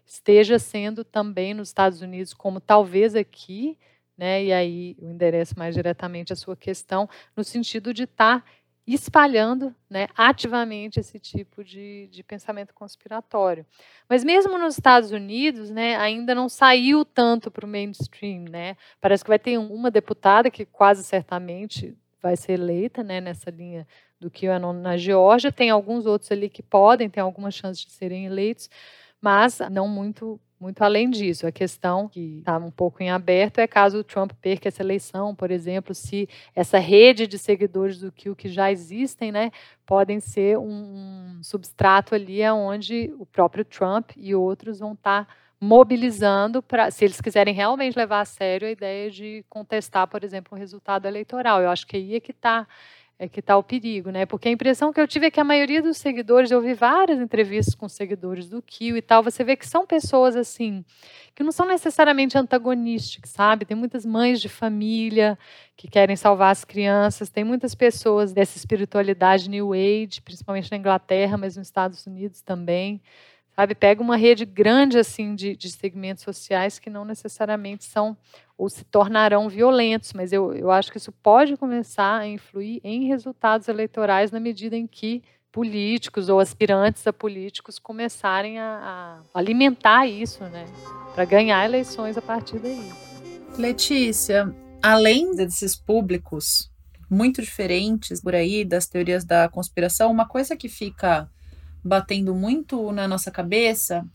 esteja 0.05 0.59
sendo 0.59 1.03
também 1.03 1.53
nos 1.53 1.69
Estados 1.69 2.01
Unidos, 2.01 2.33
como 2.33 2.59
talvez 2.59 3.15
aqui, 3.15 3.77
né? 4.17 4.43
E 4.43 4.53
aí 4.53 4.95
eu 5.01 5.09
endereço 5.09 5.57
mais 5.57 5.73
diretamente 5.73 6.31
a 6.31 6.35
sua 6.35 6.55
questão, 6.55 7.09
no 7.35 7.43
sentido 7.43 7.93
de 7.93 8.03
estar 8.03 8.41
tá 8.41 8.45
espalhando 8.85 9.73
né, 9.89 10.07
ativamente 10.15 10.99
esse 10.99 11.17
tipo 11.17 11.63
de, 11.63 12.07
de, 12.11 12.21
pensamento 12.21 12.73
conspiratório. 12.73 13.65
Mas 14.09 14.23
mesmo 14.23 14.57
nos 14.57 14.75
Estados 14.75 15.11
Unidos, 15.11 15.69
né, 15.69 15.95
ainda 15.95 16.35
não 16.35 16.49
saiu 16.49 17.05
tanto 17.05 17.49
para 17.49 17.65
o 17.65 17.69
mainstream. 17.69 18.45
Né? 18.49 18.75
Parece 18.99 19.23
que 19.23 19.29
vai 19.29 19.39
ter 19.39 19.57
uma 19.57 19.89
deputada 19.89 20.51
que 20.51 20.65
quase 20.65 21.03
certamente 21.03 21.97
vai 22.21 22.35
ser 22.35 22.53
eleita 22.53 23.03
né, 23.03 23.21
nessa 23.21 23.49
linha 23.49 23.87
do 24.19 24.29
QAnon 24.29 24.73
na 24.73 24.97
Geórgia. 24.97 25.51
Tem 25.51 25.69
alguns 25.69 26.05
outros 26.05 26.31
ali 26.31 26.49
que 26.49 26.63
podem, 26.63 27.09
tem 27.09 27.21
algumas 27.21 27.53
chances 27.53 27.85
de 27.85 27.91
serem 27.91 28.25
eleitos, 28.25 28.69
mas 29.21 29.59
não 29.71 29.87
muito 29.87 30.39
muito 30.63 30.81
além 30.81 31.09
disso. 31.09 31.45
A 31.45 31.51
questão 31.51 32.07
que 32.07 32.39
está 32.39 32.57
um 32.57 32.71
pouco 32.71 33.03
em 33.03 33.11
aberto 33.11 33.59
é 33.59 33.67
caso 33.67 33.99
o 33.99 34.03
Trump 34.03 34.31
perca 34.41 34.69
essa 34.69 34.81
eleição, 34.81 35.35
por 35.35 35.51
exemplo, 35.51 35.93
se 35.93 36.27
essa 36.55 36.79
rede 36.79 37.27
de 37.27 37.37
seguidores 37.37 37.99
do 37.99 38.11
Q 38.11 38.33
que 38.33 38.47
já 38.47 38.71
existem, 38.71 39.29
né, 39.29 39.51
podem 39.85 40.21
ser 40.21 40.57
um 40.57 41.39
substrato 41.43 42.15
ali 42.15 42.41
onde 42.49 43.13
o 43.19 43.25
próprio 43.25 43.65
Trump 43.65 44.11
e 44.15 44.33
outros 44.33 44.79
vão 44.79 44.93
estar 44.93 45.25
tá 45.25 45.33
mobilizando 45.59 46.63
para, 46.63 46.89
se 46.91 47.03
eles 47.03 47.19
quiserem 47.19 47.53
realmente 47.53 47.97
levar 47.97 48.21
a 48.21 48.25
sério 48.25 48.67
a 48.67 48.71
ideia 48.71 49.11
de 49.11 49.45
contestar, 49.49 50.07
por 50.07 50.23
exemplo, 50.23 50.55
o 50.57 50.59
resultado 50.59 51.07
eleitoral. 51.07 51.61
Eu 51.61 51.69
acho 51.69 51.85
que 51.85 51.97
aí 51.97 52.15
é 52.15 52.19
que 52.19 52.31
está 52.31 52.65
é 53.19 53.27
que 53.27 53.39
está 53.39 53.55
o 53.57 53.63
perigo, 53.63 54.09
né? 54.09 54.25
Porque 54.25 54.49
a 54.49 54.51
impressão 54.51 54.91
que 54.91 54.99
eu 54.99 55.07
tive 55.07 55.27
é 55.27 55.31
que 55.31 55.39
a 55.39 55.43
maioria 55.43 55.81
dos 55.81 55.97
seguidores, 55.97 56.51
eu 56.51 56.57
ouvi 56.57 56.73
várias 56.73 57.19
entrevistas 57.19 57.75
com 57.75 57.87
seguidores 57.87 58.49
do 58.49 58.61
Kio 58.61 58.97
e 58.97 59.01
tal, 59.01 59.23
você 59.23 59.43
vê 59.43 59.55
que 59.55 59.67
são 59.67 59.85
pessoas 59.85 60.35
assim, 60.35 60.83
que 61.35 61.43
não 61.43 61.51
são 61.51 61.65
necessariamente 61.65 62.37
antagonistas, 62.37 63.29
sabe? 63.29 63.65
Tem 63.65 63.77
muitas 63.77 64.05
mães 64.05 64.41
de 64.41 64.49
família 64.49 65.37
que 65.77 65.87
querem 65.87 66.15
salvar 66.15 66.51
as 66.51 66.65
crianças, 66.65 67.29
tem 67.29 67.43
muitas 67.43 67.75
pessoas 67.75 68.33
dessa 68.33 68.57
espiritualidade 68.57 69.49
New 69.49 69.73
Age, 69.73 70.21
principalmente 70.21 70.71
na 70.71 70.77
Inglaterra, 70.77 71.37
mas 71.37 71.55
nos 71.55 71.67
Estados 71.67 72.05
Unidos 72.05 72.41
também 72.41 73.01
sabe? 73.55 73.75
Pega 73.75 74.01
uma 74.01 74.15
rede 74.15 74.45
grande 74.45 74.97
assim 74.97 75.35
de, 75.35 75.55
de 75.55 75.71
segmentos 75.71 76.23
sociais 76.23 76.79
que 76.79 76.89
não 76.89 77.05
necessariamente 77.05 77.85
são 77.85 78.17
ou 78.57 78.69
se 78.69 78.83
tornarão 78.83 79.49
violentos, 79.49 80.13
mas 80.13 80.31
eu, 80.31 80.53
eu 80.53 80.71
acho 80.71 80.91
que 80.91 80.97
isso 80.97 81.11
pode 81.11 81.57
começar 81.57 82.19
a 82.19 82.27
influir 82.27 82.79
em 82.83 83.07
resultados 83.07 83.67
eleitorais 83.67 84.31
na 84.31 84.39
medida 84.39 84.75
em 84.75 84.87
que 84.87 85.23
políticos 85.51 86.29
ou 86.29 86.39
aspirantes 86.39 87.05
a 87.05 87.13
políticos 87.13 87.77
começarem 87.77 88.59
a, 88.59 89.21
a 89.33 89.39
alimentar 89.39 90.07
isso, 90.07 90.43
né, 90.45 90.65
para 91.13 91.25
ganhar 91.25 91.63
eleições 91.63 92.17
a 92.17 92.21
partir 92.21 92.57
daí. 92.57 92.89
Letícia, 93.57 94.53
além 94.81 95.35
desses 95.35 95.75
públicos 95.75 96.71
muito 97.09 97.41
diferentes 97.41 98.19
por 98.19 98.33
aí 98.33 98.65
das 98.65 98.87
teorias 98.87 99.23
da 99.23 99.47
conspiração, 99.47 100.11
uma 100.11 100.27
coisa 100.27 100.55
que 100.55 100.67
fica 100.67 101.29
batendo 101.83 102.33
muito 102.33 102.91
na 102.91 103.07
nossa 103.07 103.29
cabeça 103.29 104.05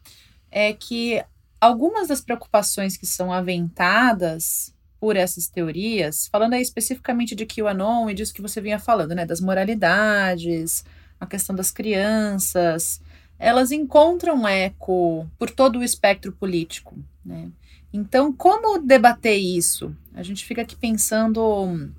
é 0.50 0.72
que 0.72 1.22
algumas 1.60 2.08
das 2.08 2.20
preocupações 2.20 2.96
que 2.96 3.06
são 3.06 3.32
aventadas 3.32 4.74
por 5.00 5.16
essas 5.16 5.48
teorias, 5.48 6.26
falando 6.26 6.54
aí 6.54 6.62
especificamente 6.62 7.34
de 7.34 7.46
QAnon 7.46 8.10
e 8.10 8.14
disso 8.14 8.34
que 8.34 8.42
você 8.42 8.60
vinha 8.60 8.78
falando, 8.78 9.14
né, 9.14 9.24
das 9.24 9.40
moralidades, 9.40 10.84
a 11.20 11.26
questão 11.26 11.54
das 11.54 11.70
crianças, 11.70 13.00
elas 13.38 13.70
encontram 13.70 14.46
eco 14.46 15.28
por 15.38 15.50
todo 15.50 15.78
o 15.78 15.84
espectro 15.84 16.32
político, 16.32 16.96
né? 17.24 17.48
Então, 17.92 18.32
como 18.32 18.80
debater 18.80 19.38
isso? 19.38 19.96
A 20.12 20.22
gente 20.22 20.44
fica 20.44 20.62
aqui 20.62 20.76
pensando, 20.76 21.90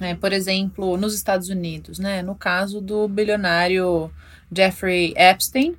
né, 0.00 0.14
por 0.14 0.32
exemplo, 0.32 0.96
nos 0.96 1.14
Estados 1.14 1.50
Unidos, 1.50 1.98
né, 1.98 2.22
no 2.22 2.34
caso 2.34 2.80
do 2.80 3.06
bilionário 3.06 4.10
Jeffrey 4.50 5.14
Epstein, 5.16 5.76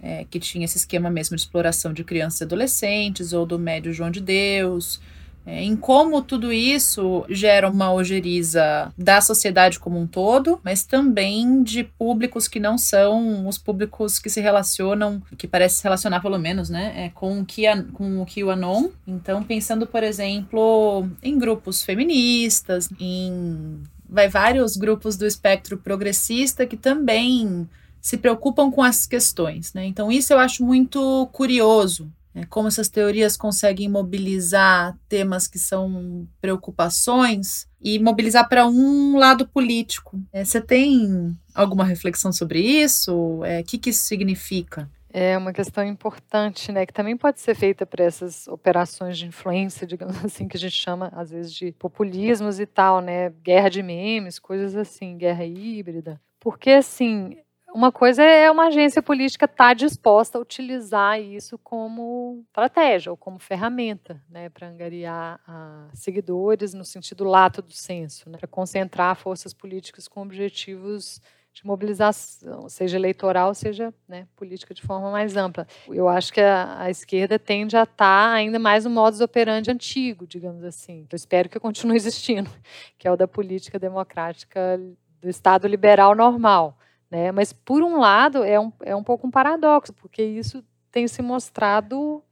é, 0.00 0.24
que 0.30 0.38
tinha 0.38 0.64
esse 0.64 0.78
esquema 0.78 1.10
mesmo 1.10 1.36
de 1.36 1.42
exploração 1.42 1.92
de 1.92 2.04
crianças 2.04 2.40
e 2.40 2.44
adolescentes, 2.44 3.32
ou 3.32 3.44
do 3.44 3.58
médio 3.58 3.92
João 3.92 4.10
de 4.10 4.20
Deus, 4.20 5.00
é, 5.48 5.64
em 5.64 5.74
como 5.74 6.20
tudo 6.20 6.52
isso 6.52 7.24
gera 7.30 7.70
uma 7.70 7.90
ojeriza 7.90 8.92
da 8.98 9.18
sociedade 9.22 9.78
como 9.78 9.98
um 9.98 10.06
todo, 10.06 10.60
mas 10.62 10.84
também 10.84 11.62
de 11.62 11.84
públicos 11.84 12.46
que 12.46 12.60
não 12.60 12.76
são 12.76 13.48
os 13.48 13.56
públicos 13.56 14.18
que 14.18 14.28
se 14.28 14.42
relacionam, 14.42 15.22
que 15.38 15.48
parece 15.48 15.76
se 15.76 15.82
relacionar 15.82 16.20
pelo 16.20 16.38
menos, 16.38 16.68
né, 16.68 16.92
é, 16.94 17.08
com, 17.08 17.40
o 17.40 17.46
Kia, 17.46 17.82
com 17.94 18.20
o 18.20 18.26
QAnon. 18.26 18.90
Então, 19.06 19.42
pensando, 19.42 19.86
por 19.86 20.02
exemplo, 20.02 21.08
em 21.22 21.38
grupos 21.38 21.82
feministas, 21.82 22.90
em 23.00 23.80
vai 24.06 24.28
vários 24.28 24.76
grupos 24.76 25.16
do 25.16 25.26
espectro 25.26 25.78
progressista 25.78 26.66
que 26.66 26.76
também 26.76 27.66
se 28.02 28.18
preocupam 28.18 28.70
com 28.70 28.84
essas 28.84 29.06
questões. 29.06 29.72
Né? 29.72 29.86
Então, 29.86 30.12
isso 30.12 30.32
eu 30.32 30.38
acho 30.38 30.62
muito 30.62 31.26
curioso? 31.32 32.10
Como 32.46 32.68
essas 32.68 32.88
teorias 32.88 33.36
conseguem 33.36 33.88
mobilizar 33.88 34.96
temas 35.08 35.46
que 35.46 35.58
são 35.58 36.26
preocupações 36.40 37.68
e 37.80 37.98
mobilizar 37.98 38.48
para 38.48 38.66
um 38.66 39.16
lado 39.16 39.46
político. 39.46 40.20
É, 40.32 40.44
você 40.44 40.60
tem 40.60 41.36
alguma 41.54 41.84
reflexão 41.84 42.32
sobre 42.32 42.60
isso? 42.60 43.14
O 43.14 43.44
é, 43.44 43.62
que, 43.62 43.78
que 43.78 43.90
isso 43.90 44.04
significa? 44.04 44.88
É 45.10 45.38
uma 45.38 45.52
questão 45.54 45.82
importante, 45.82 46.70
né, 46.70 46.84
que 46.84 46.92
também 46.92 47.16
pode 47.16 47.40
ser 47.40 47.54
feita 47.54 47.86
para 47.86 48.04
essas 48.04 48.46
operações 48.46 49.16
de 49.16 49.26
influência, 49.26 49.86
digamos 49.86 50.16
assim, 50.24 50.46
que 50.46 50.56
a 50.56 50.60
gente 50.60 50.76
chama 50.76 51.10
às 51.14 51.30
vezes 51.30 51.52
de 51.52 51.72
populismos 51.72 52.60
e 52.60 52.66
tal, 52.66 53.00
né, 53.00 53.30
guerra 53.42 53.70
de 53.70 53.82
memes, 53.82 54.38
coisas 54.38 54.76
assim, 54.76 55.16
guerra 55.16 55.44
híbrida. 55.44 56.20
Porque 56.38 56.70
assim, 56.70 57.38
uma 57.74 57.92
coisa 57.92 58.22
é 58.22 58.50
uma 58.50 58.66
agência 58.68 59.02
política 59.02 59.44
estar 59.44 59.68
tá 59.68 59.74
disposta 59.74 60.38
a 60.38 60.40
utilizar 60.40 61.20
isso 61.20 61.58
como 61.58 62.42
estratégia 62.46 63.10
ou 63.10 63.16
como 63.16 63.38
ferramenta, 63.38 64.22
né, 64.28 64.48
para 64.48 64.68
angariar 64.68 65.40
uh, 65.48 65.90
seguidores 65.94 66.72
no 66.74 66.84
sentido 66.84 67.24
lato 67.24 67.60
do 67.60 67.72
senso, 67.72 68.30
né, 68.30 68.38
para 68.38 68.48
concentrar 68.48 69.16
forças 69.16 69.52
políticas 69.52 70.08
com 70.08 70.22
objetivos 70.22 71.20
de 71.52 71.66
mobilização, 71.66 72.68
seja 72.68 72.96
eleitoral, 72.96 73.52
seja 73.52 73.92
né, 74.06 74.28
política 74.36 74.72
de 74.72 74.82
forma 74.82 75.10
mais 75.10 75.36
ampla. 75.36 75.66
Eu 75.88 76.08
acho 76.08 76.32
que 76.32 76.40
a, 76.40 76.82
a 76.82 76.90
esquerda 76.90 77.38
tende 77.38 77.76
a 77.76 77.82
estar 77.82 77.96
tá 77.96 78.32
ainda 78.32 78.58
mais 78.58 78.84
no 78.84 78.90
modus 78.90 79.20
operandi 79.20 79.70
antigo, 79.70 80.26
digamos 80.26 80.62
assim. 80.62 81.06
Eu 81.10 81.16
espero 81.16 81.48
que 81.48 81.58
continue 81.58 81.96
existindo, 81.96 82.50
que 82.96 83.08
é 83.08 83.12
o 83.12 83.16
da 83.16 83.26
política 83.26 83.78
democrática 83.78 84.80
do 85.20 85.28
Estado 85.28 85.66
liberal 85.66 86.14
normal. 86.14 86.78
Né? 87.10 87.32
Mas, 87.32 87.52
por 87.52 87.82
um 87.82 87.98
lado, 87.98 88.44
é 88.44 88.58
um, 88.60 88.72
é 88.82 88.94
um 88.94 89.02
pouco 89.02 89.26
um 89.26 89.30
paradoxo, 89.30 89.92
porque 89.92 90.22
isso 90.22 90.62
tem 90.90 91.08
se 91.08 91.22
mostrado 91.22 92.22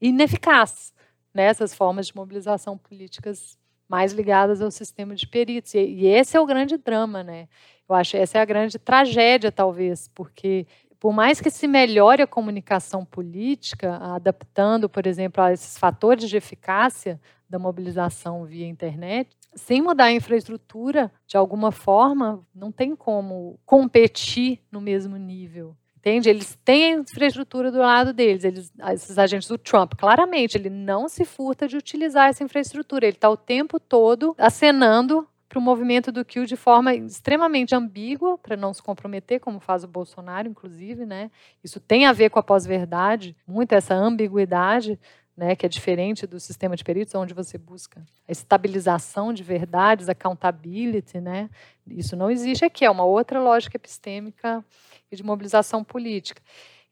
ineficaz 0.00 0.92
nessas 1.32 1.74
formas 1.74 2.06
de 2.08 2.16
mobilização 2.16 2.76
políticas 2.76 3.58
mais 3.88 4.12
ligadas 4.12 4.60
ao 4.60 4.70
sistema 4.70 5.14
de 5.14 5.26
peritos. 5.26 5.74
E, 5.74 5.78
e 5.78 6.06
esse 6.06 6.36
é 6.36 6.40
o 6.40 6.46
grande 6.46 6.76
drama, 6.76 7.22
né? 7.22 7.48
Eu 7.88 7.94
acho 7.94 8.12
que 8.12 8.16
essa 8.18 8.38
é 8.38 8.40
a 8.40 8.44
grande 8.44 8.78
tragédia, 8.78 9.50
talvez, 9.50 10.08
porque 10.14 10.66
por 11.00 11.12
mais 11.12 11.40
que 11.40 11.48
se 11.48 11.66
melhore 11.66 12.22
a 12.22 12.26
comunicação 12.26 13.04
política, 13.04 13.96
adaptando, 13.96 14.88
por 14.88 15.06
exemplo, 15.06 15.42
a 15.42 15.52
esses 15.52 15.78
fatores 15.78 16.28
de 16.28 16.36
eficácia 16.36 17.20
da 17.48 17.58
mobilização 17.58 18.44
via 18.44 18.66
internet, 18.66 19.34
sem 19.58 19.82
mudar 19.82 20.06
a 20.06 20.12
infraestrutura, 20.12 21.12
de 21.26 21.36
alguma 21.36 21.70
forma, 21.70 22.42
não 22.54 22.72
tem 22.72 22.96
como 22.96 23.58
competir 23.66 24.60
no 24.72 24.80
mesmo 24.80 25.16
nível. 25.16 25.76
Entende? 25.98 26.30
Eles 26.30 26.56
têm 26.64 26.94
a 26.94 26.98
infraestrutura 26.98 27.72
do 27.72 27.78
lado 27.78 28.12
deles, 28.12 28.44
eles, 28.44 28.72
esses 28.92 29.18
agentes 29.18 29.48
do 29.48 29.58
Trump. 29.58 29.94
Claramente, 29.94 30.56
ele 30.56 30.70
não 30.70 31.08
se 31.08 31.24
furta 31.24 31.66
de 31.66 31.76
utilizar 31.76 32.28
essa 32.28 32.44
infraestrutura. 32.44 33.04
Ele 33.04 33.16
está 33.16 33.28
o 33.28 33.36
tempo 33.36 33.80
todo 33.80 34.34
acenando 34.38 35.28
para 35.48 35.58
o 35.58 35.62
movimento 35.62 36.12
do 36.12 36.24
Q 36.24 36.46
de 36.46 36.56
forma 36.56 36.94
extremamente 36.94 37.74
ambígua, 37.74 38.38
para 38.38 38.56
não 38.56 38.72
se 38.72 38.82
comprometer, 38.82 39.40
como 39.40 39.58
faz 39.58 39.82
o 39.82 39.88
Bolsonaro, 39.88 40.46
inclusive. 40.46 41.04
Né? 41.04 41.30
Isso 41.64 41.80
tem 41.80 42.06
a 42.06 42.12
ver 42.12 42.30
com 42.30 42.38
a 42.38 42.42
pós-verdade, 42.42 43.36
muito 43.46 43.72
essa 43.72 43.94
ambiguidade. 43.94 44.98
Né, 45.38 45.54
que 45.54 45.64
é 45.64 45.68
diferente 45.68 46.26
do 46.26 46.40
sistema 46.40 46.74
de 46.74 46.82
peritos, 46.82 47.14
onde 47.14 47.32
você 47.32 47.56
busca 47.56 48.04
a 48.26 48.32
estabilização 48.32 49.32
de 49.32 49.44
verdades, 49.44 50.08
accountability, 50.08 51.20
né? 51.20 51.48
Isso 51.86 52.16
não 52.16 52.28
existe 52.28 52.64
aqui, 52.64 52.84
é 52.84 52.90
uma 52.90 53.04
outra 53.04 53.40
lógica 53.40 53.76
epistêmica 53.76 54.64
e 55.08 55.14
de 55.14 55.22
mobilização 55.22 55.84
política. 55.84 56.42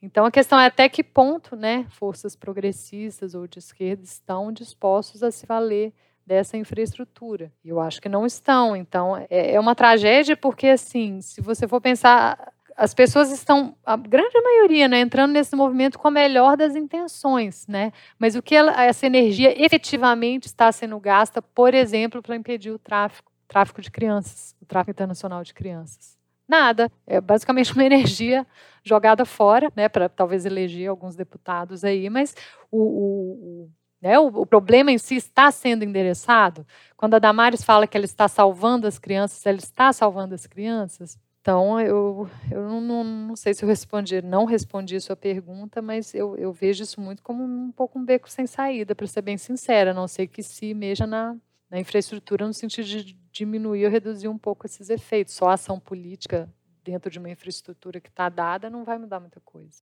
Então, 0.00 0.24
a 0.24 0.30
questão 0.30 0.60
é 0.60 0.66
até 0.66 0.88
que 0.88 1.02
ponto 1.02 1.56
né, 1.56 1.86
forças 1.90 2.36
progressistas 2.36 3.34
ou 3.34 3.48
de 3.48 3.58
esquerda 3.58 4.04
estão 4.04 4.52
dispostos 4.52 5.24
a 5.24 5.32
se 5.32 5.44
valer 5.44 5.92
dessa 6.24 6.56
infraestrutura. 6.56 7.52
Eu 7.64 7.80
acho 7.80 8.00
que 8.00 8.08
não 8.08 8.26
estão. 8.26 8.76
Então, 8.76 9.16
é, 9.28 9.54
é 9.54 9.60
uma 9.60 9.74
tragédia 9.74 10.36
porque, 10.36 10.68
assim, 10.68 11.20
se 11.20 11.40
você 11.40 11.66
for 11.66 11.80
pensar, 11.80 12.52
as 12.76 12.92
pessoas 12.92 13.30
estão, 13.30 13.74
a 13.84 13.96
grande 13.96 14.38
maioria, 14.40 14.86
né, 14.86 15.00
entrando 15.00 15.32
nesse 15.32 15.56
movimento 15.56 15.98
com 15.98 16.08
a 16.08 16.10
melhor 16.10 16.56
das 16.56 16.76
intenções, 16.76 17.66
né? 17.66 17.90
Mas 18.18 18.36
o 18.36 18.42
que 18.42 18.54
ela, 18.54 18.84
essa 18.84 19.06
energia 19.06 19.64
efetivamente 19.64 20.44
está 20.44 20.70
sendo 20.70 21.00
gasta, 21.00 21.40
por 21.40 21.72
exemplo, 21.72 22.20
para 22.20 22.36
impedir 22.36 22.70
o 22.70 22.78
tráfico, 22.78 23.32
tráfico 23.48 23.80
de 23.80 23.90
crianças, 23.90 24.54
o 24.60 24.66
tráfico 24.66 24.90
internacional 24.90 25.42
de 25.42 25.54
crianças? 25.54 26.18
Nada. 26.46 26.92
É 27.06 27.18
basicamente 27.18 27.72
uma 27.72 27.82
energia 27.84 28.46
jogada 28.84 29.24
fora, 29.24 29.72
né, 29.74 29.88
para 29.88 30.08
talvez 30.08 30.44
eleger 30.44 30.88
alguns 30.88 31.16
deputados 31.16 31.82
aí, 31.82 32.10
mas 32.10 32.34
o, 32.70 32.78
o, 32.78 33.70
né, 34.02 34.18
o, 34.18 34.26
o, 34.26 34.46
problema 34.46 34.92
em 34.92 34.98
si 34.98 35.16
está 35.16 35.50
sendo 35.50 35.82
endereçado. 35.82 36.66
Quando 36.94 37.14
a 37.14 37.18
Damares 37.18 37.64
fala 37.64 37.86
que 37.86 37.96
ela 37.96 38.04
está 38.04 38.28
salvando 38.28 38.86
as 38.86 38.98
crianças, 38.98 39.44
ela 39.46 39.56
está 39.56 39.92
salvando 39.94 40.34
as 40.34 40.46
crianças. 40.46 41.18
Então, 41.46 41.80
eu, 41.80 42.28
eu 42.50 42.80
não, 42.80 43.04
não, 43.04 43.36
sei 43.36 43.54
se 43.54 43.64
eu 43.64 43.68
respondi, 43.68 44.20
não 44.20 44.44
respondi 44.44 45.00
sua 45.00 45.14
pergunta, 45.14 45.80
mas 45.80 46.12
eu, 46.12 46.36
eu 46.36 46.52
vejo 46.52 46.82
isso 46.82 47.00
muito 47.00 47.22
como 47.22 47.44
um 47.44 47.70
pouco 47.70 48.00
um 48.00 48.04
beco 48.04 48.28
sem 48.28 48.48
saída, 48.48 48.96
para 48.96 49.06
ser 49.06 49.22
bem 49.22 49.38
sincera, 49.38 49.92
a 49.92 49.94
não 49.94 50.08
sei 50.08 50.26
que 50.26 50.42
se 50.42 50.74
meja 50.74 51.06
na, 51.06 51.36
na 51.70 51.78
infraestrutura 51.78 52.44
no 52.48 52.52
sentido 52.52 52.84
de 52.84 53.16
diminuir 53.30 53.84
ou 53.84 53.92
reduzir 53.92 54.26
um 54.26 54.36
pouco 54.36 54.66
esses 54.66 54.90
efeitos. 54.90 55.34
Só 55.34 55.48
a 55.48 55.52
ação 55.52 55.78
política 55.78 56.52
dentro 56.82 57.08
de 57.08 57.20
uma 57.20 57.30
infraestrutura 57.30 58.00
que 58.00 58.08
está 58.08 58.28
dada 58.28 58.68
não 58.68 58.82
vai 58.82 58.98
mudar 58.98 59.20
muita 59.20 59.38
coisa. 59.38 59.85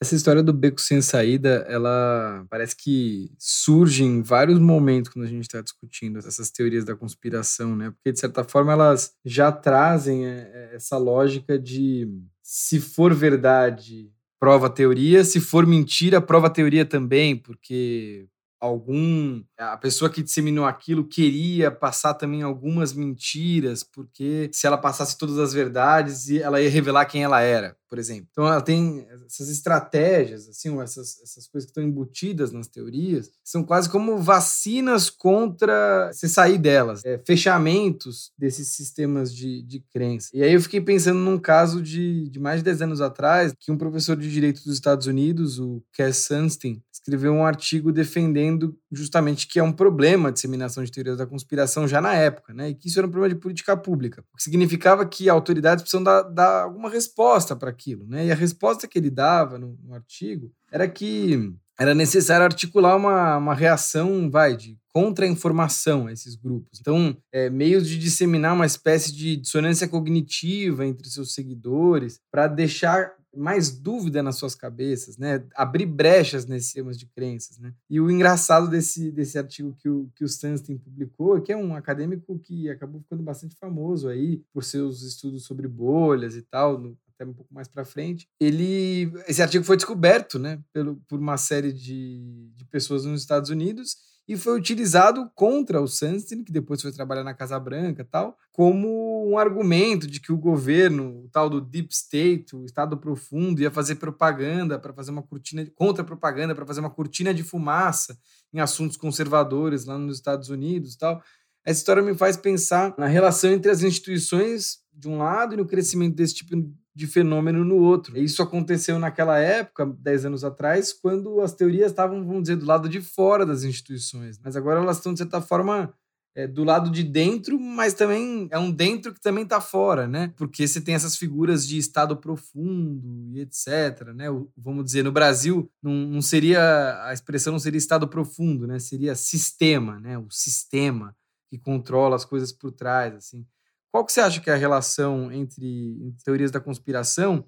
Essa 0.00 0.14
história 0.14 0.42
do 0.42 0.52
beco 0.52 0.78
sem 0.78 1.00
saída, 1.00 1.64
ela 1.68 2.44
parece 2.50 2.76
que 2.76 3.30
surge 3.38 4.04
em 4.04 4.20
vários 4.20 4.58
momentos 4.58 5.10
quando 5.10 5.24
a 5.24 5.28
gente 5.28 5.44
está 5.44 5.62
discutindo 5.62 6.18
essas 6.18 6.50
teorias 6.50 6.84
da 6.84 6.94
conspiração, 6.94 7.74
né? 7.74 7.90
Porque, 7.90 8.12
de 8.12 8.20
certa 8.20 8.44
forma, 8.44 8.72
elas 8.72 9.14
já 9.24 9.50
trazem 9.50 10.26
é, 10.26 10.50
é, 10.52 10.76
essa 10.76 10.98
lógica 10.98 11.58
de 11.58 12.06
se 12.42 12.78
for 12.78 13.14
verdade, 13.14 14.10
prova 14.38 14.66
a 14.66 14.70
teoria, 14.70 15.24
se 15.24 15.40
for 15.40 15.66
mentira, 15.66 16.20
prova 16.20 16.48
a 16.48 16.50
teoria 16.50 16.84
também, 16.84 17.34
porque 17.34 18.28
algum 18.60 19.42
a 19.58 19.76
pessoa 19.76 20.10
que 20.10 20.22
disseminou 20.22 20.64
aquilo 20.64 21.06
queria 21.06 21.70
passar 21.70 22.14
também 22.14 22.42
algumas 22.42 22.92
mentiras, 22.92 23.82
porque 23.82 24.50
se 24.52 24.66
ela 24.66 24.76
passasse 24.76 25.16
todas 25.16 25.38
as 25.38 25.52
verdades, 25.52 26.30
ela 26.30 26.60
ia 26.60 26.70
revelar 26.70 27.06
quem 27.06 27.22
ela 27.22 27.40
era, 27.40 27.76
por 27.88 27.98
exemplo. 27.98 28.28
Então 28.30 28.46
ela 28.46 28.60
tem 28.60 29.06
essas 29.26 29.48
estratégias, 29.48 30.48
assim, 30.48 30.78
essas, 30.80 31.20
essas 31.22 31.46
coisas 31.46 31.66
que 31.66 31.70
estão 31.70 31.82
embutidas 31.82 32.52
nas 32.52 32.66
teorias, 32.66 33.30
são 33.42 33.62
quase 33.62 33.88
como 33.88 34.18
vacinas 34.18 35.08
contra 35.08 36.10
você 36.12 36.28
sair 36.28 36.58
delas, 36.58 37.04
é, 37.04 37.18
fechamentos 37.18 38.32
desses 38.38 38.68
sistemas 38.68 39.34
de, 39.34 39.62
de 39.62 39.80
crença. 39.92 40.30
E 40.34 40.42
aí 40.42 40.52
eu 40.52 40.60
fiquei 40.60 40.80
pensando 40.80 41.18
num 41.18 41.38
caso 41.38 41.82
de, 41.82 42.28
de 42.28 42.38
mais 42.38 42.60
de 42.60 42.64
10 42.64 42.82
anos 42.82 43.00
atrás, 43.00 43.54
que 43.58 43.72
um 43.72 43.78
professor 43.78 44.16
de 44.16 44.30
direito 44.30 44.62
dos 44.64 44.74
Estados 44.74 45.06
Unidos, 45.06 45.58
o 45.58 45.82
Cass 45.92 46.18
Sunstein, 46.18 46.82
escreveu 47.06 47.32
um 47.32 47.46
artigo 47.46 47.92
defendendo 47.92 48.76
justamente 48.90 49.46
que 49.46 49.60
é 49.60 49.62
um 49.62 49.72
problema 49.72 50.28
a 50.28 50.32
disseminação 50.32 50.82
de 50.82 50.90
teorias 50.90 51.16
da 51.16 51.26
conspiração 51.26 51.86
já 51.86 52.00
na 52.00 52.14
época, 52.14 52.52
né? 52.52 52.70
E 52.70 52.74
que 52.74 52.88
isso 52.88 52.98
era 52.98 53.06
um 53.06 53.10
problema 53.10 53.32
de 53.32 53.40
política 53.40 53.76
pública, 53.76 54.24
o 54.32 54.36
que 54.36 54.42
significava 54.42 55.06
que 55.06 55.28
autoridades 55.28 55.82
precisam 55.82 56.02
dar, 56.02 56.22
dar 56.22 56.64
alguma 56.64 56.90
resposta 56.90 57.54
para 57.54 57.70
aquilo, 57.70 58.04
né? 58.08 58.26
E 58.26 58.32
a 58.32 58.34
resposta 58.34 58.88
que 58.88 58.98
ele 58.98 59.10
dava 59.10 59.56
no, 59.56 59.78
no 59.84 59.94
artigo 59.94 60.50
era 60.70 60.88
que 60.88 61.54
era 61.78 61.94
necessário 61.94 62.44
articular 62.44 62.96
uma, 62.96 63.36
uma 63.36 63.54
reação, 63.54 64.30
vai, 64.30 64.56
de 64.56 64.78
contra-informação 64.88 66.06
a 66.06 66.12
esses 66.12 66.34
grupos. 66.34 66.80
Então, 66.80 67.14
é, 67.30 67.50
meios 67.50 67.86
de 67.86 67.98
disseminar 67.98 68.54
uma 68.54 68.64
espécie 68.64 69.14
de 69.14 69.36
dissonância 69.36 69.86
cognitiva 69.86 70.86
entre 70.86 71.10
seus 71.10 71.34
seguidores 71.34 72.18
para 72.32 72.48
deixar 72.48 73.12
mais 73.36 73.70
dúvida 73.70 74.22
nas 74.22 74.36
suas 74.36 74.54
cabeças, 74.54 75.16
né? 75.16 75.44
Abrir 75.54 75.86
brechas 75.86 76.46
nesses 76.46 76.72
temas 76.72 76.98
de 76.98 77.06
crenças, 77.06 77.58
né? 77.58 77.74
E 77.88 78.00
o 78.00 78.10
engraçado 78.10 78.68
desse, 78.68 79.10
desse 79.10 79.38
artigo 79.38 79.74
que 79.78 79.88
o, 79.88 80.10
que 80.14 80.24
o 80.24 80.28
Sunstein 80.28 80.78
publicou, 80.78 81.40
que 81.40 81.52
é 81.52 81.56
um 81.56 81.74
acadêmico 81.74 82.38
que 82.38 82.68
acabou 82.68 83.00
ficando 83.00 83.22
bastante 83.22 83.56
famoso 83.56 84.08
aí 84.08 84.42
por 84.52 84.64
seus 84.64 85.02
estudos 85.02 85.44
sobre 85.44 85.68
bolhas 85.68 86.36
e 86.36 86.42
tal, 86.42 86.78
no, 86.78 86.96
até 87.14 87.24
um 87.24 87.34
pouco 87.34 87.52
mais 87.52 87.68
para 87.68 87.84
frente. 87.84 88.28
Ele, 88.38 89.12
esse 89.26 89.42
artigo 89.42 89.64
foi 89.64 89.76
descoberto, 89.76 90.38
né, 90.38 90.60
pelo, 90.72 90.96
por 91.08 91.18
uma 91.18 91.36
série 91.36 91.72
de, 91.72 92.50
de 92.54 92.64
pessoas 92.66 93.04
nos 93.04 93.20
Estados 93.20 93.50
Unidos 93.50 93.96
e 94.28 94.36
foi 94.36 94.58
utilizado 94.58 95.30
contra 95.34 95.80
o 95.80 95.86
Sunstein, 95.86 96.42
que 96.42 96.52
depois 96.52 96.82
foi 96.82 96.90
trabalhar 96.90 97.22
na 97.22 97.34
Casa 97.34 97.58
Branca 97.60 98.04
tal, 98.04 98.36
como 98.52 99.28
um 99.30 99.38
argumento 99.38 100.06
de 100.06 100.18
que 100.18 100.32
o 100.32 100.36
governo, 100.36 101.24
o 101.24 101.28
tal 101.30 101.48
do 101.48 101.60
Deep 101.60 101.92
State, 101.92 102.56
o 102.56 102.64
Estado 102.64 102.96
Profundo, 102.96 103.60
ia 103.60 103.70
fazer 103.70 103.96
propaganda 103.96 104.78
para 104.78 104.92
fazer 104.92 105.12
uma 105.12 105.22
cortina, 105.22 105.66
contra-propaganda, 105.74 106.54
para 106.54 106.66
fazer 106.66 106.80
uma 106.80 106.90
cortina 106.90 107.32
de 107.32 107.44
fumaça 107.44 108.18
em 108.52 108.58
assuntos 108.58 108.96
conservadores 108.96 109.84
lá 109.84 109.96
nos 109.96 110.16
Estados 110.16 110.48
Unidos 110.48 110.96
tal. 110.96 111.22
Essa 111.66 111.80
história 111.80 112.00
me 112.00 112.14
faz 112.14 112.36
pensar 112.36 112.94
na 112.96 113.08
relação 113.08 113.50
entre 113.50 113.72
as 113.72 113.82
instituições 113.82 114.78
de 114.94 115.08
um 115.08 115.18
lado 115.18 115.52
e 115.52 115.56
no 115.56 115.66
crescimento 115.66 116.14
desse 116.14 116.36
tipo 116.36 116.54
de 116.94 117.06
fenômeno 117.08 117.64
no 117.64 117.76
outro. 117.76 118.16
E 118.16 118.22
isso 118.22 118.40
aconteceu 118.40 119.00
naquela 119.00 119.36
época, 119.36 119.84
10 119.84 120.26
anos 120.26 120.44
atrás, 120.44 120.92
quando 120.92 121.40
as 121.40 121.52
teorias 121.52 121.90
estavam, 121.90 122.24
vamos 122.24 122.42
dizer, 122.42 122.54
do 122.54 122.64
lado 122.64 122.88
de 122.88 123.00
fora 123.00 123.44
das 123.44 123.64
instituições. 123.64 124.38
Mas 124.42 124.54
agora 124.54 124.80
elas 124.80 124.98
estão, 124.98 125.12
de 125.12 125.18
certa 125.18 125.40
forma, 125.40 125.92
é, 126.36 126.46
do 126.46 126.62
lado 126.62 126.88
de 126.88 127.02
dentro, 127.02 127.58
mas 127.58 127.94
também 127.94 128.46
é 128.52 128.58
um 128.58 128.70
dentro 128.70 129.12
que 129.12 129.20
também 129.20 129.42
está 129.42 129.60
fora, 129.60 130.06
né? 130.06 130.32
Porque 130.36 130.68
você 130.68 130.80
tem 130.80 130.94
essas 130.94 131.16
figuras 131.16 131.66
de 131.66 131.78
estado 131.78 132.16
profundo 132.16 133.28
e 133.34 133.40
etc, 133.40 134.14
né? 134.14 134.30
O, 134.30 134.48
vamos 134.56 134.84
dizer, 134.84 135.02
no 135.02 135.10
Brasil, 135.10 135.68
não, 135.82 135.92
não 135.92 136.22
seria, 136.22 137.02
a 137.06 137.12
expressão 137.12 137.52
não 137.52 137.58
seria 137.58 137.78
estado 137.78 138.06
profundo, 138.06 138.68
né? 138.68 138.78
Seria 138.78 139.16
sistema, 139.16 139.98
né? 139.98 140.16
O 140.16 140.28
sistema 140.30 141.12
que 141.48 141.58
controla 141.58 142.16
as 142.16 142.24
coisas 142.24 142.52
por 142.52 142.72
trás, 142.72 143.14
assim. 143.14 143.46
Qual 143.90 144.04
que 144.04 144.12
você 144.12 144.20
acha 144.20 144.40
que 144.40 144.50
é 144.50 144.52
a 144.52 144.56
relação 144.56 145.32
entre, 145.32 146.12
teorias 146.24 146.50
da 146.50 146.60
conspiração 146.60 147.44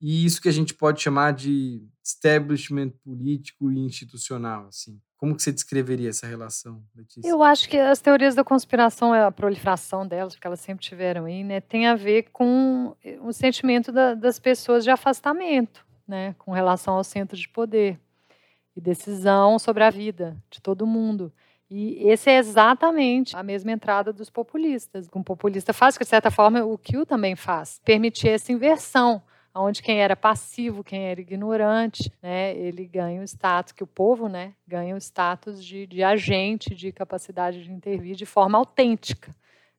e 0.00 0.24
isso 0.24 0.40
que 0.40 0.48
a 0.48 0.52
gente 0.52 0.72
pode 0.72 1.02
chamar 1.02 1.32
de 1.32 1.86
establishment 2.02 2.90
político 3.04 3.70
e 3.70 3.78
institucional, 3.78 4.66
assim. 4.68 4.98
Como 5.18 5.36
que 5.36 5.42
você 5.42 5.52
descreveria 5.52 6.08
essa 6.08 6.26
relação, 6.26 6.82
Letícia? 6.96 7.28
Eu 7.28 7.42
acho 7.42 7.68
que 7.68 7.76
as 7.76 8.00
teorias 8.00 8.34
da 8.34 8.42
conspiração, 8.42 9.12
a 9.12 9.30
proliferação 9.30 10.06
delas, 10.06 10.34
porque 10.34 10.46
elas 10.46 10.60
sempre 10.60 10.82
tiveram 10.82 11.26
aí, 11.26 11.44
né, 11.44 11.60
tem 11.60 11.86
a 11.86 11.94
ver 11.94 12.30
com 12.32 12.96
o 13.20 13.30
sentimento 13.30 13.92
da, 13.92 14.14
das 14.14 14.38
pessoas 14.38 14.82
de 14.82 14.90
afastamento, 14.90 15.84
né, 16.08 16.34
com 16.38 16.52
relação 16.52 16.94
ao 16.94 17.04
centro 17.04 17.36
de 17.36 17.46
poder 17.46 18.00
e 18.74 18.80
decisão 18.80 19.58
sobre 19.58 19.84
a 19.84 19.90
vida 19.90 20.42
de 20.50 20.62
todo 20.62 20.86
mundo. 20.86 21.30
E 21.70 22.08
esse 22.08 22.28
é 22.28 22.36
exatamente 22.36 23.36
a 23.36 23.42
mesma 23.42 23.70
entrada 23.70 24.12
dos 24.12 24.28
populistas. 24.28 25.08
Um 25.14 25.22
populista 25.22 25.72
faz, 25.72 25.96
que 25.96 26.02
de 26.02 26.10
certa 26.10 26.30
forma 26.30 26.64
o 26.64 26.76
que 26.76 26.98
o 26.98 27.06
também 27.06 27.36
faz, 27.36 27.80
permitir 27.84 28.28
essa 28.28 28.50
inversão 28.50 29.22
onde 29.54 29.82
quem 29.82 30.00
era 30.00 30.14
passivo, 30.14 30.84
quem 30.84 31.08
era 31.08 31.20
ignorante, 31.20 32.12
né, 32.22 32.56
ele 32.56 32.86
ganha 32.86 33.20
o 33.20 33.24
status, 33.24 33.72
que 33.72 33.82
o 33.82 33.86
povo 33.86 34.28
né, 34.28 34.52
ganha 34.66 34.94
o 34.94 34.98
status 34.98 35.64
de, 35.64 35.86
de 35.86 36.02
agente, 36.02 36.74
de 36.74 36.92
capacidade 36.92 37.64
de 37.64 37.72
intervir 37.72 38.14
de 38.14 38.26
forma 38.26 38.56
autêntica. 38.56 39.34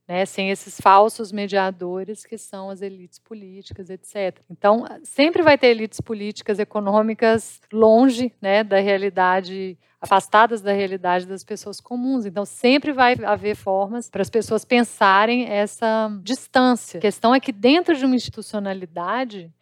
Né, 0.07 0.25
sem 0.25 0.49
esses 0.49 0.81
falsos 0.81 1.31
mediadores 1.31 2.25
que 2.25 2.37
são 2.37 2.69
as 2.69 2.81
elites 2.81 3.17
políticas, 3.17 3.89
etc. 3.89 4.41
Então, 4.49 4.83
sempre 5.03 5.41
vai 5.41 5.57
ter 5.57 5.67
elites 5.67 6.01
políticas, 6.01 6.59
econômicas 6.59 7.61
longe 7.71 8.33
né, 8.41 8.61
da 8.61 8.79
realidade, 8.79 9.77
afastadas 10.01 10.59
da 10.59 10.73
realidade 10.73 11.25
das 11.25 11.45
pessoas 11.45 11.79
comuns. 11.79 12.25
Então, 12.25 12.43
sempre 12.45 12.91
vai 12.91 13.15
haver 13.23 13.55
formas 13.55 14.09
para 14.09 14.21
as 14.21 14.29
pessoas 14.29 14.65
pensarem 14.65 15.47
essa 15.47 16.11
distância. 16.23 16.97
A 16.97 17.01
questão 17.01 17.33
é 17.33 17.39
que, 17.39 17.53
dentro 17.53 17.95
de 17.95 18.03
uma 18.03 18.15
institucionalidade, 18.15 19.53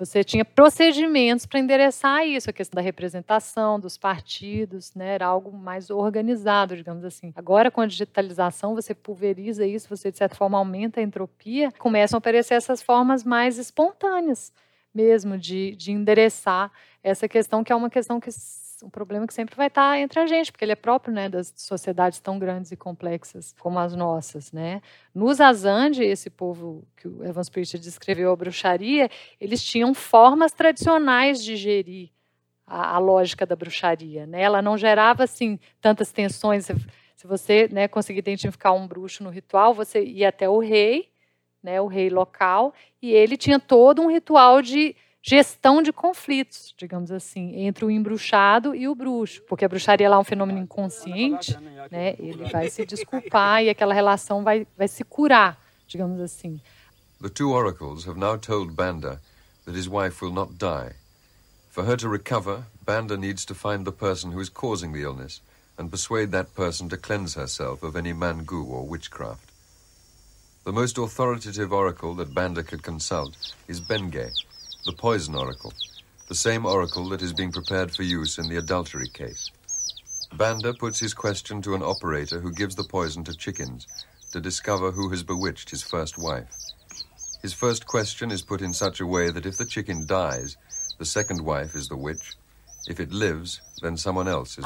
você 0.00 0.24
tinha 0.24 0.44
procedimentos 0.44 1.44
para 1.44 1.60
endereçar 1.60 2.26
isso, 2.26 2.48
a 2.48 2.52
questão 2.52 2.76
da 2.76 2.82
representação 2.82 3.78
dos 3.78 3.98
partidos, 3.98 4.94
né, 4.94 5.14
era 5.14 5.26
algo 5.26 5.52
mais 5.52 5.90
organizado, 5.90 6.74
digamos 6.74 7.04
assim. 7.04 7.32
Agora, 7.36 7.70
com 7.70 7.82
a 7.82 7.86
digitalização, 7.86 8.74
você 8.74 8.94
pulveriza 8.94 9.66
isso, 9.66 9.88
você 9.88 10.10
de 10.10 10.16
certa 10.16 10.34
forma 10.34 10.56
aumenta 10.56 11.00
a 11.00 11.02
entropia, 11.02 11.70
começam 11.78 12.16
a 12.16 12.18
aparecer 12.18 12.54
essas 12.54 12.82
formas 12.82 13.22
mais 13.22 13.58
espontâneas 13.58 14.52
mesmo 14.94 15.38
de, 15.38 15.76
de 15.76 15.92
endereçar 15.92 16.70
essa 17.02 17.28
questão, 17.28 17.62
que 17.62 17.72
é 17.72 17.76
uma 17.76 17.88
questão 17.90 18.20
que 18.20 18.30
um 18.82 18.90
problema 18.90 19.26
que 19.26 19.34
sempre 19.34 19.56
vai 19.56 19.66
estar 19.66 19.98
entre 19.98 20.18
a 20.20 20.26
gente, 20.26 20.50
porque 20.50 20.64
ele 20.64 20.72
é 20.72 20.76
próprio 20.76 21.12
né, 21.12 21.28
das 21.28 21.52
sociedades 21.56 22.20
tão 22.20 22.38
grandes 22.38 22.72
e 22.72 22.76
complexas 22.76 23.54
como 23.58 23.78
as 23.78 23.94
nossas. 23.94 24.52
Né? 24.52 24.80
Nos 25.14 25.40
Azande, 25.40 26.02
esse 26.02 26.30
povo 26.30 26.86
que 26.96 27.08
o 27.08 27.24
Evans 27.24 27.48
Pritchard 27.48 27.84
descreveu 27.84 28.32
a 28.32 28.36
bruxaria, 28.36 29.10
eles 29.40 29.62
tinham 29.62 29.94
formas 29.94 30.52
tradicionais 30.52 31.42
de 31.42 31.56
gerir 31.56 32.10
a, 32.66 32.96
a 32.96 32.98
lógica 32.98 33.44
da 33.44 33.56
bruxaria. 33.56 34.26
Né? 34.26 34.42
Ela 34.42 34.62
não 34.62 34.78
gerava 34.78 35.24
assim 35.24 35.58
tantas 35.80 36.12
tensões. 36.12 36.66
Se 37.16 37.26
você 37.26 37.68
né, 37.70 37.88
conseguir 37.88 38.20
identificar 38.20 38.72
um 38.72 38.86
bruxo 38.86 39.22
no 39.22 39.30
ritual, 39.30 39.74
você 39.74 40.02
ia 40.02 40.28
até 40.28 40.48
o 40.48 40.58
rei, 40.58 41.10
né, 41.62 41.80
o 41.80 41.86
rei 41.86 42.08
local, 42.08 42.72
e 43.02 43.12
ele 43.12 43.36
tinha 43.36 43.60
todo 43.60 44.00
um 44.00 44.10
ritual 44.10 44.62
de 44.62 44.96
gestão 45.22 45.82
de 45.82 45.92
conflitos, 45.92 46.74
digamos 46.76 47.10
assim, 47.10 47.56
entre 47.56 47.84
o 47.84 47.90
embruxado 47.90 48.74
e 48.74 48.88
o 48.88 48.94
bruxo, 48.94 49.42
porque 49.42 49.64
a 49.64 49.68
bruxaria 49.68 50.08
lá 50.08 50.16
é 50.16 50.18
um 50.18 50.24
fenômeno 50.24 50.58
inconsciente, 50.58 51.56
né? 51.90 52.14
Ele 52.18 52.50
vai 52.50 52.70
se 52.70 52.86
desculpar 52.86 53.62
e 53.62 53.68
aquela 53.68 53.94
relação 53.94 54.42
vai, 54.42 54.66
vai 54.76 54.88
se 54.88 55.04
curar, 55.04 55.60
digamos 55.86 56.20
assim. 56.20 56.60
The 57.20 57.28
two 57.28 57.52
oracles 57.52 58.06
have 58.06 58.18
now 58.18 58.38
told 58.38 58.72
Banda 58.74 59.20
that 59.66 59.76
his 59.76 59.86
wife 59.86 60.24
will 60.24 60.32
not 60.32 60.54
die. 60.54 60.94
For 61.68 61.84
her 61.84 61.96
to 61.98 62.08
recover, 62.08 62.64
Banda 62.84 63.16
needs 63.16 63.44
to 63.44 63.54
find 63.54 63.84
the 63.84 63.92
person 63.92 64.32
who 64.32 64.40
is 64.40 64.48
causing 64.48 64.92
the 64.92 65.02
illness 65.02 65.42
and 65.78 65.90
persuade 65.90 66.30
that 66.32 66.54
person 66.54 66.88
to 66.88 66.96
cleanse 66.96 67.34
herself 67.34 67.82
of 67.82 67.94
any 67.94 68.12
mangu 68.12 68.66
or 68.66 68.86
witchcraft. 68.86 69.50
The 70.64 70.72
most 70.72 70.98
authoritative 70.98 71.72
oracle 71.72 72.14
that 72.16 72.34
Banda 72.34 72.62
could 72.62 72.82
consult 72.82 73.36
is 73.68 73.80
Bengay, 73.80 74.30
the 74.84 74.92
poison 74.92 75.34
oracle, 75.34 75.72
the 76.28 76.34
same 76.34 76.64
oracle 76.64 77.08
that 77.10 77.22
is 77.22 77.32
being 77.32 77.52
prepared 77.52 77.94
for 77.94 78.02
use 78.02 78.38
in 78.38 78.48
the 78.48 78.56
adultery 78.56 79.08
case. 79.08 79.50
Banda 80.34 80.72
puts 80.72 80.98
his 80.98 81.12
question 81.12 81.60
to 81.62 81.74
an 81.74 81.82
operator 81.82 82.40
who 82.40 82.52
gives 82.52 82.76
the 82.76 82.84
poison 82.84 83.24
to 83.24 83.36
chickens 83.36 83.86
to 84.32 84.40
discover 84.40 84.90
who 84.90 85.10
has 85.10 85.22
bewitched 85.22 85.70
his 85.70 85.82
first 85.82 86.16
wife. 86.16 86.48
His 87.42 87.52
first 87.52 87.86
question 87.86 88.30
is 88.30 88.42
put 88.42 88.62
in 88.62 88.72
such 88.72 89.00
a 89.00 89.06
way 89.06 89.30
that 89.30 89.46
if 89.46 89.56
the 89.56 89.64
chicken 89.64 90.06
dies, 90.06 90.56
the 90.98 91.04
second 91.04 91.44
wife 91.44 91.74
is 91.74 91.88
the 91.88 91.96
witch, 91.96 92.36
If 92.86 93.00
it 93.00 93.12
lives, 93.12 93.60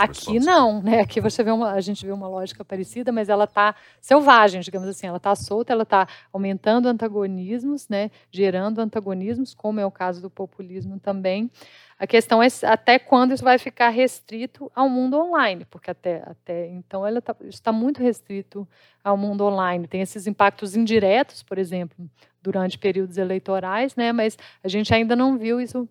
Aqui 0.03 0.39
não, 0.41 0.83
né? 0.83 1.01
Aqui 1.01 1.21
você 1.21 1.43
vê 1.43 1.51
uma, 1.51 1.73
a 1.73 1.81
gente 1.81 2.05
vê 2.05 2.13
uma 2.13 2.29
lógica 2.29 2.65
parecida, 2.65 3.13
mas 3.13 3.29
ela 3.29 3.45
está 3.45 3.75
selvagem, 4.01 4.61
digamos 4.61 4.89
assim. 4.89 5.07
Ela 5.07 5.19
está 5.19 5.35
solta, 5.35 5.73
ela 5.73 5.83
está 5.85 6.07
aumentando 6.33 6.89
antagonismos, 6.89 7.89
né? 7.89 8.11
Gerando 8.31 8.81
antagonismos, 8.81 9.55
como 9.55 9.81
é 9.81 9.87
o 9.87 9.91
caso 9.91 10.21
do 10.21 10.31
populismo 10.31 10.99
também. 10.99 11.51
A 11.99 12.07
questão 12.07 12.43
é 12.43 12.49
até 12.65 12.99
quando 12.99 13.33
isso 13.33 13.45
vai 13.45 13.57
ficar 13.59 13.89
restrito 13.89 14.71
ao 14.75 14.89
mundo 14.89 15.17
online, 15.17 15.65
porque 15.67 15.91
até, 15.91 16.23
até 16.27 16.67
então 16.69 17.07
ela 17.07 17.23
tá, 17.23 17.35
está 17.45 17.73
muito 17.73 18.03
restrito 18.03 18.67
ao 19.03 19.17
mundo 19.17 19.45
online. 19.45 19.87
Tem 19.87 20.01
esses 20.01 20.27
impactos 20.27 20.75
indiretos, 20.75 21.43
por 21.43 21.57
exemplo, 21.57 22.09
durante 22.43 22.79
períodos 22.79 23.17
eleitorais, 23.17 23.95
né? 23.95 24.13
Mas 24.13 24.37
a 24.63 24.69
gente 24.69 24.93
ainda 24.93 25.15
não 25.15 25.39
viu 25.39 25.61
isso 25.61 25.89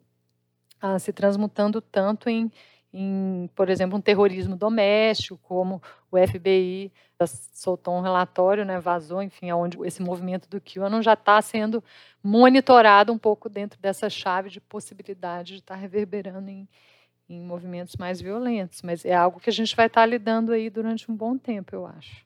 ah, 0.81 0.99
se 0.99 1.13
transmutando 1.13 1.79
tanto 1.79 2.29
em, 2.29 2.51
em, 2.93 3.49
por 3.55 3.69
exemplo, 3.69 3.97
um 3.97 4.01
terrorismo 4.01 4.55
doméstico, 4.55 5.39
como 5.41 5.81
o 6.11 6.17
FBI 6.17 6.91
soltou 7.53 7.95
um 7.95 8.01
relatório, 8.01 8.63
né, 8.63 8.79
vazou, 8.79 9.23
enfim, 9.23 9.51
onde 9.51 9.77
esse 9.83 10.01
movimento 10.01 10.47
do 10.47 10.61
QAnon 10.61 11.01
já 11.01 11.13
está 11.13 11.41
sendo 11.41 11.83
monitorado 12.21 13.11
um 13.11 13.17
pouco 13.17 13.49
dentro 13.49 13.79
dessa 13.79 14.09
chave 14.09 14.49
de 14.49 14.61
possibilidade 14.61 15.53
de 15.53 15.59
estar 15.59 15.75
tá 15.75 15.79
reverberando 15.79 16.49
em, 16.49 16.67
em 17.27 17.41
movimentos 17.41 17.95
mais 17.95 18.21
violentos. 18.21 18.81
Mas 18.83 19.05
é 19.05 19.13
algo 19.13 19.39
que 19.39 19.49
a 19.49 19.53
gente 19.53 19.75
vai 19.75 19.87
estar 19.87 20.01
tá 20.01 20.05
lidando 20.05 20.51
aí 20.51 20.69
durante 20.69 21.09
um 21.09 21.15
bom 21.15 21.37
tempo, 21.37 21.73
eu 21.73 21.87
acho. 21.87 22.23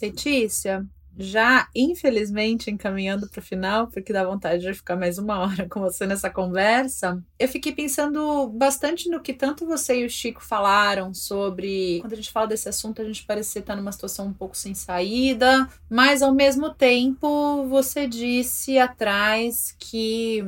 Letícia, 0.00 0.84
já, 1.18 1.68
infelizmente, 1.74 2.70
encaminhando 2.70 3.28
para 3.28 3.40
o 3.40 3.42
final, 3.42 3.88
porque 3.88 4.12
dá 4.12 4.24
vontade 4.24 4.62
de 4.62 4.74
ficar 4.74 4.96
mais 4.96 5.18
uma 5.18 5.40
hora 5.40 5.68
com 5.68 5.80
você 5.80 6.06
nessa 6.06 6.30
conversa, 6.30 7.22
eu 7.38 7.48
fiquei 7.48 7.72
pensando 7.72 8.48
bastante 8.48 9.08
no 9.08 9.20
que 9.20 9.32
tanto 9.32 9.66
você 9.66 10.00
e 10.00 10.06
o 10.06 10.10
Chico 10.10 10.42
falaram 10.42 11.12
sobre. 11.12 11.98
Quando 12.00 12.12
a 12.12 12.16
gente 12.16 12.32
fala 12.32 12.46
desse 12.46 12.68
assunto, 12.68 13.02
a 13.02 13.04
gente 13.04 13.24
parece 13.24 13.58
estar 13.58 13.76
numa 13.76 13.92
situação 13.92 14.26
um 14.26 14.32
pouco 14.32 14.56
sem 14.56 14.74
saída, 14.74 15.68
mas 15.88 16.22
ao 16.22 16.34
mesmo 16.34 16.72
tempo, 16.72 17.66
você 17.68 18.06
disse 18.06 18.78
atrás 18.78 19.74
que 19.78 20.42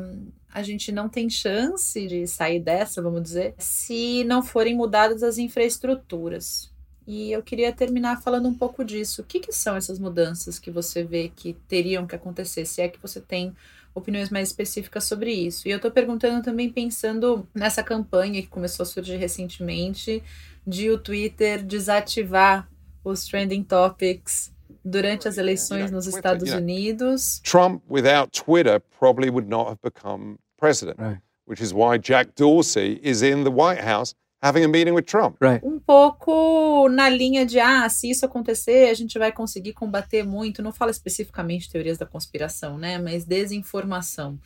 a 0.53 0.63
gente 0.63 0.93
não 0.93 1.09
tem 1.09 1.31
chance 1.31 2.07
de 2.07 2.27
sair 2.27 2.61
dessa, 2.61 3.01
vamos 3.01 3.23
dizer, 3.23 3.55
se 3.59 4.23
não 4.25 4.43
forem 4.43 4.77
mudadas 4.77 5.23
as 5.23 5.39
infraestruturas. 5.39 6.72
E 7.07 7.33
eu 7.33 7.43
queria 7.43 7.73
terminar 7.73 8.21
falando 8.23 8.49
um 8.49 8.55
pouco 8.55 8.85
disso. 8.85 9.23
O 9.23 9.25
que, 9.25 9.41
que, 9.41 9.53
são 9.53 9.77
essas 9.77 9.99
mudanças 9.99 10.59
que 10.59 10.71
você 10.71 11.03
vê 11.03 11.31
que 11.35 11.55
teriam 11.69 12.07
que 12.07 12.15
acontecer? 12.15 12.65
Se 12.65 12.81
é 12.81 12.89
que 12.89 13.01
você 13.01 13.21
tem 13.21 13.55
opiniões 13.95 14.31
mais 14.31 14.49
específicas 14.49 15.05
sobre 15.05 15.33
isso. 15.33 15.69
E 15.69 15.71
eu 15.71 15.77
estou 15.77 15.91
perguntando 15.91 16.43
também 16.43 16.71
pensando 16.71 17.47
nessa 17.55 17.83
campanha 17.83 18.41
que 18.41 18.49
começou 18.49 18.85
a 18.85 18.87
surgir 18.87 19.17
recentemente 19.17 20.23
de 20.67 20.91
o 20.91 20.99
Twitter 20.99 21.63
desativar 21.63 22.69
os 23.05 23.25
trending 23.27 23.63
topics 23.63 24.53
durante 24.85 25.29
as 25.29 25.39
eleições 25.39 25.91
nos 25.91 26.07
Estados 26.07 26.51
Unidos. 26.53 27.41
Trump 27.45 27.83
without 27.89 28.31
Twitter 28.33 28.81
probably 28.99 29.31
would 29.31 29.49
not 29.49 29.69
have 29.69 29.81
become 29.83 30.39
president. 30.57 30.99
Right. 30.99 31.21
Which 31.45 31.61
is 31.61 31.73
why 31.73 31.99
Jack 31.99 32.35
Dorsey 32.37 33.01
is 33.03 33.23
in 33.23 33.45
the 33.45 33.51
White 33.51 33.83
House 33.83 34.15
having 34.43 34.65
a 34.65 34.69
meeting 34.69 34.93
with 34.93 35.05
Trump. 35.05 35.37
Right. 35.41 35.65
Um 35.65 35.79
pouco 35.79 36.89
na 36.89 37.09
linha 37.09 37.47
de 37.47 37.61
ah, 37.61 37.89
se 37.89 38.11
isso 38.11 38.27
acontecer, 38.27 38.91
a 38.91 38.95
gente 38.95 39.19
vai 39.19 39.31
conseguir 39.31 39.73
combater 39.73 40.25
muito. 40.25 40.63
Não 40.63 40.73
fala 40.73 40.91
especificamente 40.91 41.71
teorias 41.71 41.97
da 41.97 42.05
conspiração, 42.05 42.77
né? 42.77 42.99
Mas 42.99 43.25
desinformação, 43.25 44.39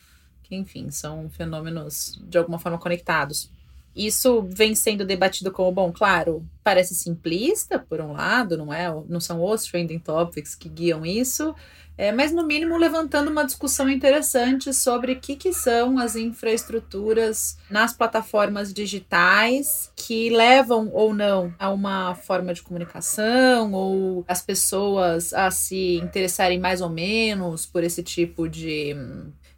que 0.43 0.55
enfim, 0.55 0.91
são 0.91 1.29
fenômenos 1.29 2.21
de 2.23 2.37
alguma 2.37 2.59
forma 2.59 2.77
conectados. 2.77 3.49
Isso 3.95 4.43
vem 4.47 4.75
sendo 4.75 5.03
debatido 5.03 5.51
como, 5.51 5.71
bom, 5.71 5.91
claro, 5.91 6.45
parece 6.63 6.93
simplista, 6.93 7.79
por 7.79 7.99
um 7.99 8.11
lado, 8.11 8.55
não 8.55 8.71
é? 8.71 8.87
Não 9.09 9.19
são 9.19 9.43
os 9.43 9.63
trending 9.63 9.97
topics 9.97 10.53
que 10.53 10.69
guiam 10.69 11.03
isso, 11.03 11.55
é, 11.97 12.11
mas 12.11 12.31
no 12.31 12.45
mínimo 12.45 12.77
levantando 12.77 13.31
uma 13.31 13.45
discussão 13.45 13.89
interessante 13.89 14.73
sobre 14.73 15.13
o 15.13 15.19
que, 15.19 15.35
que 15.35 15.51
são 15.51 15.97
as 15.97 16.15
infraestruturas 16.15 17.57
nas 17.69 17.93
plataformas 17.93 18.73
digitais 18.73 19.91
que 19.95 20.29
levam 20.29 20.89
ou 20.93 21.13
não 21.13 21.53
a 21.57 21.69
uma 21.69 22.13
forma 22.13 22.53
de 22.53 22.61
comunicação 22.61 23.73
ou 23.73 24.23
as 24.27 24.41
pessoas 24.41 25.33
a 25.33 25.49
se 25.49 25.95
interessarem 25.95 26.59
mais 26.59 26.81
ou 26.81 26.89
menos 26.89 27.65
por 27.65 27.83
esse 27.83 28.03
tipo 28.03 28.47
de 28.47 28.95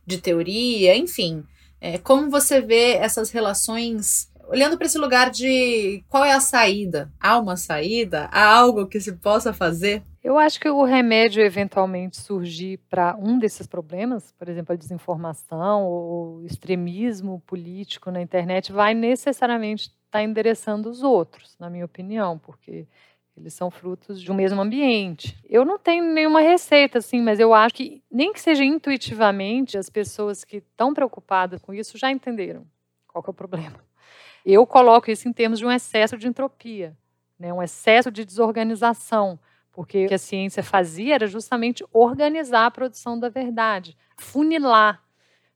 de 0.10 0.18
teoria, 0.18 0.98
enfim. 0.98 1.44
É, 1.80 1.98
como 1.98 2.30
você 2.30 2.60
vê 2.60 2.94
essas 2.94 3.30
relações 3.30 4.29
olhando 4.50 4.78
para 4.78 4.88
esse 4.88 4.98
lugar 4.98 5.30
de 5.30 6.04
qual 6.10 6.26
é 6.26 6.34
a 6.34 6.40
saída? 6.40 7.12
Há 7.20 7.38
uma 7.38 7.56
saída? 7.56 8.28
Há 8.32 8.46
algo 8.46 8.88
que 8.88 9.00
se 9.00 9.14
possa 9.14 9.54
fazer? 9.54 10.02
Eu 10.24 10.38
acho 10.38 10.60
que 10.60 10.68
o 10.68 10.84
remédio 10.84 11.42
eventualmente 11.42 12.18
surgir 12.18 12.78
para 12.90 13.16
um 13.16 13.40
desses 13.40 13.68
problemas, 13.68 14.34
por 14.38 14.50
exemplo, 14.50 14.74
a 14.74 14.76
desinformação 14.76 15.86
ou 15.86 16.44
extremismo 16.44 17.42
político 17.46 18.12
na 18.12 18.22
internet, 18.22 18.72
vai 18.72 18.94
necessariamente 18.94 19.84
estar 19.84 19.94
tá 20.12 20.24
endereçando 20.24 20.90
os 20.90 21.04
outros, 21.04 21.56
na 21.60 21.70
minha 21.70 21.86
opinião, 21.86 22.38
porque 22.38 22.86
eles 23.38 23.54
são 23.54 23.72
frutos 23.72 24.22
de 24.22 24.30
um 24.30 24.36
mesmo 24.36 24.60
ambiente. 24.60 25.38
Eu 25.48 25.64
não 25.64 25.80
tenho 25.80 26.04
nenhuma 26.04 26.42
receita, 26.42 26.98
assim, 26.98 27.22
mas 27.22 27.40
eu 27.40 27.54
acho 27.54 27.76
que, 27.76 28.04
nem 28.12 28.34
que 28.34 28.42
seja 28.42 28.66
intuitivamente, 28.66 29.78
as 29.78 29.90
pessoas 29.90 30.44
que 30.44 30.58
estão 30.58 30.94
preocupadas 30.94 31.62
com 31.62 31.74
isso 31.74 31.98
já 31.98 32.12
entenderam 32.12 32.66
qual 33.08 33.24
é 33.26 33.30
o 33.30 33.34
problema. 33.34 33.89
Eu 34.52 34.66
coloco 34.66 35.12
isso 35.12 35.28
em 35.30 35.34
termos 35.34 35.60
de 35.60 35.66
um 35.66 35.72
excesso 35.72 36.18
de 36.18 36.28
entropia, 36.28 36.98
né, 37.38 37.54
um 37.54 37.62
excesso 37.62 38.10
de 38.10 38.26
desorganização, 38.26 39.40
porque 39.72 40.06
o 40.06 40.08
que 40.08 40.14
a 40.16 40.18
ciência 40.18 40.64
fazia 40.64 41.16
era 41.16 41.28
justamente 41.28 41.86
organizar 41.94 42.66
a 42.66 42.72
produção 42.72 43.20
da 43.20 43.30
verdade, 43.30 43.96
funilar. 44.18 45.04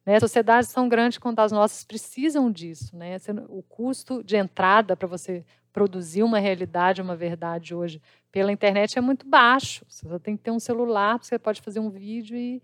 Né? 0.05 0.19
Sociedades 0.19 0.71
tão 0.71 0.87
grandes 0.87 1.17
quanto 1.17 1.39
as 1.39 1.51
nossas 1.51 1.83
precisam 1.83 2.51
disso. 2.51 2.95
Né? 2.95 3.17
O 3.49 3.63
custo 3.63 4.23
de 4.23 4.37
entrada 4.37 4.95
para 4.95 5.07
você 5.07 5.43
produzir 5.71 6.21
uma 6.21 6.37
realidade, 6.37 7.01
uma 7.01 7.15
verdade 7.15 7.73
hoje 7.73 7.99
pela 8.31 8.51
internet 8.51 8.97
é 8.97 9.01
muito 9.01 9.27
baixo. 9.27 9.83
Você 9.89 10.07
só 10.07 10.19
tem 10.19 10.37
que 10.37 10.43
ter 10.43 10.51
um 10.51 10.59
celular, 10.59 11.17
você 11.19 11.39
pode 11.39 11.61
fazer 11.61 11.79
um 11.79 11.89
vídeo 11.89 12.37
e, 12.37 12.61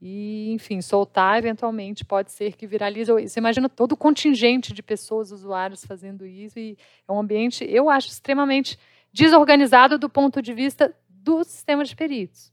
e, 0.00 0.52
enfim, 0.52 0.80
soltar 0.80 1.38
eventualmente 1.38 2.04
pode 2.04 2.30
ser 2.30 2.54
que 2.54 2.66
viralize. 2.66 3.10
Você 3.10 3.40
imagina 3.40 3.68
todo 3.68 3.92
o 3.92 3.96
contingente 3.96 4.72
de 4.72 4.82
pessoas, 4.82 5.32
usuários 5.32 5.84
fazendo 5.84 6.26
isso 6.26 6.58
e 6.58 6.76
é 7.08 7.12
um 7.12 7.18
ambiente, 7.18 7.64
eu 7.64 7.88
acho, 7.88 8.08
extremamente 8.08 8.78
desorganizado 9.12 9.98
do 9.98 10.08
ponto 10.08 10.42
de 10.42 10.52
vista 10.52 10.94
do 11.08 11.42
sistema 11.42 11.84
de 11.84 11.96
peritos. 11.96 12.52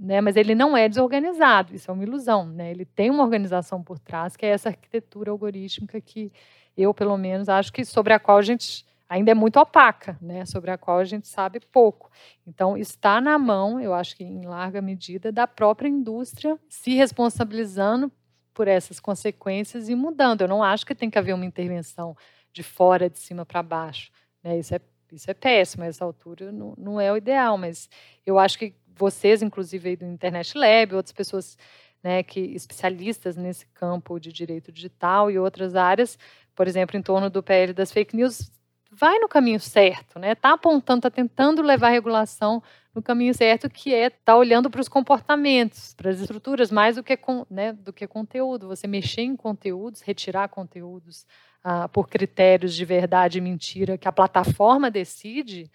Né? 0.00 0.20
Mas 0.20 0.36
ele 0.36 0.54
não 0.54 0.76
é 0.76 0.88
desorganizado, 0.88 1.74
isso 1.74 1.90
é 1.90 1.94
uma 1.94 2.02
ilusão. 2.02 2.46
Né? 2.46 2.72
Ele 2.72 2.84
tem 2.84 3.10
uma 3.10 3.22
organização 3.22 3.82
por 3.82 3.98
trás, 3.98 4.36
que 4.36 4.44
é 4.44 4.50
essa 4.50 4.70
arquitetura 4.70 5.30
algorítmica 5.30 6.00
que 6.00 6.32
eu, 6.76 6.92
pelo 6.92 7.16
menos, 7.16 7.48
acho 7.48 7.72
que 7.72 7.84
sobre 7.84 8.12
a 8.12 8.18
qual 8.18 8.38
a 8.38 8.42
gente 8.42 8.84
ainda 9.08 9.30
é 9.30 9.34
muito 9.34 9.58
opaca, 9.58 10.18
né? 10.20 10.44
sobre 10.46 10.70
a 10.70 10.78
qual 10.78 10.98
a 10.98 11.04
gente 11.04 11.28
sabe 11.28 11.60
pouco. 11.60 12.10
Então, 12.46 12.76
está 12.76 13.20
na 13.20 13.38
mão, 13.38 13.80
eu 13.80 13.94
acho 13.94 14.16
que 14.16 14.24
em 14.24 14.46
larga 14.46 14.80
medida, 14.80 15.30
da 15.30 15.46
própria 15.46 15.88
indústria 15.88 16.58
se 16.68 16.94
responsabilizando 16.94 18.10
por 18.52 18.68
essas 18.68 19.00
consequências 19.00 19.88
e 19.88 19.94
mudando. 19.94 20.42
Eu 20.42 20.48
não 20.48 20.62
acho 20.62 20.86
que 20.86 20.94
tem 20.94 21.10
que 21.10 21.18
haver 21.18 21.34
uma 21.34 21.44
intervenção 21.44 22.16
de 22.52 22.62
fora, 22.62 23.10
de 23.10 23.18
cima 23.18 23.44
para 23.44 23.62
baixo. 23.62 24.10
Né? 24.42 24.58
Isso, 24.58 24.74
é, 24.74 24.80
isso 25.12 25.30
é 25.30 25.34
péssimo, 25.34 25.82
a 25.82 25.86
essa 25.86 26.04
altura 26.04 26.52
não, 26.52 26.74
não 26.78 27.00
é 27.00 27.12
o 27.12 27.16
ideal, 27.16 27.58
mas 27.58 27.88
eu 28.24 28.38
acho 28.38 28.58
que 28.58 28.74
vocês, 28.96 29.42
inclusive 29.42 29.90
aí 29.90 29.96
do 29.96 30.04
Internet 30.04 30.56
Lab, 30.56 30.94
outras 30.94 31.12
pessoas 31.12 31.58
né, 32.02 32.22
que 32.22 32.40
especialistas 32.40 33.36
nesse 33.36 33.66
campo 33.66 34.20
de 34.20 34.32
direito 34.32 34.70
digital 34.70 35.30
e 35.30 35.38
outras 35.38 35.74
áreas, 35.74 36.16
por 36.54 36.68
exemplo, 36.68 36.96
em 36.96 37.02
torno 37.02 37.28
do 37.28 37.42
PL 37.42 37.72
das 37.72 37.90
fake 37.90 38.14
news, 38.14 38.52
vai 38.96 39.18
no 39.18 39.28
caminho 39.28 39.60
certo, 39.60 40.18
né? 40.18 40.32
Está 40.32 40.52
apontando, 40.52 40.98
está 40.98 41.10
tentando 41.10 41.62
levar 41.62 41.88
a 41.88 41.90
regulação 41.90 42.62
no 42.94 43.02
caminho 43.02 43.34
certo, 43.34 43.68
que 43.68 43.92
é 43.92 44.06
estar 44.06 44.18
tá 44.24 44.36
olhando 44.36 44.70
para 44.70 44.80
os 44.80 44.88
comportamentos, 44.88 45.94
para 45.94 46.10
as 46.10 46.20
estruturas, 46.20 46.70
mais 46.70 46.96
do 46.96 47.02
que, 47.02 47.18
né, 47.50 47.72
do 47.72 47.92
que 47.92 48.06
conteúdo. 48.06 48.68
Você 48.68 48.86
mexer 48.86 49.22
em 49.22 49.36
conteúdos, 49.36 50.00
retirar 50.00 50.48
conteúdos 50.48 51.26
ah, 51.64 51.88
por 51.88 52.08
critérios 52.08 52.74
de 52.74 52.84
verdade 52.84 53.38
e 53.38 53.40
mentira 53.40 53.98
que 53.98 54.06
a 54.06 54.12
plataforma 54.12 54.90
decide, 54.90 55.70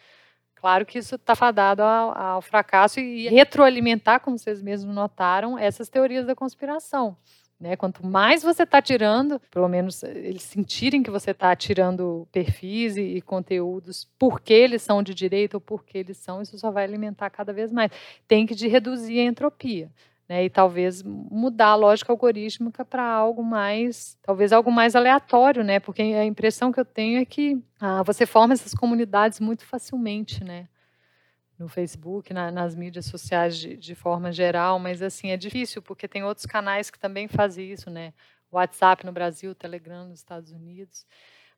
claro 0.56 0.86
que 0.86 1.00
isso 1.00 1.16
está 1.16 1.36
fadado 1.36 1.82
ao, 1.82 2.18
ao 2.18 2.42
fracasso 2.42 3.00
e 3.00 3.28
retroalimentar, 3.28 4.22
como 4.22 4.38
vocês 4.38 4.62
mesmos 4.62 4.96
notaram, 4.96 5.58
essas 5.58 5.90
teorias 5.90 6.26
da 6.26 6.36
conspiração. 6.36 7.18
Né? 7.60 7.76
Quanto 7.76 8.06
mais 8.06 8.42
você 8.42 8.64
está 8.64 8.82
tirando, 8.82 9.38
pelo 9.52 9.68
menos 9.68 10.02
eh, 10.02 10.18
eles 10.18 10.44
sentirem 10.44 11.04
que 11.04 11.12
você 11.12 11.32
está 11.32 11.54
tirando 11.54 12.26
perfis 12.32 12.96
e, 12.96 13.02
e, 13.02 13.22
conteúdos 13.22 14.08
porque 14.18 14.54
eles 14.54 14.82
são 14.82 15.04
de 15.04 15.14
direito 15.14 15.56
ou 15.56 15.62
porque 15.62 15.98
eles 15.98 16.16
são, 16.16 16.42
isso 16.42 16.58
só 16.58 16.72
vai 16.72 16.86
alimentar 16.86 17.30
cada 17.30 17.52
vez 17.52 17.70
mais. 17.70 17.92
Tem 18.26 18.46
que 18.46 18.56
reduzir 18.68 19.20
a 19.20 19.24
entropia. 19.24 19.92
Né, 20.28 20.46
e 20.46 20.50
talvez 20.50 21.02
mudar 21.02 21.70
a 21.70 21.76
lógica 21.76 22.14
algorítmica 22.14 22.86
para 22.86 23.04
algo 23.04 23.44
mais, 23.44 24.16
talvez 24.22 24.54
algo 24.54 24.72
mais 24.72 24.96
aleatório, 24.96 25.64
né? 25.64 25.80
Porque 25.80 26.04
a 26.04 26.24
impressão 26.24 26.72
que 26.72 26.80
eu 26.80 26.86
tenho 26.86 27.20
é 27.20 27.26
que 27.26 27.60
ah, 27.82 28.04
você 28.04 28.28
forma 28.28 28.54
essas 28.54 28.76
comunidades 28.76 29.40
muito 29.40 29.66
facilmente, 29.66 30.44
né? 30.44 30.68
No 31.60 31.68
Facebook, 31.68 32.34
na, 32.34 32.50
nas 32.50 32.74
mídias 32.74 33.06
sociais 33.06 33.58
de, 33.58 33.76
de, 33.76 33.94
forma 33.94 34.32
geral, 34.32 34.80
mas 34.80 35.02
assim 35.02 35.30
é 35.30 35.38
difícil 35.38 35.82
porque 35.82 36.08
tem 36.08 36.24
outros 36.24 36.46
canais 36.46 36.90
que 36.90 36.98
também 36.98 37.28
fazem 37.28 37.70
isso, 37.70 37.90
né? 37.90 38.14
WhatsApp 38.50 39.06
no 39.06 39.12
Brasil, 39.12 39.54
Telegram 39.54 40.08
nos 40.08 40.20
Estados 40.20 40.52
Unidos. 40.52 41.06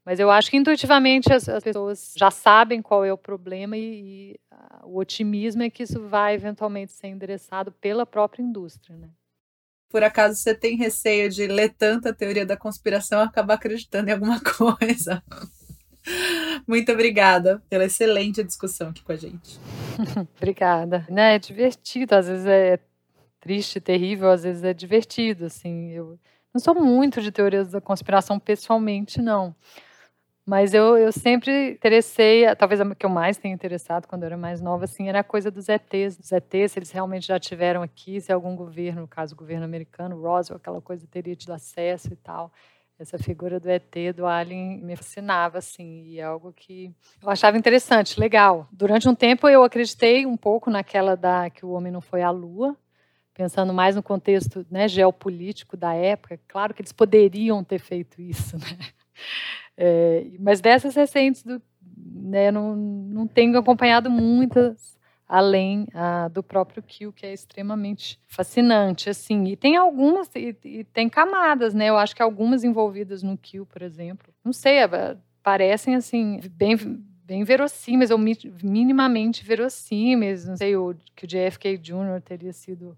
Mas 0.04 0.20
eu 0.20 0.32
acho 0.32 0.50
que 0.50 0.58
intuitivamente 0.58 1.32
as, 1.32 1.48
as 1.48 1.64
pessoas 1.64 2.14
já 2.18 2.32
sabem 2.32 2.82
qual 2.82 3.06
é 3.06 3.14
o 3.14 3.18
problema 3.18 3.78
e, 3.78 4.34
e 4.34 4.40
a, 4.50 4.82
o 4.84 4.98
otimismo 4.98 5.62
é 5.62 5.70
que 5.70 5.84
isso 5.84 6.02
vai 6.08 6.34
eventualmente 6.34 6.92
ser 6.92 7.08
endereçado 7.08 7.72
pela 7.72 8.06
própria 8.06 8.42
indústria, 8.42 8.98
né? 8.98 9.10
Por 9.88 10.04
acaso 10.04 10.36
você 10.40 10.56
tem 10.56 10.78
receio 10.78 11.30
de 11.30 11.46
ler 11.46 11.76
tanta 11.78 12.14
teoria 12.14 12.46
da 12.46 12.58
conspiração 12.58 13.20
e 13.20 13.24
acabar 13.26 13.56
acreditando 13.56 14.10
em 14.10 14.14
alguma 14.14 14.40
coisa? 14.80 15.22
Muito 16.68 16.92
obrigada 16.92 17.62
pela 17.70 17.86
excelente 17.86 18.44
discussão 18.44 18.90
aqui 18.90 19.04
com 19.04 19.12
a 19.12 19.16
gente. 19.16 19.60
obrigada. 20.38 21.06
Né, 21.10 21.36
é 21.36 21.40
divertido, 21.40 22.16
às 22.16 22.28
vezes 22.28 22.46
é 22.46 22.80
triste, 23.40 23.80
terrível, 23.80 24.30
às 24.30 24.44
vezes 24.44 24.64
é 24.64 24.74
divertido, 24.74 25.46
assim. 25.46 25.92
Eu 25.92 26.20
não 26.54 26.62
sou 26.62 26.76
muito 26.76 27.22
de 27.22 27.32
teorias 27.32 27.70
da 27.70 27.82
conspiração 27.82 28.40
pessoalmente, 28.40 29.22
não. 29.22 29.56
Mas 30.46 30.74
eu, 30.74 30.98
eu 30.98 31.12
sempre 31.12 31.72
interessei, 31.72 32.44
talvez 32.56 32.82
a 32.82 32.96
que 32.96 33.06
eu 33.06 33.10
mais 33.10 33.38
tenha 33.38 33.54
interessado 33.54 34.08
quando 34.08 34.24
eu 34.24 34.28
era 34.28 34.38
mais 34.38 34.60
nova, 34.60 34.86
assim, 34.86 35.08
era 35.08 35.20
a 35.20 35.24
coisa 35.24 35.52
dos 35.52 35.70
ETs. 35.70 36.20
Os 36.20 36.32
ETs, 36.32 36.72
se 36.72 36.80
eles 36.80 36.92
realmente 36.92 37.28
já 37.28 37.40
tiveram 37.40 37.82
aqui, 37.82 38.20
se 38.20 38.32
algum 38.32 38.56
governo, 38.56 39.02
no 39.02 39.08
caso 39.08 39.34
o 39.34 39.38
governo 39.38 39.66
americano, 39.66 40.20
Roswell, 40.20 40.58
aquela 40.58 40.82
coisa 40.82 41.08
teria 41.10 41.36
tido 41.36 41.54
acesso 41.54 42.12
e 42.12 42.16
tal 42.16 42.52
essa 43.02 43.18
figura 43.18 43.60
do 43.60 43.68
ET, 43.68 44.14
do 44.16 44.28
Alien, 44.28 44.80
me 44.82 44.96
fascinava, 44.96 45.58
assim, 45.58 46.04
e 46.06 46.20
é 46.20 46.24
algo 46.24 46.54
que 46.54 46.94
eu 47.22 47.30
achava 47.30 47.58
interessante, 47.58 48.20
legal. 48.20 48.68
Durante 48.72 49.10
um 49.10 49.16
tempo 49.16 49.50
eu 49.50 49.64
acreditei 49.64 50.26
um 50.26 50.38
pouco 50.38 50.70
naquela 50.70 51.18
da 51.18 51.50
que 51.50 51.66
o 51.66 51.72
homem 51.72 51.92
não 51.92 52.00
foi 52.00 52.22
à 52.22 52.30
Lua, 52.30 52.78
pensando 53.34 53.74
mais 53.74 53.96
no 53.96 54.04
contexto 54.04 54.66
né, 54.70 54.88
geopolítico 54.88 55.76
da 55.76 55.96
época. 55.96 56.40
Claro 56.48 56.76
que 56.76 56.82
eles 56.82 56.92
poderiam 56.92 57.64
ter 57.64 57.80
feito 57.80 58.22
isso, 58.22 58.56
né? 58.60 58.78
É, 59.76 60.28
mas 60.40 60.62
dessas 60.62 60.94
recentes, 60.94 61.42
do, 61.42 61.60
né, 61.82 62.52
não, 62.52 62.76
não 62.76 63.26
tenho 63.26 63.58
acompanhado 63.58 64.12
muitas 64.12 64.96
além 65.32 65.88
ah, 65.94 66.28
do 66.28 66.44
próprio 66.44 66.84
Kill, 66.84 67.14
que 67.14 67.26
é 67.26 67.32
extremamente 67.32 68.20
fascinante, 68.28 69.10
assim. 69.10 69.46
E 69.46 69.56
tem 69.56 69.78
algumas, 69.78 70.30
e, 70.36 70.54
e, 70.66 70.84
tem 70.84 71.08
camadas, 71.08 71.74
né? 71.74 71.86
Eu 71.86 71.98
acho 71.98 72.14
que 72.14 72.22
algumas 72.22 72.66
envolvidas 72.66 73.24
no 73.24 73.38
Kill, 73.38 73.66
por 73.66 73.82
exemplo, 73.82 74.34
não 74.44 74.52
sei, 74.52 74.80
parecem, 75.42 75.96
assim, 75.96 76.42
bem, 76.52 76.76
bem 77.24 77.46
verossímeis, 77.46 78.12
ou 78.12 78.18
minimamente 78.62 79.46
verossímeis. 79.46 80.46
Não 80.46 80.58
sei, 80.58 80.76
o, 80.76 80.94
que 81.16 81.24
o 81.24 81.28
JFK 81.28 81.78
Jr. 81.78 82.22
teria 82.22 82.52
sido 82.52 82.98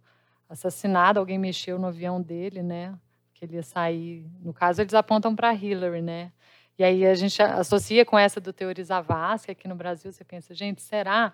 assassinado, 0.50 1.20
alguém 1.20 1.38
mexeu 1.38 1.78
no 1.78 1.86
avião 1.86 2.20
dele, 2.20 2.64
né? 2.64 2.96
Que 3.36 3.46
ele 3.46 3.58
ia 3.58 3.64
sair. 3.64 4.26
No 4.42 4.52
caso, 4.56 4.82
eles 4.82 4.96
apontam 4.96 5.36
para 5.36 5.54
Hillary, 5.54 6.02
né? 6.02 6.32
E 6.80 6.84
aí 6.84 7.06
a 7.06 7.14
gente 7.14 7.40
associa 7.44 8.04
com 8.04 8.18
essa 8.18 8.42
do 8.42 8.52
Teorizar 8.52 9.04
Vaz, 9.04 9.46
que 9.46 9.52
aqui 9.52 9.68
no 9.68 9.76
Brasil 9.76 10.12
você 10.12 10.24
pensa, 10.24 10.56
gente, 10.56 10.82
será? 10.82 11.32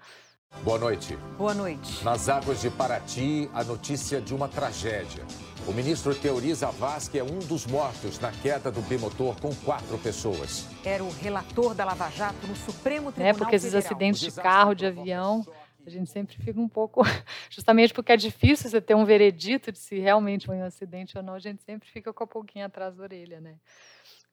Boa 0.63 0.77
noite. 0.77 1.15
Boa 1.37 1.53
noite. 1.53 2.03
Nas 2.03 2.27
águas 2.27 2.61
de 2.61 2.69
Paraty, 2.69 3.49
a 3.53 3.63
notícia 3.63 4.19
de 4.19 4.35
uma 4.35 4.49
tragédia. 4.49 5.23
O 5.65 5.71
ministro 5.71 6.13
Teoriza 6.13 6.67
Vaz, 6.67 7.07
que 7.07 7.17
é 7.17 7.23
um 7.23 7.39
dos 7.39 7.65
mortos 7.65 8.19
na 8.19 8.31
queda 8.31 8.69
do 8.69 8.81
bimotor 8.81 9.39
com 9.39 9.55
quatro 9.55 9.97
pessoas. 9.99 10.67
Era 10.83 11.03
o 11.03 11.09
relator 11.09 11.73
da 11.73 11.85
Lava 11.85 12.09
Jato 12.11 12.45
no 12.45 12.55
Supremo 12.55 13.09
é, 13.09 13.11
Tribunal 13.11 13.35
É, 13.35 13.37
porque 13.37 13.55
esses 13.55 13.71
Federal. 13.71 13.85
acidentes 13.85 14.19
de 14.19 14.31
carro, 14.31 14.75
de 14.75 14.85
avião, 14.85 15.47
a 15.87 15.89
gente 15.89 16.11
sempre 16.11 16.35
fica 16.35 16.59
um 16.59 16.67
pouco... 16.67 17.03
Justamente 17.49 17.93
porque 17.93 18.11
é 18.11 18.17
difícil 18.17 18.69
você 18.69 18.81
ter 18.81 18.95
um 18.95 19.05
veredito 19.05 19.71
de 19.71 19.79
se 19.79 19.97
realmente 19.97 20.45
foi 20.45 20.57
um 20.57 20.65
acidente 20.65 21.17
ou 21.17 21.23
não, 21.23 21.35
a 21.35 21.39
gente 21.39 21.63
sempre 21.63 21.89
fica 21.89 22.11
com 22.11 22.23
a 22.23 22.27
pouquinho 22.27 22.65
atrás 22.65 22.95
da 22.95 23.03
orelha, 23.03 23.39
né? 23.39 23.55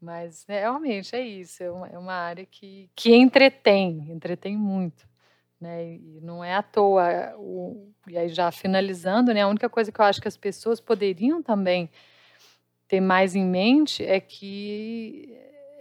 Mas 0.01 0.45
né, 0.49 0.61
realmente 0.61 1.15
é 1.15 1.21
isso, 1.21 1.63
é 1.63 1.71
uma, 1.71 1.87
é 1.89 1.99
uma 1.99 2.15
área 2.15 2.45
que, 2.45 2.91
que 2.97 3.15
entretém, 3.15 4.11
entretém 4.11 4.57
muito 4.57 5.07
Né? 5.61 5.95
E 5.95 6.21
não 6.23 6.45
é 6.45 6.55
à 6.55 6.63
toa. 6.63 7.35
O, 7.39 7.93
e 8.07 8.17
aí, 8.17 8.29
já 8.29 8.51
finalizando, 8.53 9.33
né, 9.33 9.43
a 9.43 9.49
única 9.49 9.69
coisa 9.69 9.91
que 9.91 10.01
eu 10.01 10.05
acho 10.05 10.21
que 10.21 10.29
as 10.29 10.37
pessoas 10.37 10.81
poderiam 10.81 11.43
também 11.43 11.91
ter 12.89 13.01
mais 13.01 13.35
em 13.35 13.45
mente 13.45 14.05
é 14.05 14.21
que 14.21 15.37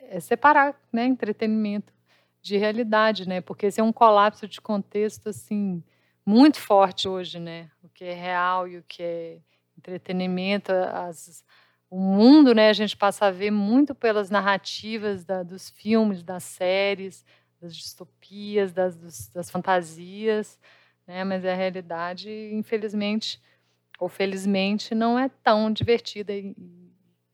é 0.09 0.19
separar 0.19 0.75
né, 0.91 1.05
entretenimento 1.05 1.93
de 2.41 2.57
realidade, 2.57 3.27
né? 3.27 3.41
Porque 3.41 3.65
esse 3.65 3.79
é 3.79 3.83
um 3.83 3.91
colapso 3.91 4.47
de 4.47 4.61
contexto 4.61 5.29
assim 5.29 5.83
muito 6.25 6.59
forte 6.59 7.07
hoje, 7.07 7.39
né? 7.39 7.69
O 7.83 7.89
que 7.89 8.03
é 8.03 8.13
real 8.13 8.67
e 8.67 8.77
o 8.77 8.83
que 8.87 9.03
é 9.03 9.37
entretenimento, 9.77 10.71
as, 10.71 11.43
o 11.89 11.99
mundo, 11.99 12.53
né? 12.53 12.69
A 12.69 12.73
gente 12.73 12.95
passa 12.95 13.25
a 13.25 13.31
ver 13.31 13.51
muito 13.51 13.93
pelas 13.93 14.29
narrativas 14.29 15.23
da, 15.23 15.43
dos 15.43 15.69
filmes, 15.69 16.23
das 16.23 16.43
séries, 16.43 17.25
das 17.65 17.75
distopias, 17.75 18.71
das, 18.71 18.95
dos, 18.95 19.27
das 19.29 19.49
fantasias, 19.49 20.59
né? 21.07 21.23
Mas 21.23 21.43
a 21.43 21.53
realidade, 21.53 22.29
infelizmente 22.53 23.41
ou 23.99 24.07
felizmente, 24.09 24.93
não 24.93 25.17
é 25.17 25.29
tão 25.43 25.71
divertida 25.71 26.33
e 26.33 26.55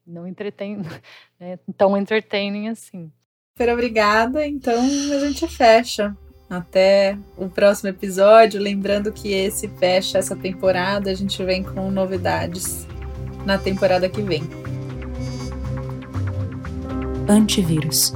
não 0.06 0.26
entretém, 0.26 0.78
né? 1.38 1.58
tão 1.76 1.96
entertaining 1.96 2.68
assim. 2.68 3.12
Super 3.56 3.72
obrigada. 3.72 4.46
Então 4.46 4.82
a 4.82 5.18
gente 5.18 5.46
fecha. 5.46 6.16
Até 6.48 7.18
o 7.36 7.48
próximo 7.48 7.88
episódio. 7.88 8.60
Lembrando 8.60 9.10
que 9.10 9.32
esse 9.32 9.68
fecha 9.68 10.18
essa 10.18 10.36
temporada. 10.36 11.10
A 11.10 11.14
gente 11.14 11.42
vem 11.42 11.62
com 11.62 11.90
novidades 11.90 12.86
na 13.46 13.58
temporada 13.58 14.08
que 14.08 14.20
vem. 14.20 14.42
Antivírus 17.28 18.12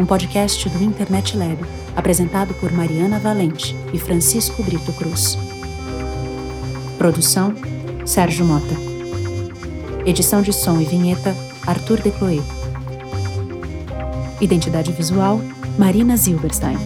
um 0.00 0.06
podcast 0.06 0.66
do 0.70 0.82
Internet 0.82 1.36
Lab, 1.36 1.58
apresentado 1.94 2.54
por 2.54 2.72
Mariana 2.72 3.18
Valente 3.18 3.76
e 3.92 3.98
Francisco 3.98 4.62
Brito 4.62 4.92
Cruz. 4.94 5.36
Produção: 6.96 7.54
Sérgio 8.06 8.46
Mota. 8.46 8.74
Edição 10.06 10.40
de 10.40 10.52
som 10.54 10.80
e 10.80 10.84
vinheta: 10.84 11.36
Arthur 11.66 12.00
Decloé. 12.00 12.40
Identidade 14.40 14.90
visual: 14.92 15.38
Marina 15.78 16.16
Zilberstein. 16.16 16.78